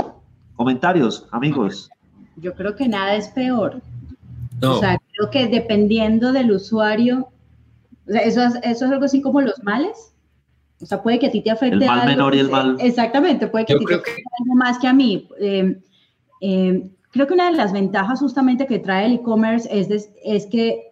Comentarios, 0.55 1.27
amigos. 1.31 1.89
Yo 2.38 2.53
creo 2.53 2.75
que 2.75 2.88
nada 2.88 3.15
es 3.15 3.27
peor. 3.29 3.81
O 4.62 4.79
sea, 4.79 4.99
creo 5.13 5.31
que 5.31 5.47
dependiendo 5.47 6.31
del 6.31 6.51
usuario, 6.51 7.29
eso, 8.07 8.43
es, 8.43 8.55
eso 8.63 8.86
es 8.86 8.91
algo 8.91 9.05
así 9.05 9.21
como 9.21 9.41
los 9.41 9.63
males. 9.63 10.13
O 10.81 10.86
sea, 10.86 11.01
puede 11.01 11.19
que 11.19 11.27
a 11.27 11.31
ti 11.31 11.41
te 11.41 11.51
afecte. 11.51 11.77
El 11.77 11.86
mal 11.86 12.05
menor 12.05 12.36
y 12.36 12.39
el 12.39 12.49
mal. 12.49 12.77
Exactamente, 12.79 13.47
puede 13.47 13.65
que 13.65 13.73
a 13.73 13.77
ti 13.77 13.86
te 13.86 13.95
afecte 13.95 14.23
algo 14.39 14.55
más 14.55 14.79
que 14.79 14.88
a 14.88 14.93
mí. 14.93 15.27
Eh, 15.39 15.79
eh, 16.41 16.89
creo 17.12 17.27
que 17.27 17.34
una 17.34 17.49
de 17.51 17.57
las 17.57 17.71
ventajas 17.71 18.19
justamente 18.19 18.65
que 18.65 18.79
trae 18.79 19.05
el 19.05 19.13
e-commerce 19.13 19.67
es, 19.71 20.10
es 20.23 20.45
que 20.47 20.90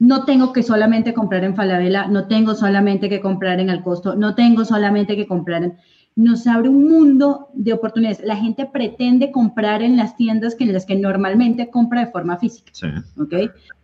no 0.00 0.24
tengo 0.24 0.52
que 0.52 0.62
solamente 0.62 1.12
comprar 1.12 1.44
en 1.44 1.54
Falabella, 1.54 2.08
no 2.08 2.26
tengo 2.26 2.54
solamente 2.54 3.10
que 3.10 3.20
comprar 3.20 3.60
en 3.60 3.68
el 3.68 3.82
costo, 3.82 4.16
no 4.16 4.34
tengo 4.34 4.64
solamente 4.64 5.14
que 5.14 5.26
comprar 5.26 5.62
en... 5.62 5.76
Nos 6.16 6.46
abre 6.46 6.68
un 6.68 6.88
mundo 6.88 7.50
de 7.52 7.72
oportunidades. 7.72 8.20
La 8.24 8.34
gente 8.34 8.66
pretende 8.66 9.30
comprar 9.30 9.80
en 9.82 9.96
las 9.96 10.16
tiendas 10.16 10.54
que 10.54 10.64
en 10.64 10.72
las 10.72 10.84
que 10.84 10.96
normalmente 10.96 11.70
compra 11.70 12.04
de 12.04 12.10
forma 12.10 12.36
física. 12.38 12.72
Sí. 12.72 12.88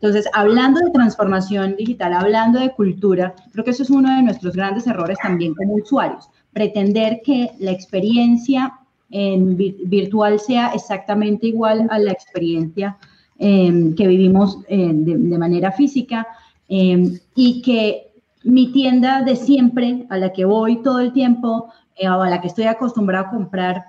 Entonces, 0.00 0.28
hablando 0.34 0.80
de 0.80 0.90
transformación 0.90 1.76
digital, 1.76 2.14
hablando 2.14 2.58
de 2.58 2.72
cultura, 2.72 3.34
creo 3.52 3.64
que 3.64 3.70
eso 3.70 3.84
es 3.84 3.90
uno 3.90 4.14
de 4.16 4.22
nuestros 4.22 4.56
grandes 4.56 4.86
errores 4.86 5.18
también 5.22 5.54
como 5.54 5.74
usuarios. 5.74 6.28
Pretender 6.52 7.20
que 7.24 7.52
la 7.60 7.70
experiencia 7.70 8.72
en 9.10 9.56
virtual 9.56 10.40
sea 10.40 10.72
exactamente 10.74 11.46
igual 11.46 11.86
a 11.90 11.98
la 11.98 12.10
experiencia 12.10 12.96
em, 13.38 13.94
que 13.94 14.06
vivimos 14.06 14.58
eh, 14.68 14.90
de, 14.92 15.38
manera 15.38 15.72
física 15.72 16.26
em, 16.68 17.18
y 17.34 17.62
que 17.62 18.12
mi 18.44 18.72
tienda 18.72 19.22
de 19.22 19.36
siempre, 19.36 20.06
a 20.08 20.18
la 20.18 20.32
que 20.32 20.44
voy 20.44 20.82
todo 20.82 21.00
el 21.00 21.12
tiempo 21.12 21.72
eh, 21.96 22.08
o 22.08 22.22
a 22.22 22.30
la 22.30 22.40
que 22.40 22.48
estoy 22.48 22.64
acostumbrada 22.64 23.28
a 23.28 23.30
comprar, 23.30 23.84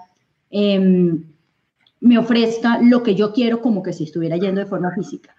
em, 0.50 1.24
me 2.00 2.18
ofrezca 2.18 2.80
lo 2.82 3.04
que 3.04 3.16
yo 3.16 3.34
quiero 3.34 3.62
como 3.62 3.82
que 3.82 3.94
si 3.94 4.04
estuviera 4.04 4.38
yendo 4.38 4.62
de 4.62 4.68
forma 4.68 4.92
física. 4.92 5.36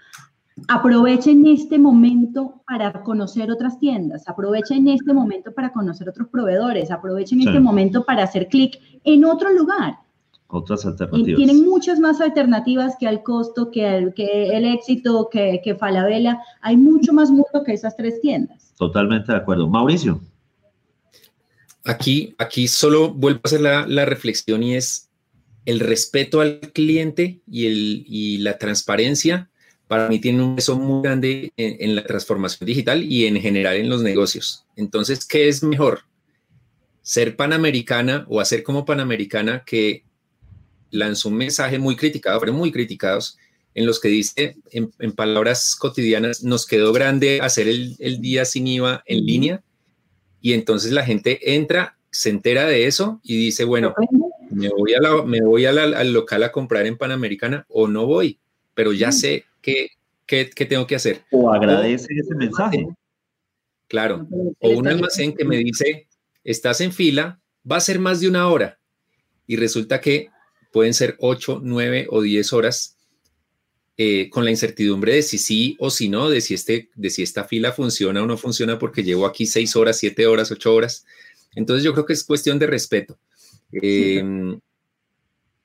Aprovechen 0.67 1.47
este 1.47 1.79
momento 1.79 2.63
para 2.67 2.93
conocer 3.05 3.51
otras 3.51 3.79
tiendas, 3.79 4.29
aprovechen 4.29 4.89
este 4.89 5.13
momento 5.13 5.53
para 5.53 5.71
conocer 5.71 6.09
otros 6.09 6.29
proveedores, 6.29 6.91
aprovechen 6.91 7.41
este 7.41 7.61
momento 7.61 8.05
para 8.05 8.25
hacer 8.25 8.49
clic 8.49 8.81
en 9.05 9.25
otro 9.25 9.53
lugar. 9.53 9.99
Otras 10.51 10.87
alternativas. 10.87 11.37
tienen 11.37 11.65
muchas 11.65 12.01
más 12.01 12.21
alternativas 12.21 12.97
que 12.99 13.07
al 13.07 13.23
costo, 13.23 13.71
que, 13.71 13.87
el, 13.87 14.15
que 14.15 14.49
el 14.57 14.65
éxito, 14.65 15.29
que, 15.31 15.61
que 15.63 15.75
Falabella. 15.75 16.39
Hay 16.63 16.77
mucho 16.77 17.13
más 17.13 17.31
mundo 17.31 17.63
que 17.65 17.75
esas 17.75 17.97
tres 17.97 18.21
tiendas. 18.21 18.73
Totalmente 18.77 19.31
de 19.31 19.39
acuerdo. 19.39 19.69
Mauricio. 19.69 20.21
Aquí, 21.85 22.35
aquí 22.39 22.67
solo 22.67 23.13
vuelvo 23.13 23.41
a 23.45 23.49
hacer 23.49 23.61
la, 23.61 23.87
la 23.87 24.05
reflexión 24.07 24.63
y 24.63 24.75
es 24.75 25.11
el 25.67 25.81
respeto 25.81 26.41
al 26.41 26.61
cliente 26.73 27.41
y, 27.47 27.67
el, 27.67 28.05
y 28.07 28.39
la 28.39 28.57
transparencia 28.57 29.51
para 29.89 30.09
mí 30.09 30.19
tiene 30.19 30.43
un 30.43 30.57
peso 30.57 30.77
muy 30.77 31.03
grande 31.03 31.53
en, 31.57 31.97
la 31.97 32.05
transformación 32.05 32.67
digital 32.67 33.03
y 33.03 33.25
en 33.25 33.41
general 33.41 33.77
en 33.77 33.89
los 33.89 34.03
negocios. 34.03 34.67
Entonces, 34.77 35.25
¿qué 35.25 35.49
es 35.49 35.63
mejor? 35.63 36.03
Ser 37.01 37.37
panamericana 37.37 38.27
o 38.29 38.41
hacer 38.41 38.63
como 38.63 38.85
panamericana 38.85 39.65
que 39.65 40.05
lanzó 40.91 41.29
un 41.29 41.37
mensaje 41.37 41.79
muy 41.79 41.97
criticado, 41.97 42.39
fueron 42.39 42.57
muy 42.57 42.73
criticados, 42.73 43.39
en 43.75 43.87
los 43.87 44.01
que 44.01 44.09
dice, 44.09 44.57
en, 44.71 45.13
palabras 45.13 45.77
cotidianas, 45.77 46.43
nos 46.43 46.67
quedó 46.67 46.93
grande 46.93 47.41
hacer 47.41 47.69
el, 47.69 48.21
día 48.21 48.45
sin 48.45 48.67
IVA 48.67 49.03
en 49.07 49.25
línea 49.25 49.63
y 50.41 50.55
entonces 50.55 50.91
la 50.93 51.05
gente 51.05 51.55
entra, 51.55 51.97
se 52.11 52.31
entera 52.31 52.67
de 52.67 52.87
eso 52.87 53.21
y 53.23 53.37
dice, 53.37 53.65
bueno, 53.65 53.95
me 54.51 54.69
voy, 54.71 54.95
a 54.95 55.23
me 55.25 55.43
voy 55.43 55.67
al 55.67 56.13
local 56.13 56.43
a 56.43 56.53
comprar 56.53 56.87
en 56.87 56.97
Panamericana 56.97 57.67
o 57.69 57.87
no 57.87 58.07
voy, 58.07 58.41
pero 58.75 58.93
ya 58.93 59.13
sé 59.13 59.45
¿qué, 59.63 59.91
qué, 60.27 60.67
tengo 60.67 60.87
que 60.87 60.97
hacer? 60.97 61.23
O 61.31 61.53
agradece 61.53 62.13
ese 62.15 62.35
mensaje. 62.35 62.87
Claro. 63.89 64.27
O 64.61 64.71
un 64.71 64.89
almacén 64.89 65.35
que 65.35 65.45
me 65.45 65.57
dice, 65.57 66.09
estás 66.45 66.81
en 66.81 66.93
fila, 66.93 67.41
va 67.71 67.77
a 67.77 67.81
ser 67.81 67.99
más 67.99 68.21
de 68.21 68.29
una 68.29 68.49
hora. 68.49 68.79
Y 69.47 69.57
resulta 69.57 70.01
que 70.01 70.29
pueden 70.73 70.95
ser 70.95 71.17
ocho, 71.19 71.61
nueve 71.63 72.07
o 72.11 72.23
diez 72.23 72.53
horas 72.53 72.97
eh, 73.97 74.31
con 74.31 74.45
la 74.45 74.51
incertidumbre 74.51 75.15
de 75.15 75.23
si 75.23 75.39
sí 75.39 75.77
o 75.81 75.91
si 75.91 76.09
no, 76.09 76.31
de 76.31 76.41
si, 76.41 76.55
este, 76.55 76.89
de 76.95 77.11
si 77.11 77.23
esta 77.23 77.45
fila 77.45 77.73
funciona 77.73 78.23
o 78.23 78.27
no 78.27 78.37
funciona 78.37 78.79
porque 78.79 79.03
llevo 79.03 79.27
aquí 79.27 79.45
seis 79.45 79.75
horas, 79.75 79.99
siete 79.99 80.27
horas, 80.27 80.53
ocho 80.53 80.73
horas. 80.75 81.05
Entonces 81.57 81.83
yo 81.83 81.93
creo 81.93 82.07
que 82.07 82.13
es 82.13 82.23
cuestión 82.23 82.59
de 82.59 82.69
respeto. 82.69 83.19
Em, 83.73 84.61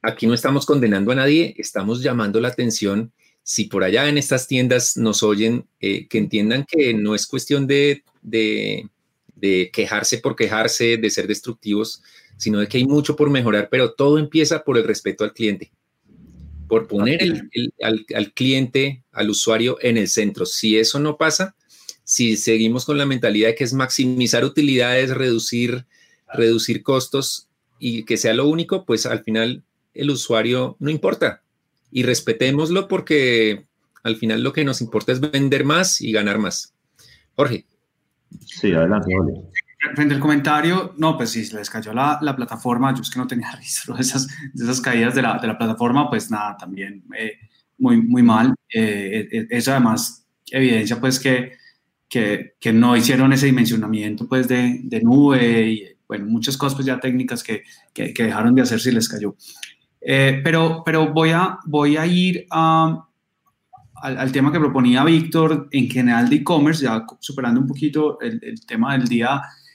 aquí 0.01 0.25
no 0.25 0.33
estamos 0.33 0.65
condenando 0.65 1.11
a 1.11 1.15
nadie, 1.15 1.53
estamos 1.57 2.01
llamando 2.01 2.41
la 2.41 2.47
atención 2.47 3.11
si 3.43 3.65
por 3.65 3.83
allá 3.83 4.07
en 4.07 4.17
estas 4.17 4.47
tiendas 4.47 4.97
nos 4.97 5.21
oyen, 5.21 5.67
eh, 5.79 6.07
que 6.07 6.17
entiendan 6.17 6.65
que 6.65 6.93
no 6.93 7.13
es 7.13 7.27
cuestión 7.27 7.67
de, 7.67 8.03
quejarse 9.71 10.17
por 10.19 10.35
quejarse, 10.35 10.97
de 10.97 11.09
ser 11.09 11.27
destructivos, 11.27 12.01
sino 12.43 12.59
de 12.59 12.67
que 12.67 12.77
hay 12.77 12.85
mucho 12.85 13.15
por 13.15 13.29
mejorar, 13.29 13.69
pero 13.71 13.93
todo 13.93 14.17
empieza 14.17 14.65
por 14.65 14.77
el 14.77 14.83
respeto 14.83 15.23
al 15.23 15.31
cliente, 15.31 15.71
por 16.67 16.89
poner 16.89 17.47
al, 17.81 18.33
cliente, 18.33 19.01
al 19.13 19.29
usuario 19.29 19.77
en 19.81 19.95
el 19.95 20.09
centro. 20.09 20.45
Si 20.45 20.77
eso 20.77 20.99
no 20.99 21.15
pasa, 21.15 21.55
si 22.03 22.35
seguimos 22.35 22.83
con 22.83 22.97
la 22.97 23.05
mentalidad 23.05 23.47
de 23.47 23.55
que 23.55 23.63
es 23.63 23.71
maximizar 23.71 24.43
utilidades, 24.43 25.11
reducir, 25.11 25.85
reducir 26.33 26.83
costos 26.83 27.47
y 27.79 28.03
que 28.03 28.17
sea 28.17 28.33
lo 28.33 28.45
único, 28.49 28.83
pues 28.83 29.05
al 29.05 29.23
final 29.23 29.63
el 29.93 30.09
usuario 30.09 30.75
no 30.79 30.89
importa, 30.89 31.43
y 31.91 32.03
respetémoslo 32.03 32.89
porque 32.89 33.67
al 34.03 34.17
final 34.17 34.43
lo 34.43 34.51
que 34.51 34.65
nos 34.65 34.81
importa 34.81 35.13
es 35.13 35.21
vender 35.21 35.63
más 35.63 36.01
y 36.01 36.11
ganar 36.11 36.39
más. 36.39 36.73
Jorge. 37.37 37.65
Sí, 38.45 38.73
adelante, 38.73 39.13
Frente 39.95 40.15
al 40.15 40.19
comentario, 40.19 40.93
no, 40.97 41.17
pues 41.17 41.31
si 41.31 41.45
les 41.53 41.69
cayó 41.69 41.93
la, 41.93 42.17
la, 42.21 42.35
plataforma, 42.35 42.93
yo 42.93 43.01
es 43.01 43.09
que 43.09 43.19
no 43.19 43.27
tenía 43.27 43.51
registro 43.55 43.95
de 43.95 44.01
esas, 44.01 44.27
de 44.53 44.63
esas 44.63 44.79
caídas 44.81 45.15
de 45.15 45.21
la, 45.21 45.37
de 45.37 45.47
la 45.47 45.57
plataforma, 45.57 46.09
pues 46.09 46.31
nada, 46.31 46.55
también 46.57 47.03
eh, 47.17 47.33
muy, 47.77 48.01
muy 48.01 48.23
mal. 48.23 48.55
Eh, 48.73 49.27
eh, 49.31 49.47
eso 49.49 49.71
además 49.71 50.25
evidencia 50.49 50.99
pues 50.99 51.19
que, 51.19 51.53
que, 52.07 52.55
que, 52.59 52.73
no 52.73 52.95
hicieron 52.95 53.33
ese 53.33 53.47
dimensionamiento 53.47 54.27
pues 54.27 54.47
de, 54.47 54.81
de, 54.83 55.01
nube 55.01 55.69
y 55.69 55.97
bueno, 56.07 56.25
muchas 56.25 56.57
cosas 56.57 56.75
pues 56.75 56.85
ya 56.85 56.99
técnicas 56.99 57.43
que, 57.43 57.63
que, 57.93 58.13
que 58.13 58.23
dejaron 58.23 58.55
de 58.55 58.61
hacer 58.61 58.79
si 58.79 58.91
les 58.91 59.09
cayó. 59.09 59.35
Eh, 60.05 60.41
pero 60.43 60.83
pero 60.85 61.13
voy, 61.13 61.29
a, 61.31 61.59
voy 61.65 61.95
a 61.95 62.05
ir 62.05 62.45
al, 62.49 63.03
al, 63.95 64.31
tema 64.33 64.51
que 64.51 64.59
proponía 64.59 65.03
Víctor 65.05 65.69
en 65.71 65.89
general 65.89 66.29
de 66.29 66.37
e-commerce, 66.37 66.83
ya 66.83 67.05
superando 67.19 67.61
un 67.61 67.67
poquito 67.67 68.19
el, 68.19 68.39
el, 68.43 68.65
tema 68.65 68.97
del 68.97 69.07
día, 69.07 69.41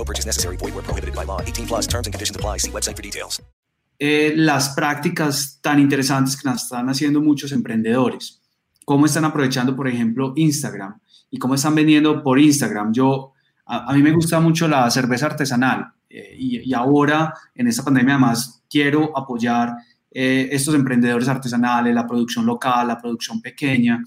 No 0.00 0.04
purchase 0.06 0.26
necessary. 0.26 0.56
Void 0.56 0.74
where 0.74 0.82
prohibited 0.82 1.14
by 1.14 1.24
law. 1.26 1.42
18 1.42 1.66
plus 1.66 1.86
terms 1.86 2.06
and 2.06 2.14
conditions 2.14 2.34
apply. 2.34 2.58
See 2.58 2.70
website 2.70 2.96
for 2.96 3.02
details. 3.02 3.42
Eh, 3.98 4.32
las 4.34 4.70
prácticas 4.70 5.58
tan 5.60 5.78
interesantes 5.78 6.38
que 6.38 6.48
nos 6.48 6.62
están 6.62 6.88
haciendo 6.88 7.20
muchos 7.20 7.52
emprendedores. 7.52 8.40
Cómo 8.86 9.04
están 9.04 9.26
aprovechando, 9.26 9.76
por 9.76 9.86
ejemplo, 9.88 10.32
Instagram 10.36 10.98
y 11.30 11.38
cómo 11.38 11.54
están 11.54 11.74
vendiendo 11.74 12.22
por 12.22 12.38
Instagram. 12.38 12.94
Yo, 12.94 13.32
a, 13.66 13.90
a 13.90 13.94
mí 13.94 14.02
me 14.02 14.12
gusta 14.12 14.40
mucho 14.40 14.66
la 14.66 14.90
cerveza 14.90 15.26
artesanal 15.26 15.92
eh, 16.08 16.34
y, 16.34 16.70
y, 16.70 16.72
ahora 16.72 17.34
en 17.54 17.68
esta 17.68 17.84
pandemia 17.84 18.14
además 18.14 18.62
quiero 18.70 19.16
apoyar 19.16 19.74
eh, 20.10 20.48
estos 20.50 20.74
emprendedores 20.74 21.28
artesanales, 21.28 21.94
la 21.94 22.06
producción 22.06 22.46
local, 22.46 22.88
la 22.88 22.96
producción 22.96 23.42
pequeña 23.42 24.02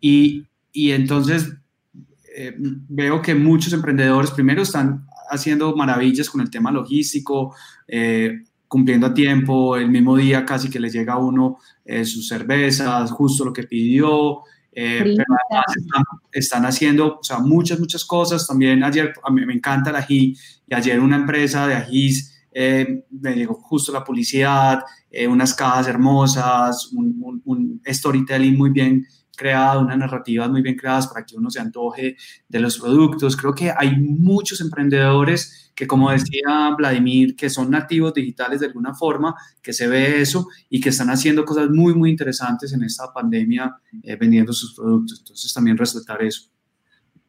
y, 0.00 0.42
y 0.72 0.90
entonces 0.92 1.52
eh, 2.40 2.54
veo 2.56 3.20
que 3.20 3.34
muchos 3.34 3.72
emprendedores 3.72 4.30
primero 4.30 4.62
están 4.62 5.07
haciendo 5.28 5.74
maravillas 5.76 6.30
con 6.30 6.40
el 6.40 6.50
tema 6.50 6.70
logístico, 6.70 7.54
eh, 7.86 8.42
cumpliendo 8.66 9.06
a 9.06 9.14
tiempo, 9.14 9.76
el 9.76 9.90
mismo 9.90 10.16
día 10.16 10.44
casi 10.44 10.68
que 10.68 10.80
le 10.80 10.90
llega 10.90 11.14
a 11.14 11.18
uno 11.18 11.58
eh, 11.84 12.04
sus 12.04 12.28
cervezas, 12.28 13.10
justo 13.10 13.44
lo 13.44 13.52
que 13.52 13.62
pidió, 13.64 14.40
eh, 14.72 15.00
pero 15.02 15.24
además 15.50 15.76
están, 15.76 16.04
están, 16.30 16.66
haciendo 16.66 17.18
o 17.18 17.24
sea, 17.24 17.38
muchas, 17.38 17.80
muchas 17.80 18.04
cosas. 18.04 18.46
También 18.46 18.84
ayer, 18.84 19.12
a 19.24 19.30
mí 19.30 19.44
me 19.44 19.54
encanta 19.54 19.90
el 19.90 19.96
ají, 19.96 20.36
y 20.68 20.74
ayer 20.74 21.00
una 21.00 21.16
empresa 21.16 21.66
de 21.66 21.74
ajís 21.74 22.38
eh, 22.52 23.04
me 23.10 23.34
llegó 23.34 23.54
justo 23.54 23.92
la 23.92 24.04
publicidad, 24.04 24.80
eh, 25.10 25.26
unas 25.28 25.54
cajas 25.54 25.86
hermosas, 25.86 26.90
un, 26.92 27.16
un, 27.22 27.42
un, 27.44 27.82
storytelling 27.86 28.56
muy 28.56 28.70
bien 28.70 29.06
creado, 29.38 29.80
unas 29.80 29.96
narrativas 29.96 30.50
muy 30.50 30.60
bien 30.60 30.76
creadas 30.76 31.06
para 31.06 31.24
que 31.24 31.36
uno 31.36 31.48
se 31.50 31.60
antoje 31.60 32.16
de 32.48 32.60
los 32.60 32.78
productos. 32.78 33.36
Creo 33.36 33.54
que 33.54 33.72
hay 33.74 33.96
muchos 33.96 34.60
emprendedores 34.60 35.72
que, 35.74 35.86
como 35.86 36.10
decía 36.10 36.74
Vladimir, 36.76 37.36
que 37.36 37.48
son 37.48 37.70
nativos 37.70 38.12
digitales 38.12 38.60
de 38.60 38.66
alguna 38.66 38.94
forma, 38.94 39.34
que 39.62 39.72
se 39.72 39.86
ve 39.86 40.20
eso 40.20 40.48
y 40.68 40.80
que 40.80 40.88
están 40.88 41.08
haciendo 41.08 41.44
cosas 41.44 41.70
muy, 41.70 41.94
muy 41.94 42.10
interesantes 42.10 42.72
en 42.72 42.82
esta 42.82 43.12
pandemia 43.14 43.76
eh, 44.02 44.16
vendiendo 44.16 44.52
sus 44.52 44.74
productos. 44.74 45.20
Entonces, 45.20 45.54
también 45.54 45.78
resaltar 45.78 46.20
eso. 46.22 46.50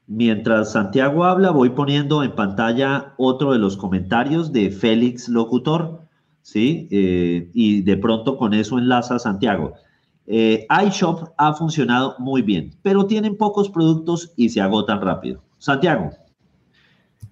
Mientras 0.07 0.71
Santiago 0.71 1.25
habla, 1.25 1.51
voy 1.51 1.69
poniendo 1.69 2.23
en 2.23 2.33
pantalla 2.33 3.13
otro 3.17 3.53
de 3.53 3.59
los 3.59 3.77
comentarios 3.77 4.51
de 4.51 4.71
Félix 4.71 5.29
Locutor, 5.29 6.01
¿sí? 6.41 6.87
Eh, 6.89 7.51
y 7.53 7.83
de 7.83 7.97
pronto 7.97 8.35
con 8.35 8.55
eso 8.55 8.79
enlaza 8.79 9.19
Santiago. 9.19 9.75
Eh, 10.31 10.67
iShop 10.85 11.33
ha 11.39 11.53
funcionado 11.55 12.15
muy 12.19 12.43
bien, 12.43 12.75
pero 12.83 13.07
tienen 13.07 13.35
pocos 13.35 13.67
productos 13.67 14.31
y 14.35 14.49
se 14.49 14.61
agotan 14.61 15.01
rápido. 15.01 15.43
Santiago. 15.57 16.11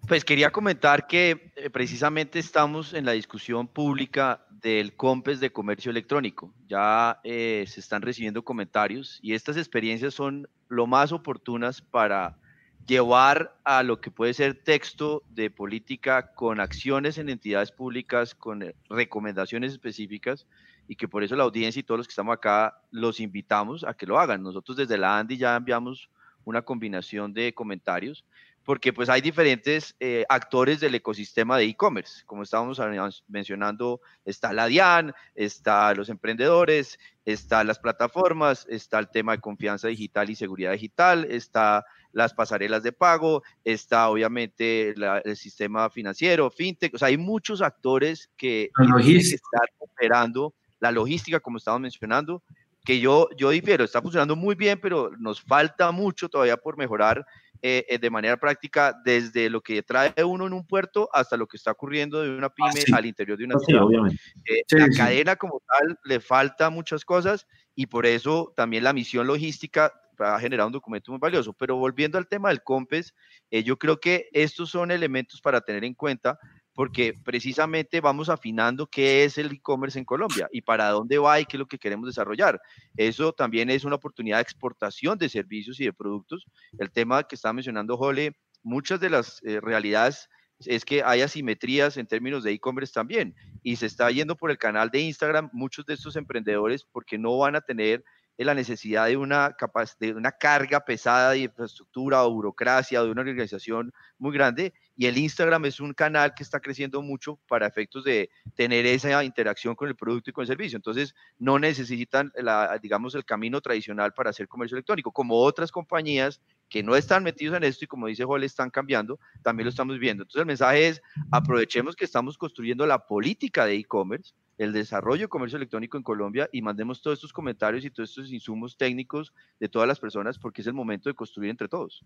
Pues 0.07 0.25
quería 0.25 0.49
comentar 0.49 1.05
que 1.05 1.51
eh, 1.55 1.69
precisamente 1.69 2.39
estamos 2.39 2.95
en 2.95 3.05
la 3.05 3.11
discusión 3.11 3.67
pública 3.67 4.47
del 4.49 4.95
COMPES 4.95 5.39
de 5.39 5.51
comercio 5.51 5.91
electrónico. 5.91 6.51
Ya 6.67 7.19
eh, 7.23 7.65
se 7.67 7.81
están 7.81 8.01
recibiendo 8.01 8.43
comentarios 8.43 9.19
y 9.21 9.35
estas 9.35 9.57
experiencias 9.57 10.15
son 10.15 10.49
lo 10.67 10.87
más 10.87 11.11
oportunas 11.11 11.83
para 11.83 12.39
llevar 12.87 13.55
a 13.63 13.83
lo 13.83 14.01
que 14.01 14.09
puede 14.09 14.33
ser 14.33 14.55
texto 14.63 15.21
de 15.29 15.51
política 15.51 16.33
con 16.33 16.59
acciones 16.59 17.19
en 17.19 17.29
entidades 17.29 17.71
públicas, 17.71 18.33
con 18.33 18.73
recomendaciones 18.89 19.73
específicas 19.73 20.47
y 20.87 20.95
que 20.95 21.07
por 21.07 21.23
eso 21.23 21.35
la 21.35 21.43
audiencia 21.43 21.79
y 21.79 21.83
todos 21.83 21.99
los 21.99 22.07
que 22.07 22.11
estamos 22.11 22.33
acá 22.33 22.81
los 22.91 23.19
invitamos 23.19 23.83
a 23.83 23.93
que 23.93 24.05
lo 24.05 24.19
hagan. 24.19 24.43
Nosotros 24.43 24.77
desde 24.77 24.97
la 24.97 25.17
ANDI 25.17 25.37
ya 25.37 25.55
enviamos 25.55 26.09
una 26.45 26.61
combinación 26.61 27.33
de 27.33 27.53
comentarios 27.53 28.23
porque 28.67 28.91
pues 28.91 29.07
hay 29.07 29.21
diferentes 29.21 29.95
eh, 30.01 30.25
actores 30.27 30.81
del 30.81 30.93
ecosistema 30.93 31.57
de 31.57 31.63
e-commerce. 31.63 32.25
Como 32.25 32.43
estábamos 32.43 32.81
mencionando, 33.29 34.01
está 34.25 34.51
la 34.51 34.67
DIAN, 34.67 35.13
está 35.35 35.93
los 35.93 36.09
emprendedores, 36.09 36.99
está 37.23 37.63
las 37.63 37.79
plataformas, 37.79 38.67
está 38.69 38.99
el 38.99 39.07
tema 39.07 39.31
de 39.31 39.39
confianza 39.39 39.87
digital 39.87 40.29
y 40.29 40.35
seguridad 40.35 40.73
digital, 40.73 41.25
está 41.29 41.85
las 42.11 42.33
pasarelas 42.33 42.83
de 42.83 42.91
pago, 42.91 43.41
está 43.63 44.09
obviamente 44.09 44.93
la, 44.97 45.19
el 45.19 45.37
sistema 45.37 45.89
financiero, 45.89 46.51
fintech, 46.51 46.93
o 46.93 46.97
sea, 46.97 47.07
hay 47.07 47.17
muchos 47.17 47.61
actores 47.61 48.29
que, 48.35 48.69
que 48.75 49.17
están 49.17 49.67
operando 49.77 50.53
la 50.79 50.91
logística, 50.91 51.39
como 51.39 51.57
estamos 51.57 51.81
mencionando, 51.81 52.43
que 52.85 52.99
yo, 52.99 53.27
yo 53.37 53.49
difiero, 53.49 53.83
está 53.83 54.01
funcionando 54.01 54.35
muy 54.35 54.55
bien, 54.55 54.79
pero 54.81 55.11
nos 55.19 55.41
falta 55.41 55.91
mucho 55.91 56.29
todavía 56.29 56.55
por 56.57 56.77
mejorar 56.77 57.25
eh, 57.61 57.85
eh, 57.89 57.97
de 57.97 58.09
manera 58.09 58.37
práctica 58.37 58.95
desde 59.03 59.49
lo 59.49 59.61
que 59.61 59.81
trae 59.81 60.13
uno 60.23 60.45
en 60.45 60.53
un 60.53 60.65
puerto 60.65 61.09
hasta 61.11 61.35
lo 61.35 61.47
que 61.47 61.57
está 61.57 61.71
ocurriendo 61.71 62.21
de 62.21 62.29
una 62.29 62.49
pyme 62.49 62.69
ah, 62.69 62.83
sí. 62.85 62.93
al 62.93 63.05
interior 63.05 63.37
de 63.37 63.45
una 63.45 63.59
ciudad. 63.59 63.81
Sí, 64.09 64.17
eh, 64.45 64.63
sí, 64.67 64.77
la 64.77 64.89
cadena 64.89 65.35
como 65.35 65.61
tal 65.67 65.99
le 66.05 66.19
falta 66.19 66.69
muchas 66.69 67.03
cosas 67.03 67.47
y 67.75 67.87
por 67.87 68.05
eso 68.05 68.53
también 68.55 68.83
la 68.83 68.93
misión 68.93 69.27
logística 69.27 69.91
ha 70.19 70.39
generado 70.39 70.67
un 70.67 70.73
documento 70.73 71.11
muy 71.11 71.19
valioso. 71.19 71.53
Pero 71.53 71.75
volviendo 71.77 72.17
al 72.17 72.27
tema 72.27 72.49
del 72.49 72.63
COMPES, 72.63 73.13
eh, 73.51 73.63
yo 73.63 73.77
creo 73.77 73.99
que 73.99 74.29
estos 74.33 74.69
son 74.69 74.91
elementos 74.91 75.41
para 75.41 75.61
tener 75.61 75.83
en 75.83 75.93
cuenta 75.93 76.39
porque 76.77 77.15
precisamente 77.25 78.01
vamos 78.01 78.29
afinando 78.29 78.85
qué 78.85 79.23
es 79.23 79.39
el 79.39 79.51
e-commerce 79.51 79.97
en 79.97 80.05
Colombia 80.05 80.47
y 80.51 80.61
para 80.61 80.91
dónde 80.91 81.17
va 81.17 81.39
y 81.39 81.45
qué 81.47 81.57
es 81.57 81.59
lo 81.59 81.65
que 81.65 81.79
queremos 81.79 82.05
desarrollar. 82.05 82.61
Eso 82.95 83.33
también 83.33 83.71
es 83.71 83.83
una 83.83 83.95
oportunidad 83.95 84.37
de 84.37 84.43
exportación 84.43 85.17
de 85.17 85.27
servicios 85.27 85.79
y 85.79 85.85
de 85.85 85.93
productos. 85.93 86.45
El 86.77 86.91
tema 86.91 87.23
que 87.23 87.33
estaba 87.33 87.53
mencionando 87.53 87.97
Jole, 87.97 88.37
muchas 88.61 88.99
de 88.99 89.09
las 89.09 89.41
eh, 89.43 89.59
realidades 89.59 90.29
es 90.67 90.85
que 90.85 91.01
hay 91.01 91.21
asimetrías 91.21 91.97
en 91.97 92.05
términos 92.05 92.43
de 92.43 92.51
e-commerce 92.51 92.93
también 92.93 93.33
y 93.63 93.77
se 93.77 93.87
está 93.87 94.11
yendo 94.11 94.35
por 94.35 94.51
el 94.51 94.59
canal 94.59 94.91
de 94.91 94.99
Instagram 94.99 95.49
muchos 95.53 95.83
de 95.87 95.95
estos 95.95 96.15
emprendedores 96.15 96.83
porque 96.83 97.17
no 97.17 97.39
van 97.39 97.55
a 97.55 97.61
tener 97.61 98.03
la 98.45 98.53
necesidad 98.53 99.07
de 99.07 99.17
una, 99.17 99.55
de 99.99 100.13
una 100.13 100.31
carga 100.31 100.85
pesada 100.85 101.31
de 101.31 101.39
infraestructura 101.39 102.23
o 102.23 102.31
burocracia 102.31 103.01
de 103.01 103.09
una 103.09 103.21
organización 103.21 103.91
muy 104.19 104.33
grande. 104.33 104.73
Y 104.95 105.05
el 105.07 105.17
Instagram 105.17 105.65
es 105.65 105.79
un 105.79 105.93
canal 105.93 106.33
que 106.35 106.43
está 106.43 106.59
creciendo 106.59 107.01
mucho 107.01 107.39
para 107.47 107.67
efectos 107.67 108.03
de 108.03 108.29
tener 108.55 108.85
esa 108.85 109.23
interacción 109.23 109.75
con 109.75 109.87
el 109.87 109.95
producto 109.95 110.29
y 110.29 110.33
con 110.33 110.43
el 110.43 110.47
servicio. 110.47 110.75
Entonces, 110.75 111.15
no 111.39 111.59
necesitan, 111.59 112.31
la, 112.35 112.77
digamos, 112.79 113.15
el 113.15 113.25
camino 113.25 113.61
tradicional 113.61 114.13
para 114.13 114.29
hacer 114.29 114.47
comercio 114.47 114.75
electrónico, 114.75 115.11
como 115.11 115.35
otras 115.37 115.71
compañías 115.71 116.41
que 116.69 116.83
no 116.83 116.95
están 116.95 117.23
metidos 117.23 117.57
en 117.57 117.63
esto 117.63 117.85
y 117.85 117.87
como 117.87 118.07
dice 118.07 118.23
Joel, 118.23 118.43
están 118.43 118.69
cambiando, 118.69 119.19
también 119.41 119.65
lo 119.65 119.69
estamos 119.69 119.97
viendo. 119.99 120.23
Entonces, 120.23 120.41
el 120.41 120.47
mensaje 120.47 120.87
es, 120.87 121.01
aprovechemos 121.31 121.95
que 121.95 122.05
estamos 122.05 122.37
construyendo 122.37 122.85
la 122.85 123.05
política 123.05 123.65
de 123.65 123.75
e-commerce, 123.75 124.33
el 124.57 124.73
desarrollo 124.73 125.23
de 125.23 125.27
comercio 125.27 125.57
electrónico 125.57 125.97
en 125.97 126.03
Colombia 126.03 126.49
y 126.51 126.61
mandemos 126.61 127.01
todos 127.01 127.17
estos 127.17 127.33
comentarios 127.33 127.85
y 127.85 127.91
todos 127.91 128.09
estos 128.09 128.31
insumos 128.31 128.75
técnicos 128.75 129.33
de 129.59 129.69
todas 129.69 129.87
las 129.87 129.99
personas 129.99 130.39
porque 130.39 130.61
es 130.61 130.67
el 130.67 130.73
momento 130.73 131.09
de 131.09 131.15
construir 131.15 131.49
entre 131.49 131.67
todos. 131.67 132.03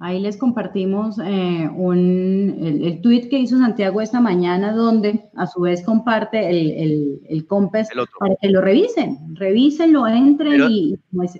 Ahí 0.00 0.18
les 0.18 0.36
compartimos 0.36 1.18
eh, 1.20 1.70
un, 1.72 2.58
el, 2.60 2.84
el 2.84 3.00
tweet 3.00 3.28
que 3.28 3.38
hizo 3.38 3.56
Santiago 3.56 4.00
esta 4.00 4.20
mañana, 4.20 4.72
donde 4.72 5.30
a 5.36 5.46
su 5.46 5.60
vez 5.60 5.84
comparte 5.84 6.50
el, 6.50 6.72
el, 6.72 7.20
el 7.28 7.46
COMPES 7.46 7.90
el 7.92 8.04
para 8.18 8.34
que 8.36 8.48
lo 8.48 8.60
revisen. 8.60 9.34
Revísenlo, 9.36 10.06
entren 10.08 10.52
pero, 10.52 10.68
y. 10.68 10.98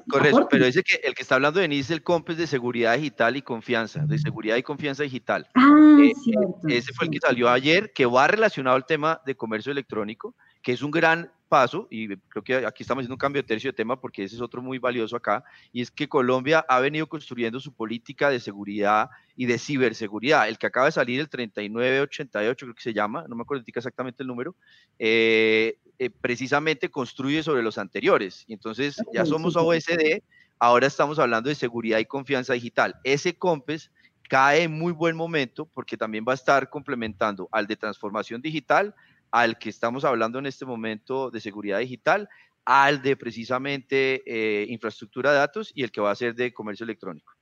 Correcto, 0.08 0.36
aporten. 0.36 0.48
pero 0.50 0.66
dice 0.66 0.84
que 0.84 1.00
el 1.02 1.14
que 1.14 1.22
está 1.22 1.34
hablando 1.34 1.58
de 1.58 1.66
NIS 1.66 1.86
es 1.86 1.90
el 1.90 2.02
COMPES 2.04 2.36
de 2.36 2.46
seguridad 2.46 2.94
digital 2.94 3.36
y 3.36 3.42
confianza, 3.42 4.06
de 4.06 4.18
seguridad 4.18 4.56
y 4.56 4.62
confianza 4.62 5.02
digital. 5.02 5.48
Ah, 5.54 5.98
eh, 6.00 6.12
cierto. 6.22 6.60
Ese 6.68 6.92
fue 6.94 7.06
el 7.06 7.10
que 7.10 7.18
salió 7.18 7.50
ayer, 7.50 7.92
que 7.92 8.06
va 8.06 8.28
relacionado 8.28 8.76
al 8.76 8.86
tema 8.86 9.20
de 9.26 9.34
comercio 9.34 9.72
electrónico 9.72 10.36
que 10.64 10.72
es 10.72 10.82
un 10.82 10.90
gran 10.90 11.30
paso, 11.48 11.86
y 11.90 12.08
creo 12.08 12.42
que 12.42 12.54
aquí 12.66 12.82
estamos 12.82 13.02
haciendo 13.02 13.14
un 13.14 13.18
cambio 13.18 13.42
de 13.42 13.46
tercio 13.46 13.70
de 13.70 13.76
tema 13.76 14.00
porque 14.00 14.24
ese 14.24 14.34
es 14.34 14.40
otro 14.40 14.62
muy 14.62 14.78
valioso 14.78 15.14
acá, 15.14 15.44
y 15.72 15.82
es 15.82 15.90
que 15.90 16.08
Colombia 16.08 16.64
ha 16.68 16.80
venido 16.80 17.06
construyendo 17.06 17.60
su 17.60 17.72
política 17.72 18.30
de 18.30 18.40
seguridad 18.40 19.10
y 19.36 19.44
de 19.44 19.58
ciberseguridad. 19.58 20.48
El 20.48 20.56
que 20.58 20.66
acaba 20.66 20.86
de 20.86 20.92
salir, 20.92 21.20
el 21.20 21.28
3988, 21.28 22.66
creo 22.66 22.74
que 22.74 22.82
se 22.82 22.94
llama, 22.94 23.26
no 23.28 23.36
me 23.36 23.42
acuerdo 23.42 23.62
exactamente 23.66 24.22
el 24.22 24.26
número, 24.26 24.56
eh, 24.98 25.78
eh, 25.98 26.10
precisamente 26.10 26.90
construye 26.90 27.42
sobre 27.42 27.62
los 27.62 27.76
anteriores. 27.76 28.44
Y 28.48 28.54
entonces 28.54 28.96
ya 29.12 29.26
somos 29.26 29.54
OSD, 29.54 30.22
ahora 30.58 30.86
estamos 30.86 31.18
hablando 31.18 31.50
de 31.50 31.54
seguridad 31.54 31.98
y 31.98 32.06
confianza 32.06 32.54
digital. 32.54 32.96
Ese 33.04 33.36
COMPES 33.36 33.90
cae 34.28 34.62
en 34.62 34.72
muy 34.72 34.92
buen 34.92 35.14
momento 35.14 35.66
porque 35.66 35.96
también 35.96 36.24
va 36.26 36.32
a 36.32 36.36
estar 36.36 36.70
complementando 36.70 37.48
al 37.52 37.66
de 37.66 37.76
transformación 37.76 38.40
digital, 38.40 38.94
al 39.34 39.58
que 39.58 39.68
estamos 39.68 40.04
hablando 40.04 40.38
en 40.38 40.46
este 40.46 40.64
momento 40.64 41.28
de 41.28 41.40
seguridad 41.40 41.80
digital, 41.80 42.28
al 42.64 43.02
de 43.02 43.16
precisamente 43.16 44.22
eh, 44.26 44.64
infraestructura 44.68 45.32
de 45.32 45.38
datos 45.38 45.72
y 45.74 45.82
el 45.82 45.90
que 45.90 46.00
va 46.00 46.12
a 46.12 46.14
ser 46.14 46.36
de 46.36 46.54
comercio 46.54 46.84
electrónico. 46.84 47.32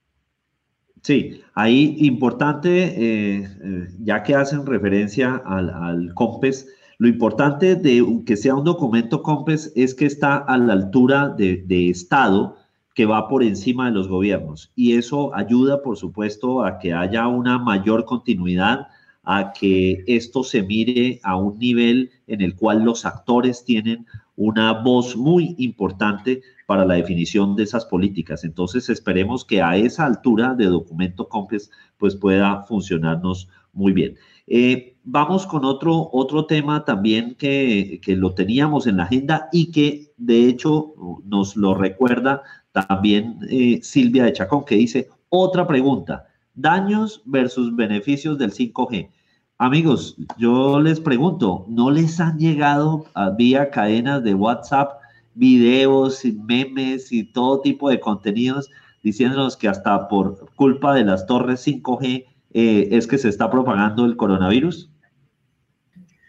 Sí, 1.02 1.42
ahí 1.52 1.96
importante, 1.98 2.84
eh, 2.84 3.44
eh, 3.62 3.88
ya 4.00 4.22
que 4.22 4.34
hacen 4.34 4.64
referencia 4.64 5.42
al, 5.44 6.14
COMPES, 6.14 6.66
lo 6.96 7.08
importante 7.08 7.76
de 7.76 8.22
que 8.24 8.38
sea 8.38 8.54
un 8.54 8.64
documento 8.64 9.22
COMPES 9.22 9.74
es 9.76 9.94
que 9.94 10.06
está 10.06 10.38
a 10.38 10.56
la 10.56 10.72
altura 10.72 11.28
de, 11.28 11.62
de 11.66 11.90
Estado 11.90 12.56
que 12.94 13.04
va 13.04 13.28
por 13.28 13.42
encima 13.42 13.86
de 13.86 13.92
los 13.92 14.08
gobiernos. 14.08 14.72
Y 14.74 14.96
eso 14.96 15.34
ayuda, 15.34 15.82
por 15.82 15.98
supuesto, 15.98 16.64
a 16.64 16.78
que 16.78 16.94
haya 16.94 17.28
una 17.28 17.58
mayor 17.58 18.06
continuidad, 18.06 18.88
a 19.24 19.52
que 19.52 20.02
esto 20.06 20.42
se 20.42 20.62
mire 20.62 21.20
a 21.22 21.36
un 21.36 21.58
nivel 21.58 22.10
en 22.26 22.40
el 22.40 22.56
cual 22.56 22.82
los 22.82 23.04
actores 23.04 23.64
tienen 23.64 24.06
una 24.36 24.72
voz 24.72 25.16
muy 25.16 25.54
importante 25.58 26.42
para 26.66 26.84
la 26.84 26.94
definición 26.94 27.54
de 27.54 27.64
esas 27.64 27.84
políticas. 27.84 28.44
Entonces 28.44 28.88
esperemos 28.88 29.44
que 29.44 29.62
a 29.62 29.76
esa 29.76 30.06
altura 30.06 30.54
de 30.54 30.66
documento 30.66 31.28
COMPES 31.28 31.70
pues 31.98 32.16
pueda 32.16 32.62
funcionarnos 32.62 33.48
muy 33.72 33.92
bien. 33.92 34.16
Eh, 34.46 34.96
vamos 35.04 35.46
con 35.46 35.64
otro, 35.64 36.08
otro 36.12 36.46
tema 36.46 36.84
también 36.84 37.36
que, 37.36 38.00
que, 38.02 38.16
lo 38.16 38.34
teníamos 38.34 38.86
en 38.86 38.96
la 38.96 39.04
agenda 39.04 39.48
y 39.52 39.70
que 39.70 40.12
de 40.16 40.48
hecho 40.48 40.94
nos 41.24 41.56
lo 41.56 41.74
recuerda 41.74 42.42
también 42.72 43.38
eh, 43.48 43.80
Silvia 43.82 44.24
de 44.24 44.32
Chacón, 44.32 44.64
que 44.64 44.76
dice, 44.76 45.08
otra 45.28 45.66
pregunta, 45.66 46.26
daños 46.54 47.22
versus 47.24 47.74
beneficios 47.74 48.38
del 48.38 48.52
5G. 48.52 49.10
Amigos, 49.58 50.16
yo 50.38 50.80
les 50.80 51.00
pregunto, 51.00 51.64
¿no 51.68 51.90
les 51.90 52.18
han 52.20 52.38
llegado 52.38 53.06
a, 53.14 53.30
vía 53.30 53.70
cadenas 53.70 54.24
de 54.24 54.34
WhatsApp 54.34 55.00
videos 55.34 56.24
y 56.24 56.32
memes 56.32 57.12
y 57.12 57.24
todo 57.24 57.60
tipo 57.60 57.88
de 57.88 58.00
contenidos 58.00 58.68
diciéndonos 59.02 59.56
que 59.56 59.68
hasta 59.68 60.08
por 60.08 60.52
culpa 60.54 60.94
de 60.94 61.04
las 61.04 61.26
torres 61.26 61.66
5G 61.66 62.26
eh, 62.54 62.88
es 62.90 63.06
que 63.06 63.18
se 63.18 63.28
está 63.28 63.50
propagando 63.50 64.04
el 64.04 64.16
coronavirus? 64.16 64.90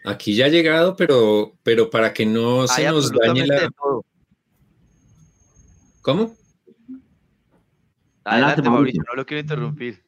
Aquí 0.04 0.34
ya 0.34 0.46
ha 0.46 0.48
llegado, 0.48 0.96
pero, 0.96 1.54
pero 1.62 1.90
para 1.90 2.12
que 2.12 2.26
no 2.26 2.66
se 2.66 2.84
nos 2.90 3.10
dañe 3.10 3.46
la... 3.46 3.70
¿Cómo? 6.02 6.34
Adelante, 8.24 8.62
Mauricio, 8.62 9.02
no 9.08 9.14
lo 9.16 9.26
quiero 9.26 9.40
interrumpir. 9.40 10.02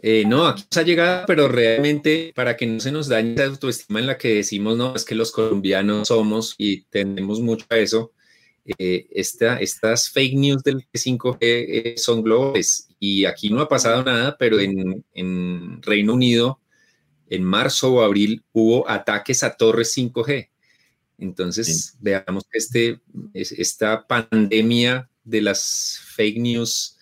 Eh, 0.00 0.24
no, 0.26 0.46
aquí 0.46 0.64
se 0.70 0.80
ha 0.80 0.84
llegado, 0.84 1.24
pero 1.26 1.48
realmente 1.48 2.32
para 2.34 2.56
que 2.56 2.66
no 2.66 2.78
se 2.78 2.92
nos 2.92 3.08
dañe 3.08 3.34
la 3.34 3.46
autoestima 3.46 3.98
en 3.98 4.06
la 4.06 4.16
que 4.18 4.34
decimos, 4.36 4.76
no, 4.76 4.94
es 4.94 5.04
que 5.04 5.16
los 5.16 5.32
colombianos 5.32 6.08
somos 6.08 6.54
y 6.56 6.82
tendemos 6.84 7.40
mucho 7.40 7.66
a 7.70 7.78
eso, 7.78 8.12
eh, 8.78 9.08
estas 9.10 10.10
fake 10.10 10.34
news 10.34 10.62
del 10.62 10.86
5G 10.92 11.38
eh, 11.40 11.94
son 11.96 12.22
globales 12.22 12.88
y 13.00 13.24
aquí 13.24 13.48
no 13.50 13.60
ha 13.60 13.68
pasado 13.68 14.04
nada, 14.04 14.36
pero 14.38 14.60
en, 14.60 15.04
en, 15.14 15.82
Reino 15.82 16.14
Unido, 16.14 16.60
en 17.30 17.42
marzo 17.44 17.94
o 17.94 18.02
abril, 18.02 18.44
hubo 18.52 18.88
ataques 18.88 19.42
a 19.42 19.56
torres 19.56 19.96
5G. 19.96 20.50
Entonces, 21.18 21.96
veamos 22.00 22.44
que 22.50 22.58
este, 22.58 23.00
esta 23.34 24.06
pandemia 24.06 25.08
de 25.24 25.40
las 25.40 26.00
fake 26.14 26.38
news 26.38 26.97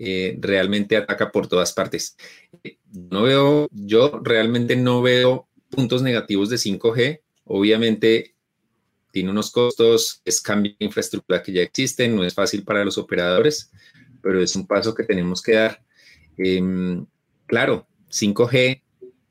eh, 0.00 0.38
realmente 0.40 0.96
ataca 0.96 1.32
por 1.32 1.48
todas 1.48 1.72
partes. 1.72 2.16
No 2.92 3.24
veo, 3.24 3.68
yo 3.72 4.20
realmente 4.22 4.76
no 4.76 5.02
veo 5.02 5.48
puntos 5.70 6.02
negativos 6.02 6.48
de 6.50 6.56
5G. 6.56 7.20
Obviamente 7.44 8.36
tiene 9.10 9.30
unos 9.30 9.50
costos, 9.50 10.22
es 10.24 10.40
cambio 10.40 10.74
de 10.78 10.86
infraestructura 10.86 11.42
que 11.42 11.52
ya 11.52 11.62
existe, 11.62 12.06
no 12.08 12.22
es 12.22 12.34
fácil 12.34 12.62
para 12.62 12.84
los 12.84 12.96
operadores, 12.96 13.72
pero 14.22 14.40
es 14.40 14.54
un 14.54 14.66
paso 14.68 14.94
que 14.94 15.02
tenemos 15.02 15.42
que 15.42 15.54
dar. 15.54 15.82
Em, 16.36 17.04
claro, 17.46 17.88
5G 18.08 18.82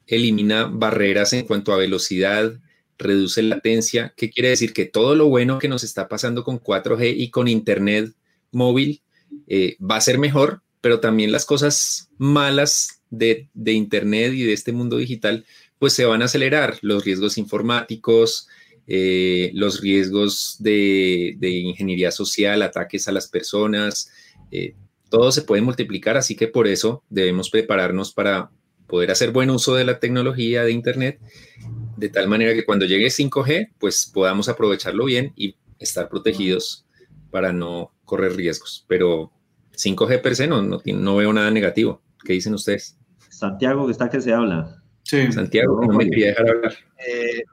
elimina 0.05 0.65
barreras 0.65 1.31
en 1.31 1.45
cuanto 1.45 1.71
a 1.71 1.77
velocidad, 1.77 2.59
reduce 2.97 3.41
latencia. 3.41 4.13
¿Qué 4.17 4.29
quiere 4.29 4.49
decir? 4.49 4.73
Que 4.73 4.85
todo 4.85 5.15
lo 5.15 5.29
bueno 5.29 5.59
que 5.59 5.69
nos 5.69 5.85
está 5.85 6.09
pasando 6.09 6.43
con 6.43 6.59
4G 6.59 7.13
y 7.15 7.29
con 7.29 7.47
Internet 7.47 8.13
móvil 8.51 9.01
eh, 9.47 9.77
va 9.79 9.97
a 9.97 10.01
ser 10.01 10.19
mejor, 10.19 10.61
pero 10.81 10.99
también 10.99 11.31
las 11.31 11.45
cosas 11.45 12.09
malas 12.17 13.01
de, 13.09 13.49
Internet 13.65 14.33
y 14.33 14.43
de 14.43 14.53
este 14.53 14.71
mundo 14.71 14.97
digital, 14.97 15.45
pues 15.79 15.93
se 15.93 16.05
van 16.05 16.21
a 16.21 16.25
acelerar. 16.25 16.77
Los 16.81 17.05
riesgos 17.05 17.37
informáticos, 17.37 18.47
eh, 18.87 19.51
los 19.53 19.81
riesgos 19.81 20.57
de, 20.59 21.37
ingeniería 21.41 22.11
social, 22.11 22.61
ataques 22.61 23.07
a 23.07 23.11
las 23.11 23.27
personas, 23.27 24.11
eh, 24.51 24.75
todo 25.09 25.31
se 25.31 25.41
puede 25.41 25.61
multiplicar, 25.61 26.17
así 26.17 26.35
que 26.35 26.47
por 26.47 26.67
eso 26.67 27.03
debemos 27.09 27.49
prepararnos 27.49 28.11
para 28.11 28.51
poder 28.87 29.11
hacer 29.11 29.31
buen 29.31 29.49
uso 29.49 29.75
de 29.75 29.85
la 29.85 29.99
tecnología 29.99 30.63
de 30.63 30.71
Internet, 30.71 31.19
de 31.97 32.09
tal 32.09 32.27
manera 32.27 32.53
que 32.53 32.65
cuando 32.65 32.85
llegue 32.85 33.07
5G, 33.07 33.73
pues 33.79 34.09
podamos 34.13 34.49
aprovecharlo 34.49 35.05
bien 35.05 35.33
y 35.35 35.55
estar 35.79 36.09
protegidos 36.09 36.85
para 37.31 37.51
no 37.53 37.91
correr 38.07 38.35
riesgos. 38.35 38.85
Pero 38.87 39.31
5G 39.73 40.21
per 40.21 40.35
se 40.35 40.47
no, 40.47 40.63
no, 40.63 41.15
veo 41.15 41.33
nada 41.33 41.51
negativo. 41.51 42.01
¿Qué 42.23 42.33
dicen 42.33 42.55
ustedes? 42.55 42.97
Santiago, 43.29 43.85
que 43.85 43.91
está 43.91 44.09
que 44.09 44.19
se 44.19 44.33
habla. 44.33 44.81
Sí. 45.03 45.31
Santiago, 45.31 45.79
no 45.85 45.93
me 45.93 46.09
quería 46.09 46.29
dejar 46.29 46.49
hablar. 46.49 46.73
Eh, 47.07 47.43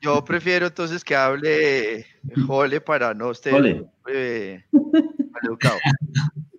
yo, 0.00 0.24
prefiero 0.24 0.68
entonces 0.68 1.02
que 1.02 1.16
hable 1.16 2.06
Jole 2.46 2.80
para 2.80 3.12
no 3.14 3.32
estar 3.32 3.60
eh, 4.06 4.64
educado. 5.42 5.76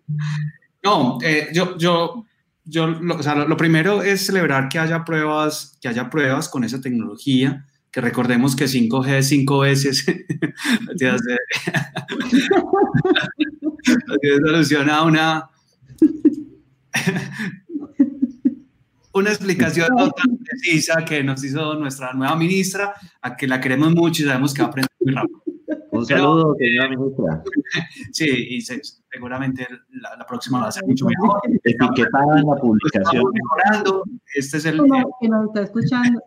No, 0.83 1.19
eh, 1.21 1.49
yo, 1.53 1.77
yo, 1.77 2.25
yo 2.65 2.87
lo, 2.87 3.17
o 3.17 3.21
sea, 3.23 3.35
lo, 3.35 3.55
primero 3.55 4.01
es 4.01 4.25
celebrar 4.25 4.67
que 4.67 4.79
haya 4.79 5.05
pruebas, 5.05 5.77
que 5.79 5.87
haya 5.87 6.09
pruebas 6.09 6.49
con 6.49 6.63
esa 6.63 6.81
tecnología, 6.81 7.67
que 7.91 8.01
recordemos 8.01 8.55
que 8.55 8.65
5G 8.65 9.17
es 9.17 9.27
cinco 9.27 9.59
veces. 9.59 10.05
soluciona 14.45 15.03
una 15.03 15.49
una 19.13 19.29
explicación 19.29 19.89
tan 19.95 20.37
precisa 20.37 21.03
que 21.05 21.23
nos 21.23 21.43
hizo 21.43 21.75
nuestra 21.75 22.13
nueva 22.13 22.35
ministra, 22.35 22.93
a 23.21 23.35
que 23.35 23.47
la 23.47 23.59
queremos 23.59 23.93
mucho 23.93 24.23
y 24.23 24.25
sabemos 24.25 24.53
que 24.53 24.61
va 24.61 24.67
a 24.67 24.69
aprender 24.69 24.91
muy 24.99 25.13
rápido. 25.13 25.50
Un 25.91 26.05
saludo, 26.05 26.55
señora 26.57 26.89
ministra. 26.89 27.43
Sí, 28.11 28.47
y 28.49 28.61
seguramente 28.61 29.67
la, 29.91 30.25
próxima 30.25 30.61
va 30.61 30.67
a 30.67 30.71
ser 30.71 30.85
mucho 30.85 31.05
mejor. 31.05 31.41
Etiquetada 31.63 32.39
en 32.39 32.47
la 32.47 32.55
publicación. 32.55 33.25
mejorando. 33.33 34.03
Este 34.33 34.57
es 34.57 34.65
el. 34.65 34.81
que 35.19 35.29
nos 35.29 35.47
está 35.47 35.61
escuchando. 35.61 36.21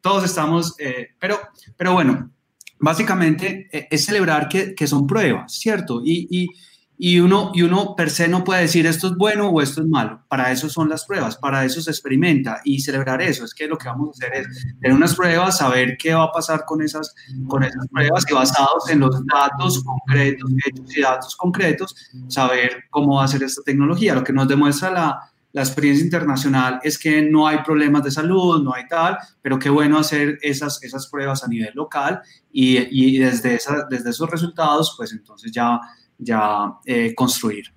todos 0.00 0.24
estamos, 0.24 0.74
eh, 0.78 1.08
pero, 1.18 1.38
pero 1.76 1.94
bueno, 1.94 2.30
básicamente 2.78 3.68
eh, 3.72 3.88
es 3.90 4.04
celebrar 4.04 4.48
que, 4.48 4.74
que, 4.74 4.86
son 4.86 5.06
pruebas, 5.06 5.52
¿cierto? 5.52 6.02
Y, 6.04 6.26
y 6.30 6.48
y 6.96 7.18
uno, 7.18 7.50
y 7.54 7.62
uno 7.62 7.96
per 7.96 8.10
se 8.10 8.28
no 8.28 8.44
puede 8.44 8.62
decir 8.62 8.86
esto 8.86 9.08
es 9.08 9.16
bueno 9.16 9.48
o 9.48 9.60
esto 9.60 9.80
es 9.80 9.86
malo. 9.86 10.22
Para 10.28 10.52
eso 10.52 10.68
son 10.68 10.88
las 10.88 11.04
pruebas, 11.04 11.36
para 11.36 11.64
eso 11.64 11.80
se 11.80 11.90
experimenta 11.90 12.60
y 12.64 12.80
celebrar 12.80 13.20
eso. 13.20 13.44
Es 13.44 13.52
que 13.52 13.66
lo 13.66 13.76
que 13.76 13.88
vamos 13.88 14.08
a 14.08 14.10
hacer 14.12 14.40
es 14.40 14.66
tener 14.80 14.96
unas 14.96 15.14
pruebas, 15.14 15.58
saber 15.58 15.96
qué 15.98 16.14
va 16.14 16.24
a 16.24 16.32
pasar 16.32 16.64
con 16.64 16.82
esas, 16.82 17.14
con 17.48 17.64
esas 17.64 17.88
pruebas 17.88 18.24
que 18.24 18.34
basados 18.34 18.88
en 18.88 19.00
los 19.00 19.24
datos 19.26 19.82
concretos, 19.82 20.50
hechos 20.66 20.96
y 20.96 21.00
datos 21.00 21.36
concretos, 21.36 21.94
saber 22.28 22.84
cómo 22.90 23.16
va 23.16 23.24
a 23.24 23.28
ser 23.28 23.42
esta 23.42 23.62
tecnología. 23.62 24.14
Lo 24.14 24.22
que 24.22 24.32
nos 24.32 24.46
demuestra 24.46 24.90
la, 24.90 25.32
la 25.54 25.62
experiencia 25.62 26.04
internacional 26.04 26.80
es 26.82 26.98
que 26.98 27.22
no 27.22 27.46
hay 27.46 27.58
problemas 27.64 28.04
de 28.04 28.12
salud, 28.12 28.62
no 28.62 28.72
hay 28.72 28.86
tal, 28.86 29.18
pero 29.42 29.58
qué 29.58 29.68
bueno 29.68 29.98
hacer 29.98 30.38
esas, 30.42 30.82
esas 30.82 31.08
pruebas 31.08 31.42
a 31.42 31.48
nivel 31.48 31.72
local 31.74 32.22
y, 32.52 32.78
y 32.90 33.18
desde, 33.18 33.56
esa, 33.56 33.86
desde 33.90 34.10
esos 34.10 34.30
resultados, 34.30 34.94
pues 34.96 35.12
entonces 35.12 35.50
ya 35.50 35.80
ya 36.18 36.74
eh, 36.86 37.14
construir. 37.14 37.74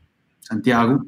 Santiago. 0.48 1.04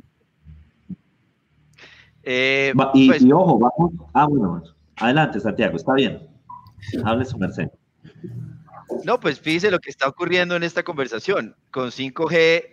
Eh, 2.24 2.74
pues 2.76 3.22
y, 3.22 3.32
ojo, 3.32 3.58
vamos. 3.58 3.94
Ah, 4.14 4.28
bueno, 4.28 4.62
adelante, 4.98 5.40
Santiago, 5.40 5.78
está 5.78 5.94
bien. 5.94 6.28
Hable 7.06 7.26
su 7.26 7.38
merced. 7.38 7.70
No, 9.06 9.20
pues 9.20 9.40
fíjese 9.40 9.72
lo 9.72 9.80
que 9.80 9.90
está 9.90 10.08
ocurriendo 10.08 10.56
en 10.56 10.64
esta 10.64 10.84
conversación. 10.84 11.56
Con 11.72 11.92
5G 11.92 12.64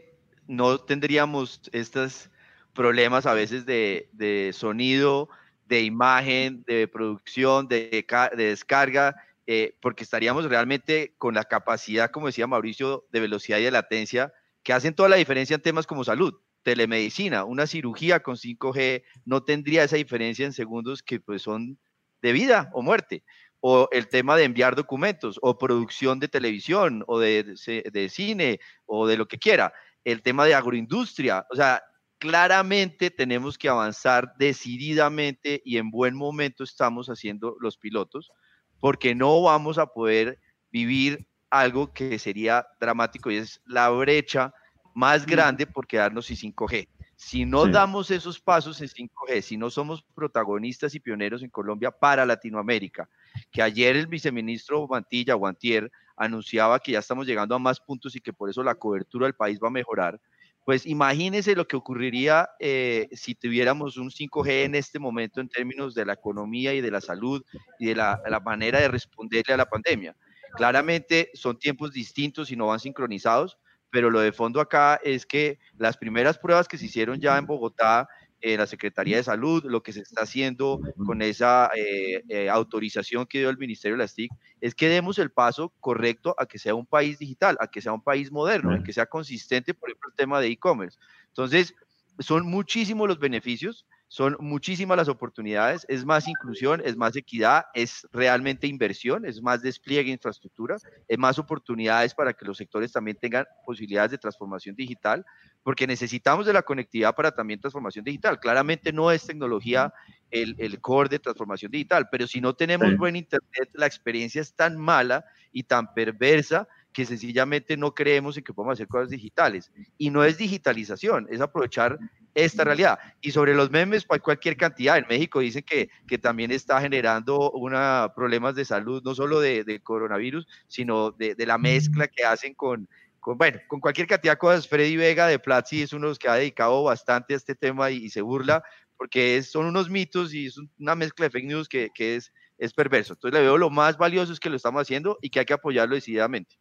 no 0.49 0.79
tendríamos 0.79 1.61
estos 1.73 2.31
problemas 2.73 3.27
a 3.27 3.35
veces 3.35 3.65
de, 3.67 4.51
sonido, 4.53 5.29
de 5.67 5.83
imagen, 5.83 6.65
de 6.67 6.89
producción, 6.89 7.69
de, 7.69 8.05
descarga, 8.37 9.17
eh, 9.47 9.77
porque 9.81 10.05
estaríamos 10.05 10.45
realmente 10.47 11.15
con 11.19 11.35
la 11.35 11.45
capacidad, 11.45 12.11
como 12.11 12.27
decía 12.27 12.47
Mauricio, 12.47 13.07
de 13.13 13.21
velocidad 13.21 13.59
y 13.59 13.65
de 13.65 13.71
latencia 13.71 14.33
que 14.67 14.73
hacen 14.73 14.95
toda 14.95 15.09
la 15.09 15.15
diferencia 15.15 15.55
en 15.55 15.63
temas 15.63 15.87
como 15.87 16.03
salud, 16.03 16.35
telemedicina, 16.65 17.45
una 17.45 17.69
cirugía 17.69 18.25
con 18.25 18.35
5G 18.35 19.05
no 19.25 19.45
tendría 19.45 19.85
esa 19.85 19.95
diferencia 19.95 20.45
en 20.45 20.53
segundos 20.53 21.05
que 21.05 21.21
pues 21.21 21.43
son 21.43 21.79
de 22.21 22.33
vida 22.33 22.69
o 22.73 22.83
muerte. 22.83 23.23
o 23.61 23.89
el 23.93 24.09
tema 24.09 24.37
de 24.37 24.43
enviar 24.43 24.75
documentos, 24.75 25.39
o 25.41 25.57
producción 25.57 26.19
de 26.19 26.27
televisión, 26.27 27.05
o 27.07 27.21
de, 27.21 27.55
de, 27.93 28.09
cine, 28.09 28.59
o 28.87 29.07
de 29.07 29.17
lo 29.17 29.29
que 29.29 29.39
quiera, 29.39 29.73
el 30.05 30.21
tema 30.23 30.45
de 30.45 30.55
agroindustria, 30.55 31.47
o 31.49 31.55
sea, 31.55 31.83
claramente 32.19 33.11
tenemos 33.11 33.57
que 33.59 33.69
avanzar 33.69 34.33
decididamente 34.37 35.63
y 35.65 35.79
en 35.79 35.91
buen 35.93 36.17
momento 36.17 36.65
estamos 36.65 37.07
haciendo 37.07 37.57
los 37.61 37.79
pilotos, 37.79 38.33
porque 38.81 39.15
no 39.15 39.43
vamos 39.43 39.79
a 39.79 39.87
poder 39.87 40.41
vivir 40.73 41.29
algo 41.51 41.93
que 41.93 42.19
sería 42.19 42.67
dramático 42.81 43.31
y 43.31 43.37
es 43.37 43.61
la 43.67 43.89
brecha 43.91 44.53
más 44.95 45.27
grande 45.27 45.67
por 45.67 45.87
quedarnos 45.87 46.27
sin 46.27 46.53
5G. 46.55 46.89
Si 47.17 47.47
no 47.47 47.67
damos 47.67 48.11
esos 48.11 48.39
pasos 48.39 48.81
en 48.81 48.89
5G, 48.89 49.41
si 49.41 49.57
no 49.57 49.71
somos 49.71 50.03
protagonistas 50.15 50.95
y 50.95 51.01
pioneros 51.01 51.43
en 51.43 51.51
Colombia 51.51 51.91
para 51.91 52.27
Latinoamérica, 52.27 53.09
que 53.51 53.63
ayer 53.63 53.97
el 53.97 54.07
viceministro 54.07 54.87
Mantilla, 54.87 55.35
Guantier, 55.35 55.91
anunciaba 56.17 56.79
que 56.79 56.93
ya 56.93 56.99
estamos 56.99 57.27
llegando 57.27 57.55
a 57.55 57.59
más 57.59 57.81
puntos 57.81 58.17
y 58.17 58.21
que 58.21 58.33
por 58.33 58.51
eso 58.51 58.63
la 58.63 58.75
cobertura 58.75 59.27
del 59.27 59.35
país 59.35 59.59
va 59.63 59.69
a 59.69 59.71
mejorar, 59.71 60.21
pues 60.67 60.85
imagínense 60.85 61.55
lo 61.55 61.67
que 61.69 61.77
ocurriría 61.77 62.51
eh, 62.59 63.09
si 63.13 63.35
tuviéramos 63.35 63.97
un 63.97 64.11
5G 64.11 64.65
en 64.65 64.75
este 64.75 64.99
momento 64.99 65.41
en 65.41 65.49
términos 65.49 65.95
de 65.95 66.05
la 66.05 66.15
economía 66.15 66.75
y 66.75 66.81
de 66.81 66.91
la 66.91 67.01
salud 67.01 67.43
y 67.79 67.87
de 67.87 67.95
la, 67.95 68.21
la 68.29 68.41
manera 68.41 68.81
de 68.81 68.89
responderle 68.89 69.55
a 69.55 69.59
la 69.59 69.67
pandemia. 69.67 70.17
Claramente 70.57 71.31
son 71.35 71.59
tiempos 71.59 71.93
distintos 71.93 72.51
y 72.51 72.57
no 72.57 72.67
van 72.67 72.81
sincronizados, 72.81 73.59
pero 73.91 74.11
lo 74.11 74.21
de 74.21 74.33
fondo 74.33 74.61
acá 74.61 75.01
es 75.03 75.27
que 75.27 75.59
las 75.79 75.97
primeras 75.97 76.39
pruebas 76.39 76.69
que 76.69 76.79
se 76.79 76.87
hicieron 76.87 77.21
ya 77.21 77.39
en 77.39 77.47
Bogotá, 77.47 78.09
en 78.41 78.59
la 78.59 78.67
Secretaría 78.67 79.17
de 79.17 79.23
Salud, 79.23 79.65
lo 79.65 79.83
que 79.83 79.93
se 79.93 80.01
está 80.01 80.23
haciendo 80.23 80.81
con 81.05 81.23
esa 81.23 81.71
eh, 81.75 82.23
eh, 82.29 82.49
autorización 82.49 83.27
que 83.27 83.39
dio 83.39 83.51
el 83.51 83.59
Ministerio 83.59 83.97
de 83.97 84.03
las 84.05 84.15
TIC, 84.15 84.31
es 84.61 84.75
que 84.75 84.89
demos 84.89 85.19
el 85.19 85.31
paso 85.31 85.73
correcto 85.81 86.35
a 86.39 86.47
que 86.47 86.59
sea 86.59 86.75
un 86.75 86.87
país 86.87 87.19
digital, 87.19 87.57
a 87.61 87.69
que 87.69 87.81
sea 87.81 87.93
un 87.93 88.03
país 88.03 88.31
moderno, 88.31 88.75
a 88.75 88.83
que 88.83 88.93
sea 88.93 89.07
consistente, 89.07 89.75
por 89.75 89.89
ejemplo, 89.89 90.11
el 90.11 90.17
tema 90.17 90.41
de 90.41 90.49
e-commerce. 90.49 90.99
Entonces, 91.29 91.75
son 92.19 92.47
muchísimos 92.47 93.09
los 93.09 93.19
beneficios 93.19 93.87
son 94.09 94.37
muchísimas 94.39 94.97
las 94.97 95.09
oportunidades, 95.09 95.85
es 95.89 96.05
más 96.05 96.29
inclusión, 96.29 96.81
es 96.85 96.97
más 96.97 97.17
equidad, 97.17 97.65
es 97.75 98.07
realmente 98.13 98.67
inversión, 98.67 99.27
es 99.27 99.43
más 99.43 99.63
despliegue 99.63 100.05
de 100.05 100.13
infraestructura, 100.13 100.77
es 101.09 101.19
más 101.19 101.39
oportunidades 101.39 102.15
para 102.15 102.33
que 102.33 102.45
los 102.45 102.57
sectores 102.57 102.93
también 102.93 103.17
tengan 103.21 103.47
posibilidades 103.65 104.13
de 104.13 104.19
transformación 104.19 104.77
digital, 104.77 105.25
porque 105.65 105.87
necesitamos 105.87 106.47
de 106.47 106.53
la 106.53 106.63
conectividad 106.63 107.15
para 107.17 107.33
también 107.33 107.61
transformación 107.61 108.05
digital. 108.05 108.39
Claramente 108.39 108.93
no 108.93 109.11
es 109.11 109.27
tecnología 109.27 109.93
el, 110.31 110.55
el 110.59 110.81
core 110.81 111.09
de 111.09 111.19
transformación 111.19 111.73
digital, 111.73 112.09
pero 112.11 112.29
si 112.29 112.41
no 112.41 112.55
tenemos 112.55 112.97
buen 112.97 113.17
Internet, 113.17 113.71
la 113.73 113.87
experiencia 113.87 114.41
es 114.41 114.55
tan 114.55 114.77
mala 114.77 115.25
y 115.53 115.65
tan 115.65 115.93
perversa 115.95 116.69
que 116.93 117.05
sencillamente 117.05 117.77
no 117.77 117.95
creemos 117.95 118.39
en 118.39 118.45
que 118.45 118.55
podamos 118.55 118.75
hacer 118.75 118.89
cosas 118.89 119.11
digitales. 119.11 119.71
Y 119.99 120.11
no 120.11 120.25
es 120.25 120.39
digitalización, 120.39 121.27
es 121.31 121.41
aprovechar 121.41 121.99
esta 122.37 122.65
realidad. 122.65 122.99
Y 123.23 123.31
sobre 123.31 123.55
los 123.55 123.71
memes, 123.71 124.05
pues 124.05 124.21
cualquier 124.21 124.59
cantidad. 124.59 124.99
En 124.99 125.07
México 125.09 125.41
dicen 125.41 125.63
que, 125.63 125.89
que 126.07 126.19
también 126.19 126.51
está 126.51 126.81
generando 126.83 127.51
una, 127.53 128.13
problemas 128.15 128.55
de 128.55 128.67
salud, 128.67 129.03
no 129.03 129.15
solo 129.15 129.41
de, 129.41 129.65
de 129.65 129.81
coronavirus, 129.81 130.47
sino 130.69 131.13
de, 131.13 131.35
de, 131.35 131.47
la 131.47 131.57
mezcla 131.57 132.07
que 132.07 132.25
hacen 132.25 132.53
con, 132.53 132.89
con, 133.21 133.39
bueno, 133.39 133.59
con 133.69 133.81
cualquier 133.81 134.07
cantidad 134.07 134.35
de 134.35 134.39
cosas. 134.39 134.69
Freddy 134.69 134.97
Vega 134.97 135.27
de 135.27 135.39
Platzi 135.39 135.81
es 135.81 135.95
uno 135.95 136.09
de 136.09 136.11
los 136.11 136.19
que 136.19 136.29
ha 136.29 136.35
dedicado 136.35 136.83
bastante 136.83 137.33
a 137.33 137.39
este 137.39 137.55
tema 137.55 137.91
y, 137.91 138.05
y 138.05 138.11
se 138.11 138.21
burla 138.21 138.63
porque 138.99 139.39
es, 139.39 139.51
son 139.51 139.65
unos 139.65 139.89
mitos 139.89 140.35
y 140.35 140.47
es 140.47 140.59
una 140.79 140.95
mezcla 140.95 141.25
de 141.25 141.31
fake 141.31 141.47
news 141.47 141.69
que, 141.69 141.89
que 141.95 142.17
es, 142.17 142.33
es 142.59 142.75
perverso. 142.75 143.15
Entonces 143.15 143.41
le 143.41 143.47
veo 143.47 143.57
lo 143.57 143.71
más 143.71 143.97
valioso 143.97 144.33
es 144.33 144.41
que 144.41 144.51
lo 144.51 144.57
estamos 144.57 144.83
haciendo 144.83 145.19
y 145.23 145.31
que 145.31 145.41
hay 145.41 145.47
que 145.47 145.55
apoyarlo 145.55 145.95
decididamente. 145.95 146.59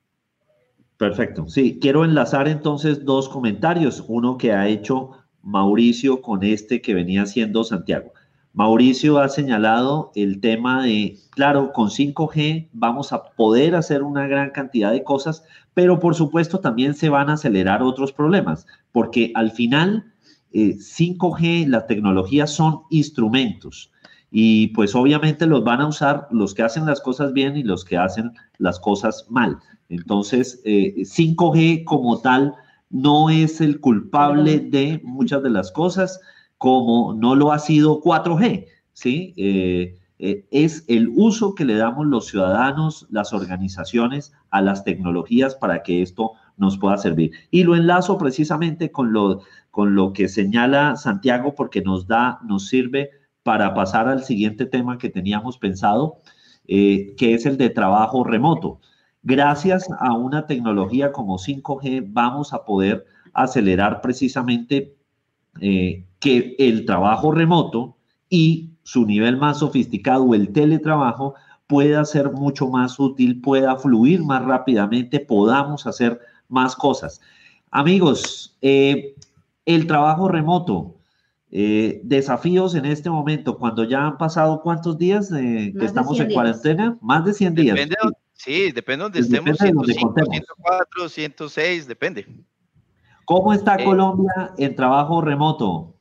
Perfecto. 0.97 1.49
Sí, 1.49 1.77
quiero 1.81 2.05
enlazar 2.05 2.47
entonces 2.47 3.03
dos 3.03 3.27
comentarios. 3.27 4.03
Uno 4.07 4.37
que 4.37 4.53
ha 4.53 4.67
hecho 4.69 5.24
Mauricio 5.45 6.21
con 6.21 6.43
este 6.43 6.81
que 6.81 6.93
venía 6.93 7.21
haciendo 7.21 7.63
Santiago. 7.63 8.11
Mauricio 8.53 9.19
ha 9.19 9.29
señalado 9.29 10.11
el 10.15 10.39
tema 10.41 10.83
de, 10.83 11.17
claro, 11.29 11.71
con 11.71 11.89
5G 11.89 12.69
vamos 12.73 13.13
a 13.13 13.23
poder 13.31 13.75
hacer 13.75 14.01
una 14.01 14.27
gran 14.27 14.49
cantidad 14.51 14.91
de 14.91 15.03
cosas, 15.03 15.43
pero 15.73 15.99
por 15.99 16.15
supuesto 16.15 16.59
también 16.59 16.93
se 16.93 17.09
van 17.09 17.29
a 17.29 17.33
acelerar 17.33 17.83
otros 17.83 18.11
problemas, 18.11 18.65
porque 18.91 19.31
al 19.35 19.51
final 19.51 20.05
5G, 20.53 21.63
eh, 21.63 21.67
las 21.67 21.85
tecnologías 21.85 22.49
son 22.51 22.81
instrumentos 22.89 23.91
y 24.31 24.67
pues 24.67 24.95
obviamente 24.95 25.45
los 25.45 25.63
van 25.63 25.81
a 25.81 25.87
usar 25.87 26.27
los 26.31 26.53
que 26.53 26.63
hacen 26.63 26.85
las 26.85 27.01
cosas 27.01 27.33
bien 27.33 27.57
y 27.57 27.63
los 27.63 27.85
que 27.85 27.97
hacen 27.97 28.31
las 28.57 28.79
cosas 28.79 29.25
mal. 29.29 29.59
Entonces, 29.89 30.61
5G 30.63 31.57
eh, 31.57 31.83
como 31.85 32.19
tal 32.19 32.55
no 32.95 33.29
es 33.29 33.59
el 33.59 33.81
culpable 33.81 34.61
de 34.61 35.01
muchas 35.03 35.43
de 35.43 35.49
las 35.49 35.69
cosas, 35.73 36.21
como 36.57 37.13
no 37.13 37.35
lo 37.35 37.51
ha 37.51 37.59
sido 37.59 37.99
4G, 38.01 38.67
¿sí? 38.93 39.33
Eh, 39.35 39.99
eh, 40.17 40.45
es 40.49 40.85
el 40.87 41.09
uso 41.13 41.55
que 41.55 41.65
le 41.65 41.75
damos 41.75 42.07
los 42.07 42.27
ciudadanos, 42.27 43.05
las 43.09 43.33
organizaciones 43.33 44.31
a 44.49 44.61
las 44.61 44.85
tecnologías 44.85 45.55
para 45.55 45.83
que 45.83 46.01
esto 46.01 46.31
nos 46.55 46.77
pueda 46.77 46.97
servir. 46.97 47.31
Y 47.51 47.65
lo 47.65 47.75
enlazo 47.75 48.17
precisamente 48.17 48.91
con 48.91 49.11
lo, 49.11 49.41
con 49.71 49.93
lo 49.93 50.13
que 50.13 50.29
señala 50.29 50.95
Santiago 50.95 51.53
porque 51.53 51.81
nos 51.81 52.07
da, 52.07 52.39
nos 52.45 52.69
sirve 52.69 53.09
para 53.43 53.73
pasar 53.73 54.07
al 54.07 54.23
siguiente 54.23 54.65
tema 54.65 54.97
que 54.97 55.09
teníamos 55.09 55.57
pensado, 55.57 56.21
que 56.65 57.15
es 57.19 57.45
el 57.45 57.57
de 57.57 57.69
trabajo 57.69 58.23
remoto. 58.23 58.79
Gracias 59.27 59.87
a 59.99 60.13
una 60.13 60.45
tecnología 60.45 61.11
como 61.11 61.39
5G 61.39 62.05
vamos 62.09 62.53
a 62.53 62.63
poder 62.63 63.07
acelerar 63.33 63.99
precisamente 64.01 64.95
eh, 65.59 66.05
que 66.19 66.55
el 66.59 66.85
trabajo 66.85 67.31
remoto 67.31 67.97
y 68.29 68.69
su 68.83 69.03
nivel 69.07 69.37
más 69.37 69.57
sofisticado, 69.59 70.35
el 70.35 70.53
teletrabajo, 70.53 71.33
pueda 71.65 72.05
ser 72.05 72.33
mucho 72.33 72.67
más 72.69 72.99
útil, 72.99 73.41
pueda 73.41 73.75
fluir 73.77 74.23
más 74.23 74.45
rápidamente, 74.45 75.19
podamos 75.19 75.87
hacer 75.87 76.19
más 76.47 76.75
cosas. 76.75 77.19
Amigos, 77.71 78.55
eh, 78.61 79.15
el 79.65 79.87
trabajo 79.87 80.27
remoto, 80.27 80.97
eh, 81.49 81.99
desafíos 82.03 82.75
en 82.75 82.85
este 82.85 83.09
momento, 83.09 83.57
cuando 83.57 83.85
ya 83.85 84.05
han 84.05 84.19
pasado 84.19 84.61
cuántos 84.61 84.99
días 84.99 85.29
que 85.29 85.73
estamos 85.81 86.19
en 86.19 86.31
cuarentena, 86.31 86.95
más 87.01 87.25
de 87.25 87.33
100 87.33 87.55
días. 87.55 87.79
Sí, 88.35 88.71
depende 88.71 88.97
de 88.97 89.03
donde 89.03 89.19
estemos, 89.21 89.57
105, 89.57 90.13
104, 90.29 91.09
106, 91.09 91.87
depende. 91.87 92.27
¿Cómo 93.23 93.53
está 93.53 93.75
eh, 93.75 93.83
Colombia 93.83 94.53
en 94.57 94.75
trabajo 94.75 95.21
remoto? 95.21 95.95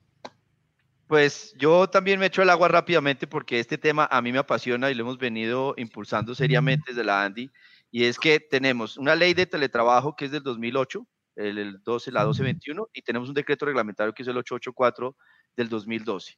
Pues 1.06 1.54
yo 1.56 1.88
también 1.88 2.18
me 2.18 2.26
echo 2.26 2.42
el 2.42 2.50
agua 2.50 2.68
rápidamente 2.68 3.26
porque 3.26 3.60
este 3.60 3.78
tema 3.78 4.08
a 4.10 4.20
mí 4.20 4.32
me 4.32 4.38
apasiona 4.38 4.90
y 4.90 4.94
lo 4.94 5.04
hemos 5.04 5.18
venido 5.18 5.74
impulsando 5.76 6.34
seriamente 6.34 6.86
desde 6.88 7.04
la 7.04 7.24
ANDI. 7.24 7.50
Y 7.92 8.04
es 8.04 8.18
que 8.18 8.40
tenemos 8.40 8.96
una 8.96 9.14
ley 9.14 9.32
de 9.32 9.46
teletrabajo 9.46 10.16
que 10.16 10.24
es 10.24 10.32
del 10.32 10.42
2008, 10.42 11.06
el 11.36 11.80
12, 11.84 12.10
la 12.10 12.20
1221, 12.24 12.88
y 12.92 13.02
tenemos 13.02 13.28
un 13.28 13.34
decreto 13.34 13.64
reglamentario 13.64 14.12
que 14.12 14.22
es 14.22 14.28
el 14.28 14.36
884 14.36 15.16
del 15.56 15.68
2012 15.68 16.36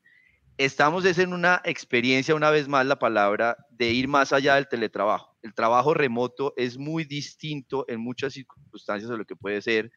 estamos 0.58 1.04
es 1.04 1.18
en 1.18 1.32
una 1.32 1.60
experiencia, 1.64 2.34
una 2.34 2.50
vez 2.50 2.68
más 2.68 2.86
la 2.86 2.98
palabra, 2.98 3.56
de 3.70 3.90
ir 3.90 4.08
más 4.08 4.32
allá 4.32 4.54
del 4.54 4.68
teletrabajo. 4.68 5.36
El 5.42 5.54
trabajo 5.54 5.94
remoto 5.94 6.54
es 6.56 6.78
muy 6.78 7.04
distinto 7.04 7.84
en 7.88 8.00
muchas 8.00 8.32
circunstancias 8.32 9.10
de 9.10 9.18
lo 9.18 9.24
que 9.24 9.36
puede 9.36 9.62
ser 9.62 9.92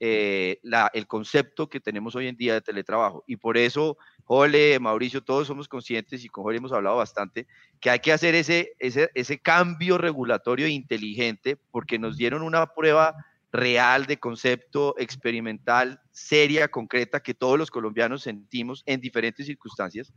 eh, 0.00 0.60
el 0.92 1.06
concepto 1.06 1.68
que 1.68 1.80
tenemos 1.80 2.14
hoy 2.14 2.28
en 2.28 2.36
día 2.36 2.54
de 2.54 2.60
teletrabajo. 2.60 3.24
Y 3.26 3.36
por 3.36 3.56
eso, 3.56 3.96
Jole, 4.24 4.78
Mauricio, 4.78 5.22
todos 5.22 5.46
somos 5.46 5.68
conscientes 5.68 6.24
y 6.24 6.28
con 6.28 6.44
Jole 6.44 6.58
hemos 6.58 6.72
hablado 6.72 6.96
bastante, 6.96 7.46
que 7.80 7.90
hay 7.90 7.98
que 7.98 8.12
hacer 8.12 8.34
ese, 8.34 8.74
ese, 8.78 9.10
ese 9.14 9.38
cambio 9.38 9.98
regulatorio 9.98 10.66
inteligente 10.66 11.56
porque 11.70 11.98
nos 11.98 12.16
dieron 12.16 12.42
una 12.42 12.66
prueba 12.66 13.14
real, 13.54 14.06
de 14.06 14.18
concepto 14.18 14.96
experimental, 14.98 16.00
seria, 16.10 16.66
concreta, 16.66 17.22
que 17.22 17.34
todos 17.34 17.56
los 17.56 17.70
colombianos 17.70 18.22
sentimos 18.22 18.82
en 18.84 19.00
diferentes 19.00 19.46
circunstancias, 19.46 20.12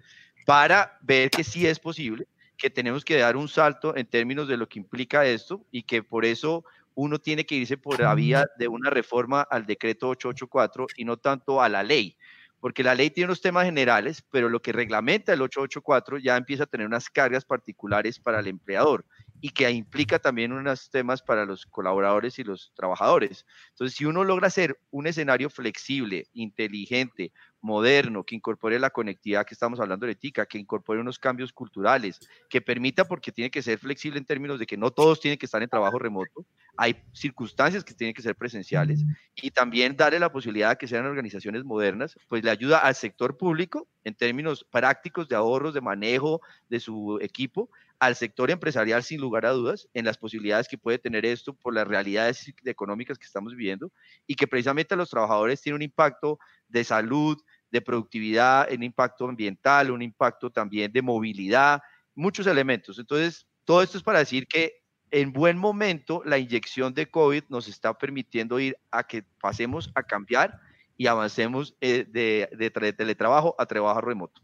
para 0.45 0.97
ver 1.01 1.29
que 1.29 1.43
sí 1.43 1.67
es 1.67 1.77
posible, 1.77 2.27
que 2.57 2.71
tenemos 2.71 3.05
que 3.05 3.17
dar 3.17 3.37
un 3.37 3.47
salto 3.47 3.95
en 3.95 4.07
términos 4.07 4.47
de 4.47 4.57
lo 4.57 4.67
que 4.67 4.79
implica 4.79 5.23
esto 5.27 5.63
y 5.69 5.83
que 5.83 6.01
por 6.01 6.25
eso 6.25 6.65
uno 6.95 7.19
tiene 7.19 7.45
que 7.45 7.53
irse 7.53 7.77
por 7.77 7.99
la 7.99 8.15
vía 8.15 8.47
de 8.57 8.67
una 8.67 8.89
reforma 8.89 9.41
al 9.41 9.67
decreto 9.67 10.09
884 10.09 10.87
y 10.97 11.05
no 11.05 11.17
tanto 11.17 11.61
a 11.61 11.69
la 11.69 11.83
ley, 11.83 12.17
porque 12.59 12.81
la 12.81 12.95
ley 12.95 13.11
tiene 13.11 13.25
unos 13.25 13.41
temas 13.41 13.65
generales, 13.65 14.23
pero 14.31 14.49
lo 14.49 14.63
que 14.63 14.71
reglamenta 14.71 15.31
el 15.31 15.43
884 15.43 16.17
ya 16.17 16.37
empieza 16.37 16.63
a 16.63 16.67
tener 16.67 16.87
unas 16.87 17.07
cargas 17.11 17.45
particulares 17.45 18.17
para 18.17 18.39
el 18.39 18.47
empleador 18.47 19.05
y 19.41 19.49
que 19.49 19.69
implica 19.69 20.19
también 20.19 20.51
unos 20.51 20.89
temas 20.89 21.21
para 21.21 21.45
los 21.45 21.65
colaboradores 21.65 22.39
y 22.39 22.43
los 22.43 22.71
trabajadores. 22.75 23.45
Entonces, 23.69 23.97
si 23.97 24.05
uno 24.05 24.23
logra 24.23 24.47
hacer 24.47 24.79
un 24.89 25.07
escenario 25.07 25.49
flexible, 25.49 26.27
inteligente, 26.33 27.31
moderno, 27.61 28.23
que 28.23 28.35
incorpore 28.35 28.79
la 28.79 28.89
conectividad 28.89 29.45
que 29.45 29.53
estamos 29.53 29.79
hablando 29.79 30.05
de 30.05 30.13
ética, 30.13 30.45
que 30.45 30.57
incorpore 30.57 31.01
unos 31.01 31.19
cambios 31.19 31.51
culturales, 31.51 32.19
que 32.49 32.61
permita, 32.61 33.05
porque 33.05 33.31
tiene 33.31 33.51
que 33.51 33.61
ser 33.61 33.79
flexible 33.79 34.19
en 34.19 34.25
términos 34.25 34.59
de 34.59 34.65
que 34.65 34.77
no 34.77 34.91
todos 34.91 35.19
tienen 35.19 35.37
que 35.37 35.45
estar 35.45 35.61
en 35.61 35.69
trabajo 35.69 35.99
remoto, 35.99 36.45
hay 36.77 36.95
circunstancias 37.11 37.83
que 37.83 37.93
tienen 37.93 38.13
que 38.13 38.21
ser 38.21 38.35
presenciales 38.35 39.03
y 39.35 39.49
también 39.49 39.95
darle 39.95 40.19
la 40.19 40.31
posibilidad 40.31 40.69
de 40.69 40.77
que 40.77 40.87
sean 40.87 41.05
organizaciones 41.05 41.63
modernas, 41.63 42.15
pues 42.27 42.43
le 42.43 42.51
ayuda 42.51 42.77
al 42.79 42.93
sector 42.93 43.35
público 43.35 43.87
en 44.03 44.13
términos 44.13 44.65
prácticos 44.71 45.27
de 45.27 45.35
ahorros, 45.35 45.73
de 45.73 45.81
manejo 45.81 46.39
de 46.69 46.79
su 46.79 47.17
equipo, 47.21 47.69
al 47.99 48.15
sector 48.15 48.51
empresarial 48.51 49.03
sin 49.03 49.19
lugar 49.19 49.45
a 49.45 49.51
dudas 49.51 49.89
en 49.93 50.05
las 50.05 50.17
posibilidades 50.17 50.67
que 50.67 50.77
puede 50.77 50.99
tener 50.99 51.25
esto 51.25 51.53
por 51.53 51.73
las 51.73 51.87
realidades 51.87 52.53
económicas 52.63 53.17
que 53.17 53.25
estamos 53.25 53.55
viviendo 53.55 53.91
y 54.27 54.35
que 54.35 54.47
precisamente 54.47 54.93
a 54.93 54.97
los 54.97 55.09
trabajadores 55.09 55.61
tiene 55.61 55.75
un 55.75 55.81
impacto 55.81 56.39
de 56.67 56.83
salud, 56.83 57.37
de 57.71 57.81
productividad, 57.81 58.71
un 58.71 58.83
impacto 58.83 59.25
ambiental, 59.25 59.91
un 59.91 60.01
impacto 60.01 60.49
también 60.51 60.91
de 60.91 61.01
movilidad, 61.01 61.81
muchos 62.15 62.47
elementos. 62.47 62.99
Entonces, 62.99 63.47
todo 63.65 63.81
esto 63.81 63.97
es 63.97 64.03
para 64.03 64.19
decir 64.19 64.47
que 64.47 64.73
en 65.11 65.33
buen 65.33 65.57
momento 65.57 66.21
la 66.25 66.37
inyección 66.37 66.93
de 66.93 67.09
COVID 67.09 67.43
nos 67.49 67.67
está 67.67 67.97
permitiendo 67.97 68.59
ir 68.59 68.77
a 68.91 69.03
que 69.03 69.23
pasemos 69.41 69.91
a 69.95 70.03
cambiar 70.03 70.59
y 70.97 71.07
avancemos 71.07 71.75
eh, 71.79 72.05
de, 72.09 72.49
de, 72.57 72.93
teletrabajo 72.93 73.55
a 73.57 73.65
trabajo 73.65 74.01
remoto. 74.01 74.41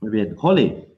Muy 0.00 0.10
bien. 0.10 0.34
Holly. 0.38 0.95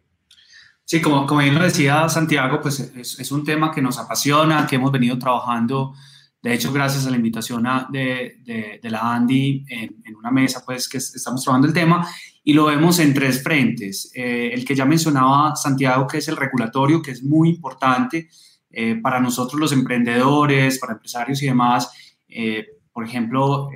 Sí, 0.89 1.03
como, 1.03 1.27
como 1.27 1.43
bien 1.43 1.55
lo 1.55 1.63
decía 1.63 2.09
Santiago, 2.09 2.61
pues 2.63 2.81
es, 2.81 3.19
es, 3.19 3.31
un 3.31 3.45
tema 3.45 3.71
que 3.71 3.83
nos 3.83 3.99
apasiona, 3.99 4.67
que 4.67 4.77
hemos 4.77 4.91
venido 4.91 5.19
trabajando 5.19 5.93
de 6.41 6.55
hecho, 6.55 6.73
gracias 6.73 7.05
a 7.07 7.11
la 7.11 7.17
invitación 7.17 7.67
de, 7.91 8.79
de, 8.81 8.91
la 8.91 9.15
Andy 9.15 9.65
en, 9.69 10.17
una 10.17 10.31
mesa, 10.31 10.63
pues 10.65 10.89
que 10.89 10.99
estamos 10.99 11.43
trabajando 11.43 11.67
el 11.67 11.75
tema 11.75 12.09
y 12.45 12.53
lo 12.53 12.67
vemos 12.67 13.01
en 13.01 13.13
tres 13.13 13.43
frentes. 13.43 14.13
Eh, 14.15 14.51
el 14.53 14.65
que 14.65 14.77
ya 14.77 14.85
mencionaba 14.85 15.57
Santiago, 15.57 16.07
que 16.07 16.19
es 16.19 16.29
el 16.29 16.37
regulatorio, 16.37 17.03
que 17.03 17.11
es 17.11 17.25
muy 17.25 17.49
importante 17.49 18.29
eh, 18.71 18.97
para 19.03 19.19
nosotros 19.19 19.61
los 19.61 19.73
emprendedores, 19.73 20.79
para 20.79 20.93
empresarios 20.93 21.43
y 21.43 21.47
demás. 21.47 21.91
Eh, 22.29 22.67
por 22.93 23.05
ejemplo, 23.05 23.69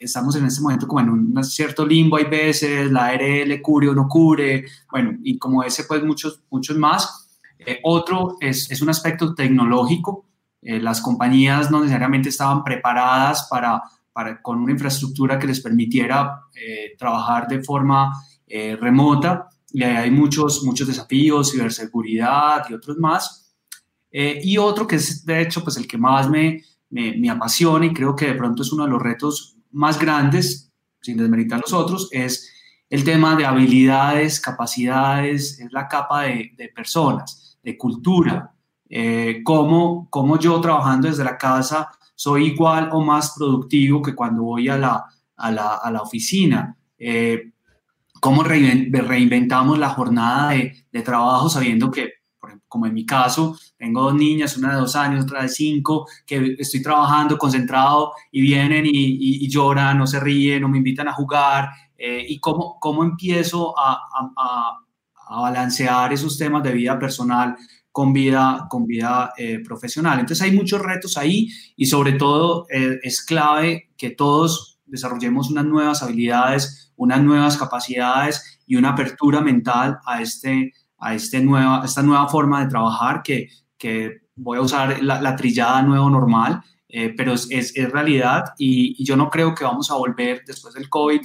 estamos 0.00 0.34
en 0.34 0.46
este 0.46 0.60
momento 0.60 0.88
como 0.88 1.00
en 1.00 1.10
un 1.10 1.44
cierto 1.44 1.86
limbo, 1.86 2.16
hay 2.16 2.24
veces, 2.24 2.90
la 2.90 3.06
ARL 3.06 3.60
cure 3.62 3.88
o 3.88 3.94
no 3.94 4.08
cure, 4.08 4.64
bueno, 4.90 5.12
y 5.22 5.38
como 5.38 5.62
ese, 5.62 5.84
pues 5.84 6.02
muchos, 6.02 6.42
muchos 6.50 6.76
más. 6.76 7.28
otro 7.84 8.36
es, 8.40 8.70
es 8.70 8.82
un 8.82 8.88
aspecto 8.88 9.34
tecnológico 9.34 10.24
eh, 10.62 10.78
las 10.78 11.00
compañías 11.00 11.70
no 11.70 11.80
necesariamente 11.80 12.28
estaban 12.28 12.62
preparadas 12.62 13.46
para, 13.48 13.82
para, 14.12 14.42
con 14.42 14.58
una 14.58 14.72
infraestructura 14.72 15.38
que 15.38 15.46
les 15.46 15.60
permitiera 15.60 16.42
eh, 16.54 16.94
trabajar 16.98 17.48
de 17.48 17.62
forma 17.62 18.12
eh, 18.46 18.76
remota 18.76 19.48
y 19.72 19.82
hay 19.82 20.10
muchos, 20.10 20.62
muchos 20.64 20.88
desafíos, 20.88 21.52
ciberseguridad 21.52 22.68
y 22.68 22.74
otros 22.74 22.98
más. 22.98 23.54
y 24.12 24.58
otro 24.58 24.86
que 24.86 24.96
es 24.96 25.24
de 25.24 25.40
hecho 25.40 25.62
pues 25.62 25.76
el 25.76 25.86
que 25.86 25.96
más 25.96 26.28
me, 26.28 26.60
me, 26.90 27.16
me, 27.16 27.30
apasiona 27.30 27.86
y 27.86 27.94
creo 27.94 28.16
que 28.16 28.26
de 28.26 28.34
pronto 28.34 28.62
es 28.62 28.72
uno 28.72 28.84
de 28.84 28.90
los 28.90 29.00
retos 29.00 29.56
más 29.70 29.98
grandes, 29.98 30.70
sin 31.00 31.16
desmeritar 31.16 31.60
los 31.60 31.72
otros, 31.72 32.08
es 32.12 32.50
el 32.88 33.04
tema 33.04 33.36
de 33.36 33.46
habilidades, 33.46 34.40
capacidades, 34.40 35.60
es 35.60 35.72
la 35.72 35.86
capa 35.86 36.22
de, 36.22 36.72
personas, 36.74 37.58
de 37.62 37.78
cultura, 37.78 38.52
eh, 38.88 39.42
cómo, 39.44 40.08
yo 40.40 40.60
trabajando 40.60 41.08
desde 41.08 41.22
la 41.22 41.38
casa 41.38 41.88
soy 42.16 42.48
igual 42.48 42.90
o 42.92 43.00
más 43.00 43.34
productivo 43.36 44.02
que 44.02 44.14
cuando 44.14 44.42
voy 44.42 44.68
a 44.68 44.76
la, 44.76 45.04
a 45.36 45.50
la, 45.50 45.76
a 45.76 45.90
la 45.90 46.02
oficina. 46.02 46.76
Eh, 46.98 47.52
cómo 48.20 48.42
reinventamos 48.42 49.78
la 49.78 49.88
jornada 49.90 50.50
de, 50.50 50.84
de, 50.92 51.02
trabajo 51.02 51.48
sabiendo 51.48 51.90
que, 51.90 52.19
como 52.70 52.86
en 52.86 52.94
mi 52.94 53.04
caso, 53.04 53.58
tengo 53.76 54.02
dos 54.02 54.14
niñas, 54.14 54.56
una 54.56 54.74
de 54.74 54.80
dos 54.80 54.94
años, 54.94 55.24
otra 55.24 55.42
de 55.42 55.48
cinco, 55.48 56.06
que 56.24 56.54
estoy 56.56 56.80
trabajando 56.80 57.36
concentrado 57.36 58.12
y 58.30 58.42
vienen 58.42 58.86
y, 58.86 58.90
y, 59.44 59.48
lloran, 59.50 59.98
no 59.98 60.06
se 60.06 60.20
ríen, 60.20 60.62
no 60.62 60.68
me 60.68 60.78
invitan 60.78 61.08
a 61.08 61.12
jugar, 61.12 61.68
eh, 61.98 62.24
y 62.28 62.38
cómo, 62.38 62.78
cómo 62.78 63.02
empiezo 63.02 63.76
a, 63.76 63.94
a, 63.94 64.78
a, 65.28 65.40
balancear 65.40 66.12
esos 66.12 66.38
temas 66.38 66.62
de 66.62 66.72
vida 66.72 66.96
personal 66.96 67.56
con 67.90 68.12
vida, 68.12 68.66
con 68.70 68.86
vida 68.86 69.32
eh, 69.36 69.58
profesional. 69.64 70.20
Entonces 70.20 70.42
hay 70.46 70.52
muchos 70.52 70.80
retos 70.80 71.18
ahí 71.18 71.48
y 71.74 71.86
sobre 71.86 72.12
todo 72.12 72.66
eh, 72.70 73.00
es 73.02 73.24
clave 73.24 73.90
que 73.96 74.10
todos 74.10 74.78
desarrollemos 74.86 75.50
unas 75.50 75.64
nuevas 75.64 76.04
habilidades, 76.04 76.92
unas 76.94 77.20
nuevas 77.20 77.56
capacidades 77.56 78.60
y 78.64 78.76
una 78.76 78.90
apertura 78.90 79.40
mental 79.40 79.98
a, 80.06 80.22
este, 80.22 80.72
a 81.00 81.14
este 81.14 81.40
nueva, 81.40 81.82
esta 81.84 82.02
nueva 82.02 82.28
forma 82.28 82.62
de 82.62 82.70
trabajar 82.70 83.22
que, 83.22 83.48
que 83.76 84.20
voy 84.36 84.58
a 84.58 84.62
usar 84.62 85.02
la, 85.02 85.36
trillada 85.36 85.82
nuevo 85.82 86.08
normal, 86.10 86.62
eh, 86.88 87.14
pero 87.16 87.32
es, 87.32 87.48
es, 87.50 87.90
realidad 87.90 88.44
y, 88.58 89.00
y, 89.00 89.04
yo 89.04 89.16
no 89.16 89.30
creo 89.30 89.54
que 89.54 89.64
vamos 89.64 89.90
a 89.90 89.94
volver 89.94 90.42
después 90.46 90.74
del 90.74 90.88
COVID 90.88 91.20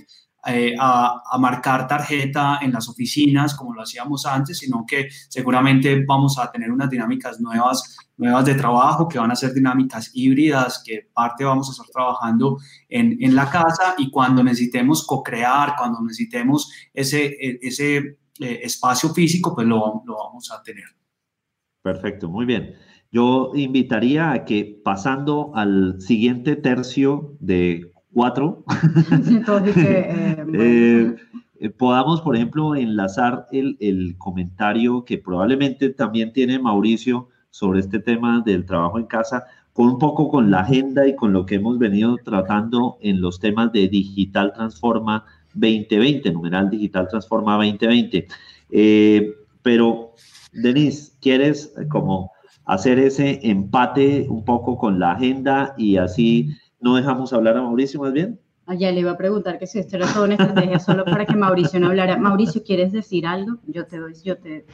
eh, 0.47 0.75
a, 0.79 1.37
marcar 1.39 1.87
tarjeta 1.87 2.59
en 2.61 2.71
las 2.71 2.87
oficinas 2.87 3.55
como 3.55 3.73
lo 3.73 3.81
hacíamos 3.81 4.27
antes, 4.27 4.59
sino 4.59 4.85
que 4.87 5.09
seguramente 5.27 6.05
vamos 6.05 6.37
a 6.37 6.51
tener 6.51 6.71
unas 6.71 6.87
dinámicas 6.87 7.39
nuevas, 7.39 7.97
nuevas 8.15 8.45
de 8.45 8.53
trabajo 8.53 9.07
que 9.07 9.17
van 9.17 9.31
a 9.31 9.35
ser 9.35 9.55
dinámicas 9.55 10.11
híbridas, 10.13 10.83
que 10.85 11.09
parte 11.11 11.43
vamos 11.43 11.67
a 11.67 11.71
estar 11.71 11.87
trabajando 11.87 12.59
en, 12.87 13.17
en 13.21 13.35
la 13.35 13.49
casa 13.49 13.95
y 13.97 14.11
cuando 14.11 14.43
necesitemos 14.43 15.07
co-crear, 15.07 15.75
cuando 15.75 15.99
necesitemos 16.01 16.71
ese, 16.93 17.25
e, 17.25 17.57
ese 17.63 18.19
eh, 18.39 18.59
espacio 18.63 19.09
físico, 19.09 19.53
pues 19.55 19.67
lo, 19.67 20.03
lo 20.05 20.15
vamos 20.17 20.51
a 20.51 20.61
tener. 20.63 20.85
Perfecto, 21.81 22.29
muy 22.29 22.45
bien. 22.45 22.75
Yo 23.11 23.51
invitaría 23.55 24.31
a 24.31 24.43
que 24.43 24.81
pasando 24.83 25.51
al 25.55 26.01
siguiente 26.01 26.55
tercio 26.55 27.37
de 27.39 27.91
cuatro, 28.15 28.63
eh, 29.77 30.45
eh, 30.53 31.15
eh, 31.59 31.69
podamos, 31.69 32.21
por 32.21 32.35
ejemplo, 32.35 32.75
enlazar 32.75 33.47
el, 33.51 33.77
el, 33.79 34.17
comentario 34.17 35.05
que 35.05 35.17
probablemente 35.17 35.89
también 35.91 36.33
tiene 36.33 36.59
Mauricio 36.59 37.29
sobre 37.51 37.79
este 37.81 37.99
tema 37.99 38.41
del 38.45 38.65
trabajo 38.65 38.99
en 38.99 39.05
casa, 39.05 39.43
con 39.73 39.87
un 39.87 39.99
poco 39.99 40.29
con 40.29 40.49
la 40.49 40.61
agenda 40.61 41.07
y 41.07 41.15
con 41.15 41.33
lo 41.33 41.45
que 41.45 41.55
hemos 41.55 41.77
venido 41.77 42.17
tratando 42.23 42.97
en 43.01 43.21
los 43.21 43.39
temas 43.39 43.71
de 43.71 43.87
Digital 43.87 44.53
Transforma 44.53 45.25
2020, 45.55 46.31
numeral 46.31 46.69
Digital 46.69 47.07
Transforma 47.07 47.55
2020. 47.55 48.27
pero, 49.63 50.13
Denise, 50.53 51.11
¿quieres 51.19 51.73
como 51.89 52.31
hacer 52.65 52.99
ese 52.99 53.39
empate 53.43 54.25
un 54.29 54.43
poco 54.43 54.77
con 54.77 54.99
la 54.99 55.11
agenda 55.11 55.73
y 55.77 55.97
así 55.97 56.49
no 56.79 56.95
dejamos 56.95 57.31
hablar 57.33 57.57
a 57.57 57.61
Mauricio 57.61 57.99
más 57.99 58.13
bien. 58.13 58.39
Allá 58.67 58.89
ah, 58.89 58.91
le 58.91 59.01
iba 59.01 59.11
a 59.11 59.17
preguntar 59.17 59.59
que 59.59 59.67
si 59.67 59.77
esto 59.79 59.95
era 59.95 60.11
toda 60.11 60.25
una 60.25 60.35
estrategia 60.35 60.79
solo 60.79 61.05
para 61.05 61.25
que 61.25 61.35
Mauricio 61.35 61.79
no 61.79 61.87
hablara. 61.87 62.17
Mauricio, 62.17 62.63
¿quieres 62.63 62.91
decir 62.91 63.27
algo? 63.27 63.57
Yo 63.67 63.85
te 63.85 63.99
doy, 63.99 64.13
yo 64.23 64.37
te... 64.37 64.65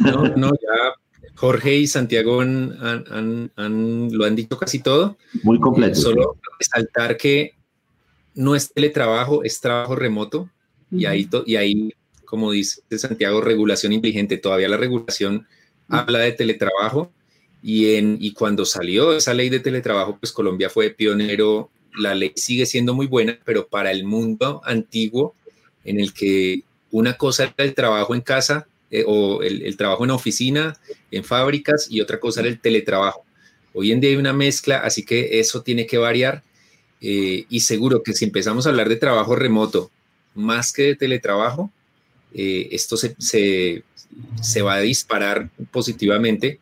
No, 0.00 0.22
no, 0.36 0.50
ya 0.50 0.94
Jorge 1.34 1.76
y 1.76 1.86
Santiago 1.86 2.40
han, 2.40 3.50
lo 3.56 4.24
han 4.24 4.36
dicho 4.36 4.56
casi 4.56 4.82
todo. 4.82 5.18
Muy 5.42 5.60
completo. 5.60 5.94
solo 5.96 6.36
resaltar 6.58 7.18
que 7.18 7.55
no 8.36 8.54
es 8.54 8.72
teletrabajo, 8.72 9.42
es 9.42 9.60
trabajo 9.60 9.96
remoto. 9.96 10.48
y, 10.92 11.06
ahí, 11.06 11.28
y 11.46 11.56
ahí, 11.56 11.94
como 12.24 12.52
dice 12.52 12.82
Santiago, 12.96 13.40
regulación 13.40 13.92
inteligente. 13.92 14.38
Todavía 14.38 14.68
la 14.68 14.76
regulación 14.76 15.48
habla 15.88 16.20
de 16.20 16.32
teletrabajo 16.32 17.10
y, 17.62 17.94
en, 17.96 18.18
y 18.20 18.32
cuando 18.32 18.64
salió 18.64 19.16
esa 19.16 19.34
ley 19.34 19.48
de 19.48 19.60
teletrabajo, 19.60 20.18
pues 20.18 20.30
Colombia 20.30 20.70
fue 20.70 20.90
pionero. 20.90 21.70
La 21.98 22.14
ley 22.14 22.32
sigue 22.36 22.66
siendo 22.66 22.94
muy 22.94 23.06
buena, 23.06 23.38
pero 23.44 23.66
para 23.66 23.90
el 23.90 24.04
mundo 24.04 24.60
antiguo, 24.64 25.34
en 25.84 25.98
el 25.98 26.12
que 26.12 26.62
una 26.90 27.14
cosa 27.14 27.44
era 27.44 27.64
el 27.64 27.74
trabajo 27.74 28.14
en 28.14 28.20
casa 28.20 28.68
eh, 28.90 29.04
o 29.06 29.42
el, 29.42 29.76
trabajo 29.76 30.04
en 30.04 30.10
oficina, 30.10 30.78
en 31.10 31.24
fábricas, 31.24 31.88
y 31.90 32.00
otra 32.00 32.20
cosa 32.20 32.40
era 32.40 32.48
el 32.48 32.60
teletrabajo. 32.60 33.24
Hoy 33.72 33.92
en 33.92 34.00
día 34.00 34.10
hay 34.10 34.16
una 34.16 34.32
mezcla, 34.32 34.78
así 34.78 35.04
que 35.04 35.40
eso 35.40 35.62
tiene 35.62 35.86
que 35.86 35.98
variar. 35.98 36.42
Eh, 37.00 37.44
y 37.48 37.60
seguro 37.60 38.02
que 38.02 38.14
si 38.14 38.24
empezamos 38.24 38.66
a 38.66 38.70
hablar 38.70 38.88
de 38.88 38.96
trabajo 38.96 39.36
remoto 39.36 39.90
más 40.34 40.72
que 40.72 40.82
de 40.82 40.96
teletrabajo, 40.96 41.70
eh, 42.34 42.68
esto 42.72 42.96
se, 42.96 43.14
se, 43.18 44.62
va 44.62 44.74
a 44.74 44.80
disparar 44.80 45.50
positivamente 45.70 46.60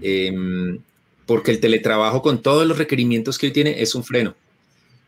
Em, 0.00 0.78
porque 1.26 1.50
el 1.50 1.60
teletrabajo 1.60 2.22
con 2.22 2.42
todos 2.42 2.66
los 2.66 2.78
requerimientos 2.78 3.38
que 3.38 3.46
hoy 3.46 3.52
tiene 3.52 3.82
es 3.82 3.94
un 3.94 4.04
freno. 4.04 4.34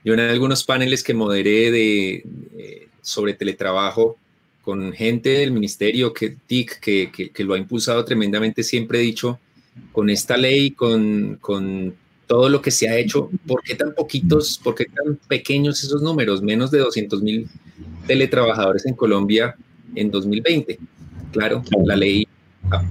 Yo 0.05 0.15
en 0.15 0.21
algunos 0.21 0.65
paneles 0.65 1.03
que 1.03 1.15
moderé 1.15 1.71
de, 1.71 2.89
sobre 3.03 3.35
teletrabajo 3.35 4.17
con 4.63 4.93
gente 4.93 5.31
del 5.31 5.53
ministerio, 5.53 6.13
que 6.13 6.37
TIC, 6.47 6.81
que, 6.81 7.31
que, 7.33 7.45
lo 7.45 7.55
ha 7.55 7.59
impulsado 7.59 8.05
tremendamente, 8.05 8.63
siempre 8.63 8.99
he 8.99 9.03
dicho, 9.03 9.39
con 9.93 10.11
esta 10.11 10.37
ley, 10.37 10.73
con, 10.73 11.39
con 11.41 11.95
todo 12.29 12.49
lo 12.51 12.63
que 12.63 12.71
se 12.71 12.89
ha 12.89 12.97
hecho, 12.97 13.31
¿por 13.47 13.63
qué 13.63 13.75
tan 13.75 13.95
poquitos, 13.95 14.61
por 14.63 14.75
qué 14.75 14.85
tan 14.85 15.17
pequeños 15.27 15.83
esos 15.83 16.03
números? 16.03 16.43
Menos 16.43 16.71
de 16.71 16.79
200 16.79 17.23
mil 17.23 17.49
teletrabajadores 18.07 18.87
en 18.87 18.95
Colombia 18.95 19.57
en 19.95 20.11
2020. 20.11 20.79
Claro, 21.33 21.65
la 21.85 21.97
ley 21.97 22.29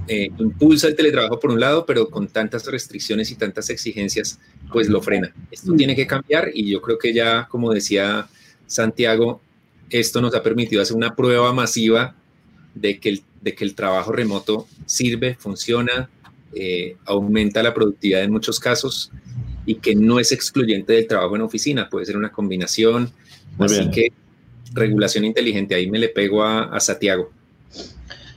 eh, 0.08 0.28
impulsa 0.38 0.88
el 0.88 0.96
teletrabajo 0.96 1.38
por 1.38 1.52
un 1.52 1.60
lado, 1.60 1.86
pero 1.86 2.10
con 2.10 2.26
tantas 2.26 2.66
restricciones 2.66 3.30
y 3.30 3.36
tantas 3.36 3.70
exigencias, 3.70 4.40
pues 4.72 4.88
lo 4.88 5.00
frena. 5.00 5.32
Esto 5.52 5.72
tiene 5.74 5.94
que 5.94 6.06
cambiar 6.06 6.50
y 6.52 6.70
yo 6.70 6.82
creo 6.82 6.98
que 6.98 7.14
ya, 7.14 7.46
como 7.48 7.72
decía 7.72 8.26
Santiago, 8.66 9.40
esto 9.88 10.20
nos 10.20 10.34
ha 10.34 10.42
permitido 10.42 10.82
hacer 10.82 10.96
una 10.96 11.14
prueba 11.14 11.52
masiva 11.52 12.16
de 12.74 12.98
que 12.98 13.10
el, 13.10 13.22
de 13.40 13.54
que 13.54 13.64
el 13.64 13.76
trabajo 13.76 14.10
remoto 14.10 14.66
sirve, 14.84 15.36
funciona, 15.38 16.10
eh, 16.54 16.96
aumenta 17.04 17.62
la 17.62 17.74
productividad 17.74 18.22
en 18.22 18.32
muchos 18.32 18.58
casos 18.58 19.12
y 19.66 19.76
que 19.76 19.94
no 19.94 20.18
es 20.18 20.32
excluyente 20.32 20.94
del 20.94 21.06
trabajo 21.06 21.36
en 21.36 21.42
oficina, 21.42 21.88
puede 21.88 22.06
ser 22.06 22.16
una 22.16 22.32
combinación. 22.32 23.10
así 23.58 23.90
que 23.90 24.12
regulación 24.72 25.24
inteligente, 25.24 25.74
ahí 25.74 25.90
me 25.90 25.98
le 25.98 26.08
pego 26.08 26.42
a, 26.42 26.64
a 26.64 26.80
Santiago. 26.80 27.30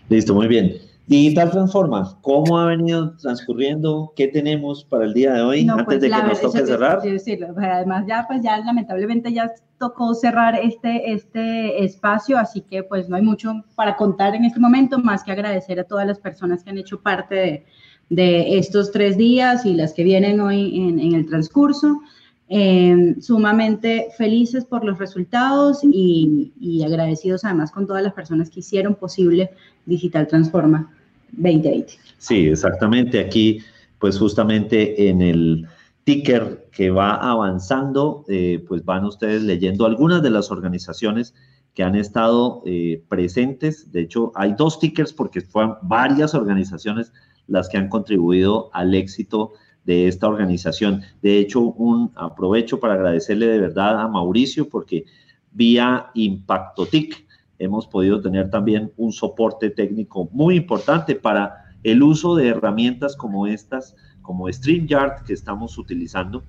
Listo, 0.09 0.33
muy 0.33 0.47
bien. 0.47 0.91
Digital 1.07 1.51
Transforma, 1.51 2.17
¿cómo 2.21 2.57
ha 2.57 2.67
venido 2.67 3.17
transcurriendo? 3.17 4.13
¿Qué 4.15 4.27
tenemos 4.27 4.85
para 4.85 5.03
el 5.03 5.13
día 5.13 5.33
de 5.33 5.41
hoy 5.41 5.67
antes 5.67 5.85
pues 5.85 5.99
de 5.99 6.09
que 6.09 6.23
nos 6.23 6.39
toque 6.39 6.65
cerrar? 6.65 6.99
además, 6.99 8.05
ya, 8.07 8.25
pues 8.27 8.41
ya 8.41 8.57
lamentablemente 8.59 9.33
ya 9.33 9.51
tocó 9.77 10.13
cerrar 10.13 10.55
este, 10.55 11.11
este 11.11 11.83
espacio, 11.83 12.37
así 12.37 12.61
que 12.61 12.83
pues 12.83 13.09
no 13.09 13.17
hay 13.17 13.23
mucho 13.23 13.63
para 13.75 13.97
contar 13.97 14.35
en 14.35 14.45
este 14.45 14.59
momento, 14.59 14.99
más 14.99 15.23
que 15.23 15.31
agradecer 15.33 15.79
a 15.79 15.83
todas 15.83 16.07
las 16.07 16.19
personas 16.19 16.63
que 16.63 16.69
han 16.69 16.77
hecho 16.77 17.01
parte 17.01 17.35
de, 17.35 17.65
de 18.11 18.57
estos 18.57 18.91
tres 18.91 19.17
días 19.17 19.65
y 19.65 19.73
las 19.73 19.93
que 19.93 20.03
vienen 20.03 20.41
hoy 20.41 20.77
en, 20.77 21.15
el 21.15 21.25
transcurso. 21.25 22.01
Eh, 22.49 23.15
sumamente 23.21 24.09
felices 24.17 24.65
por 24.65 24.83
los 24.83 24.99
resultados 24.99 25.79
y, 25.85 26.51
y, 26.59 26.83
agradecidos 26.83 27.45
además 27.45 27.71
con 27.71 27.87
todas 27.87 28.03
las 28.03 28.11
personas 28.11 28.49
que 28.49 28.59
hicieron 28.59 28.95
posible 28.95 29.51
Digital 29.85 30.27
Transforma 30.27 30.91
2020. 31.31 31.93
Sí, 32.17 32.47
exactamente. 32.47 33.21
Aquí, 33.21 33.59
pues 33.97 34.19
justamente 34.19 35.07
en 35.07 35.21
el 35.21 35.65
ticker 36.03 36.67
que 36.73 36.89
va 36.89 37.15
avanzando, 37.15 38.25
eh, 38.27 38.61
pues 38.67 38.83
van 38.83 39.05
ustedes 39.05 39.41
leyendo 39.43 39.85
algunas 39.85 40.21
de 40.21 40.31
las 40.31 40.51
organizaciones 40.51 41.33
que 41.73 41.83
han 41.83 41.95
estado 41.95 42.61
eh, 42.65 43.01
presentes. 43.07 43.89
De 43.93 44.01
hecho, 44.01 44.33
hay 44.35 44.53
dos 44.57 44.79
tickers 44.79 45.13
porque 45.13 45.39
fueron 45.39 45.77
varias 45.83 46.35
organizaciones 46.35 47.13
las 47.47 47.69
que 47.69 47.77
han 47.77 47.89
contribuido 47.89 48.69
al 48.73 48.93
éxito 48.93 49.53
de 49.83 50.07
esta 50.07 50.27
organización. 50.27 51.01
De 51.21 51.39
hecho, 51.39 51.61
un 51.61 52.11
aprovecho 52.15 52.79
para 52.79 52.93
agradecerle 52.93 53.47
de 53.47 53.59
verdad 53.59 53.99
a 53.99 54.07
Mauricio 54.07 54.69
porque 54.69 55.05
vía 55.51 56.07
ImpactoTIC 56.13 57.25
hemos 57.59 57.87
podido 57.87 58.21
tener 58.21 58.49
también 58.49 58.91
un 58.97 59.11
soporte 59.11 59.69
técnico 59.69 60.27
muy 60.31 60.55
importante 60.55 61.15
para 61.15 61.65
el 61.83 62.01
uso 62.01 62.35
de 62.35 62.47
herramientas 62.47 63.15
como 63.15 63.47
estas, 63.47 63.95
como 64.21 64.51
StreamYard 64.51 65.23
que 65.25 65.33
estamos 65.33 65.77
utilizando, 65.77 66.43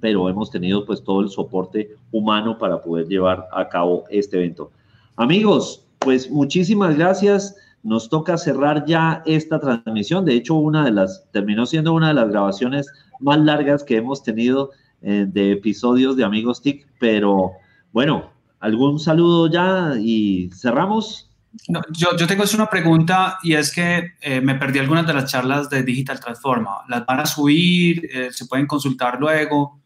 pero 0.00 0.28
hemos 0.28 0.50
tenido 0.50 0.84
pues 0.84 1.02
todo 1.02 1.22
el 1.22 1.30
soporte 1.30 1.96
humano 2.12 2.58
para 2.58 2.82
poder 2.82 3.06
llevar 3.08 3.48
a 3.52 3.68
cabo 3.68 4.04
este 4.10 4.36
evento. 4.36 4.70
Amigos, 5.16 5.86
pues 5.98 6.30
muchísimas 6.30 6.96
gracias 6.96 7.56
nos 7.84 8.08
toca 8.08 8.38
cerrar 8.38 8.86
ya 8.86 9.22
esta 9.26 9.60
transmisión. 9.60 10.24
De 10.24 10.34
hecho, 10.34 10.54
una 10.54 10.84
de 10.86 10.90
las, 10.90 11.30
terminó 11.30 11.66
siendo 11.66 11.92
una 11.92 12.08
de 12.08 12.14
las 12.14 12.30
grabaciones 12.30 12.90
más 13.20 13.38
largas 13.38 13.84
que 13.84 13.98
hemos 13.98 14.22
tenido 14.22 14.70
eh, 15.02 15.26
de 15.28 15.52
episodios 15.52 16.16
de 16.16 16.24
Amigos 16.24 16.62
TIC, 16.62 16.86
pero 16.98 17.52
bueno, 17.92 18.30
algún 18.58 18.98
saludo 18.98 19.50
ya 19.50 19.92
y 20.00 20.50
cerramos. 20.50 21.30
yo, 21.68 22.16
yo, 22.16 22.26
tengo 22.26 22.44
una 22.54 22.70
pregunta 22.70 23.38
y 23.42 23.52
es 23.52 23.72
que 23.72 24.12
eh, 24.22 24.40
me 24.40 24.54
perdí 24.54 24.78
algunas 24.78 25.06
de 25.06 25.12
las 25.12 25.30
charlas 25.30 25.68
de 25.68 25.82
Digital 25.82 26.18
Transforma. 26.18 26.78
¿Las 26.88 27.04
van 27.04 27.20
a 27.20 27.26
subir? 27.26 28.08
Eh, 28.12 28.28
¿Se 28.32 28.46
pueden 28.46 28.66
consultar 28.66 29.20
luego? 29.20 29.78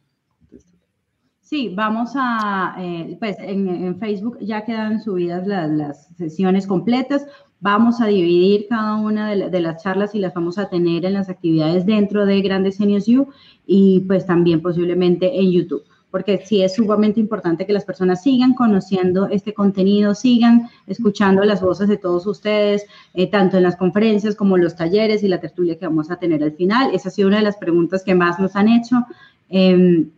Sí, 1.40 1.72
vamos 1.74 2.10
a, 2.14 2.76
pues 3.18 3.36
en, 3.40 3.98
Facebook 3.98 4.36
ya 4.40 4.66
quedan 4.66 5.02
subidas 5.02 5.46
las, 5.46 5.70
las 5.70 6.08
sesiones 6.16 6.66
completas. 6.66 7.26
Vamos 7.60 8.00
a 8.00 8.06
dividir 8.06 8.66
cada 8.68 8.94
una 8.96 9.34
de, 9.34 9.60
las 9.60 9.82
charlas 9.82 10.14
y 10.14 10.20
las 10.20 10.32
vamos 10.32 10.58
a 10.58 10.68
tener 10.68 11.04
en 11.04 11.14
las 11.14 11.28
actividades 11.28 11.84
dentro 11.86 12.24
de 12.24 12.40
Grandes 12.40 12.78
Genius 12.78 13.08
U 13.08 13.28
y 13.66 14.00
pues 14.06 14.26
también 14.26 14.62
posiblemente 14.62 15.40
en 15.40 15.50
YouTube, 15.50 15.82
porque 16.12 16.40
sí 16.46 16.62
es 16.62 16.76
sumamente 16.76 17.18
importante 17.18 17.66
que 17.66 17.72
las 17.72 17.84
personas 17.84 18.22
sigan 18.22 18.54
conociendo 18.54 19.26
este 19.26 19.54
contenido, 19.54 20.14
sigan 20.14 20.70
escuchando 20.86 21.42
las 21.42 21.60
voces 21.60 21.88
de 21.88 21.96
todos 21.96 22.28
ustedes, 22.28 22.86
eh, 23.14 23.28
tanto 23.28 23.56
en 23.56 23.64
las 23.64 23.74
conferencias 23.74 24.36
como 24.36 24.56
los 24.56 24.76
talleres 24.76 25.24
y 25.24 25.28
la 25.28 25.40
tertulia 25.40 25.76
que 25.76 25.86
vamos 25.86 26.12
a 26.12 26.16
tener 26.16 26.44
al 26.44 26.52
final. 26.52 26.94
Esa 26.94 27.08
ha 27.08 27.12
sido 27.12 27.26
una 27.26 27.38
de 27.38 27.44
las 27.44 27.56
preguntas 27.56 28.04
que 28.04 28.14
más 28.14 28.38
nos 28.38 28.54
han 28.54 28.68
hecho. 28.68 29.04
Em, 29.48 30.10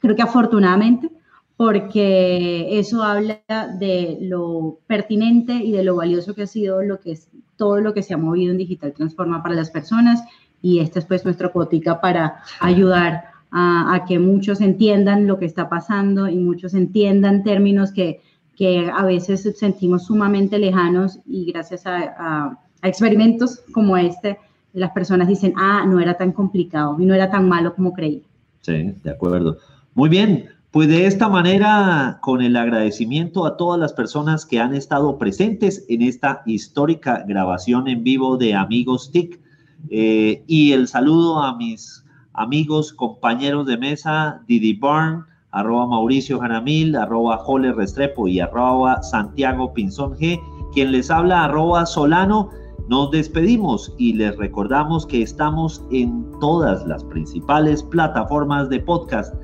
creo 0.00 0.16
que 0.16 0.22
afortunadamente 0.22 1.10
porque 1.58 2.78
eso 2.78 3.02
habla 3.02 3.40
de 3.80 4.16
lo 4.20 4.78
pertinente 4.86 5.54
y 5.54 5.72
de 5.72 5.82
lo 5.82 5.96
valioso 5.96 6.32
que 6.32 6.42
ha 6.42 6.46
sido 6.46 6.82
lo 6.82 7.00
que 7.00 7.10
es 7.10 7.28
todo 7.56 7.80
lo 7.80 7.92
que 7.92 8.04
se 8.04 8.14
ha 8.14 8.16
movido 8.16 8.52
en 8.52 8.58
Digital 8.58 8.92
Transforma 8.92 9.42
para 9.42 9.56
las 9.56 9.68
personas 9.68 10.22
y 10.62 10.78
esta 10.78 11.00
es 11.00 11.04
pues 11.04 11.24
nuestra 11.24 11.48
cuotica 11.48 12.00
para 12.00 12.42
ayudar 12.60 13.24
a, 13.50 14.04
que 14.06 14.20
muchos 14.20 14.60
entiendan 14.60 15.26
lo 15.26 15.40
que 15.40 15.46
está 15.46 15.68
pasando 15.68 16.28
y 16.28 16.38
muchos 16.38 16.74
entiendan 16.74 17.42
términos 17.42 17.90
que, 17.90 18.20
que 18.54 18.88
a 18.94 19.04
veces 19.04 19.42
sentimos 19.58 20.04
sumamente 20.04 20.60
lejanos 20.60 21.18
y 21.26 21.50
gracias 21.50 21.86
a, 21.86 22.56
a 22.82 22.88
experimentos 22.88 23.64
como 23.72 23.96
este, 23.96 24.38
las 24.74 24.92
personas 24.92 25.26
dicen, 25.26 25.54
ah, 25.56 25.84
no 25.88 25.98
era 25.98 26.14
tan 26.14 26.30
complicado 26.30 27.00
y 27.00 27.04
no 27.04 27.14
era 27.14 27.28
tan 27.28 27.48
malo 27.48 27.74
como 27.74 27.94
creía. 27.94 28.20
Sí, 28.60 28.94
de 29.02 29.10
acuerdo. 29.10 29.58
Muy 29.94 30.08
bien, 30.08 30.50
pues 30.70 30.88
de 30.88 31.06
esta 31.06 31.28
manera, 31.28 32.18
con 32.20 32.42
el 32.42 32.56
agradecimiento 32.56 33.46
a 33.46 33.56
todas 33.56 33.80
las 33.80 33.94
personas 33.94 34.44
que 34.44 34.60
han 34.60 34.74
estado 34.74 35.16
presentes 35.16 35.86
en 35.88 36.02
esta 36.02 36.42
histórica 36.44 37.24
grabación 37.26 37.88
en 37.88 38.04
vivo 38.04 38.36
de 38.36 38.54
Amigos 38.54 39.10
TIC 39.10 39.40
eh, 39.88 40.42
y 40.46 40.72
el 40.72 40.86
saludo 40.88 41.42
a 41.42 41.56
mis 41.56 42.04
amigos, 42.34 42.92
compañeros 42.92 43.66
de 43.66 43.78
mesa, 43.78 44.42
Didi 44.46 44.74
Barn, 44.74 45.24
arroba 45.52 45.86
Mauricio 45.86 46.38
Jaramil, 46.38 46.94
arroba 46.96 47.38
Jole 47.38 47.72
Restrepo 47.72 48.28
y 48.28 48.40
arroba 48.40 49.02
Santiago 49.02 49.72
Pinzón 49.72 50.16
G, 50.16 50.38
quien 50.74 50.92
les 50.92 51.10
habla, 51.10 51.44
arroba 51.44 51.86
Solano. 51.86 52.50
Nos 52.88 53.10
despedimos 53.10 53.94
y 53.98 54.14
les 54.14 54.36
recordamos 54.36 55.06
que 55.06 55.22
estamos 55.22 55.82
en 55.90 56.26
todas 56.40 56.86
las 56.86 57.04
principales 57.04 57.82
plataformas 57.82 58.68
de 58.68 58.80
podcast 58.80 59.34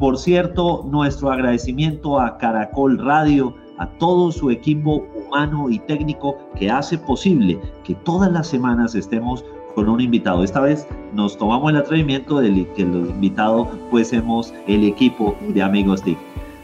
por 0.00 0.18
cierto, 0.18 0.82
nuestro 0.90 1.30
agradecimiento 1.30 2.18
a 2.18 2.38
Caracol 2.38 2.98
Radio, 2.98 3.54
a 3.76 3.86
todo 3.98 4.32
su 4.32 4.50
equipo 4.50 5.06
humano 5.14 5.68
y 5.68 5.78
técnico 5.80 6.38
que 6.56 6.70
hace 6.70 6.96
posible 6.96 7.60
que 7.84 7.94
todas 7.96 8.32
las 8.32 8.46
semanas 8.46 8.94
estemos 8.94 9.44
con 9.74 9.90
un 9.90 10.00
invitado. 10.00 10.42
Esta 10.42 10.60
vez 10.60 10.88
nos 11.12 11.36
tomamos 11.36 11.70
el 11.70 11.76
atrevimiento 11.76 12.40
de 12.40 12.66
que 12.74 12.82
el 12.82 13.10
invitado 13.10 13.68
fuésemos 13.90 14.54
el 14.66 14.84
equipo 14.84 15.36
de 15.48 15.62
Amigos 15.62 16.02
TIC. 16.02 16.18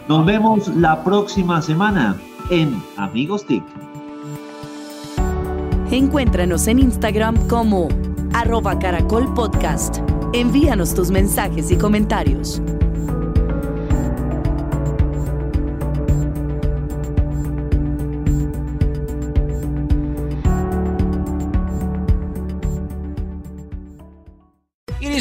Nos 0.09 0.25
vemos 0.25 0.69
la 0.69 1.05
próxima 1.05 1.61
semana 1.61 2.17
en 2.51 2.83
Amigos 2.97 3.45
TIC. 3.45 3.63
Encuéntranos 5.91 6.67
en 6.69 6.79
Instagram 6.79 7.37
como 7.49 7.89
arroba. 8.33 8.79
Envíanos 10.33 10.95
tus 10.95 11.11
mensajes 11.11 11.71
y 11.71 11.77
comentarios. 11.77 12.63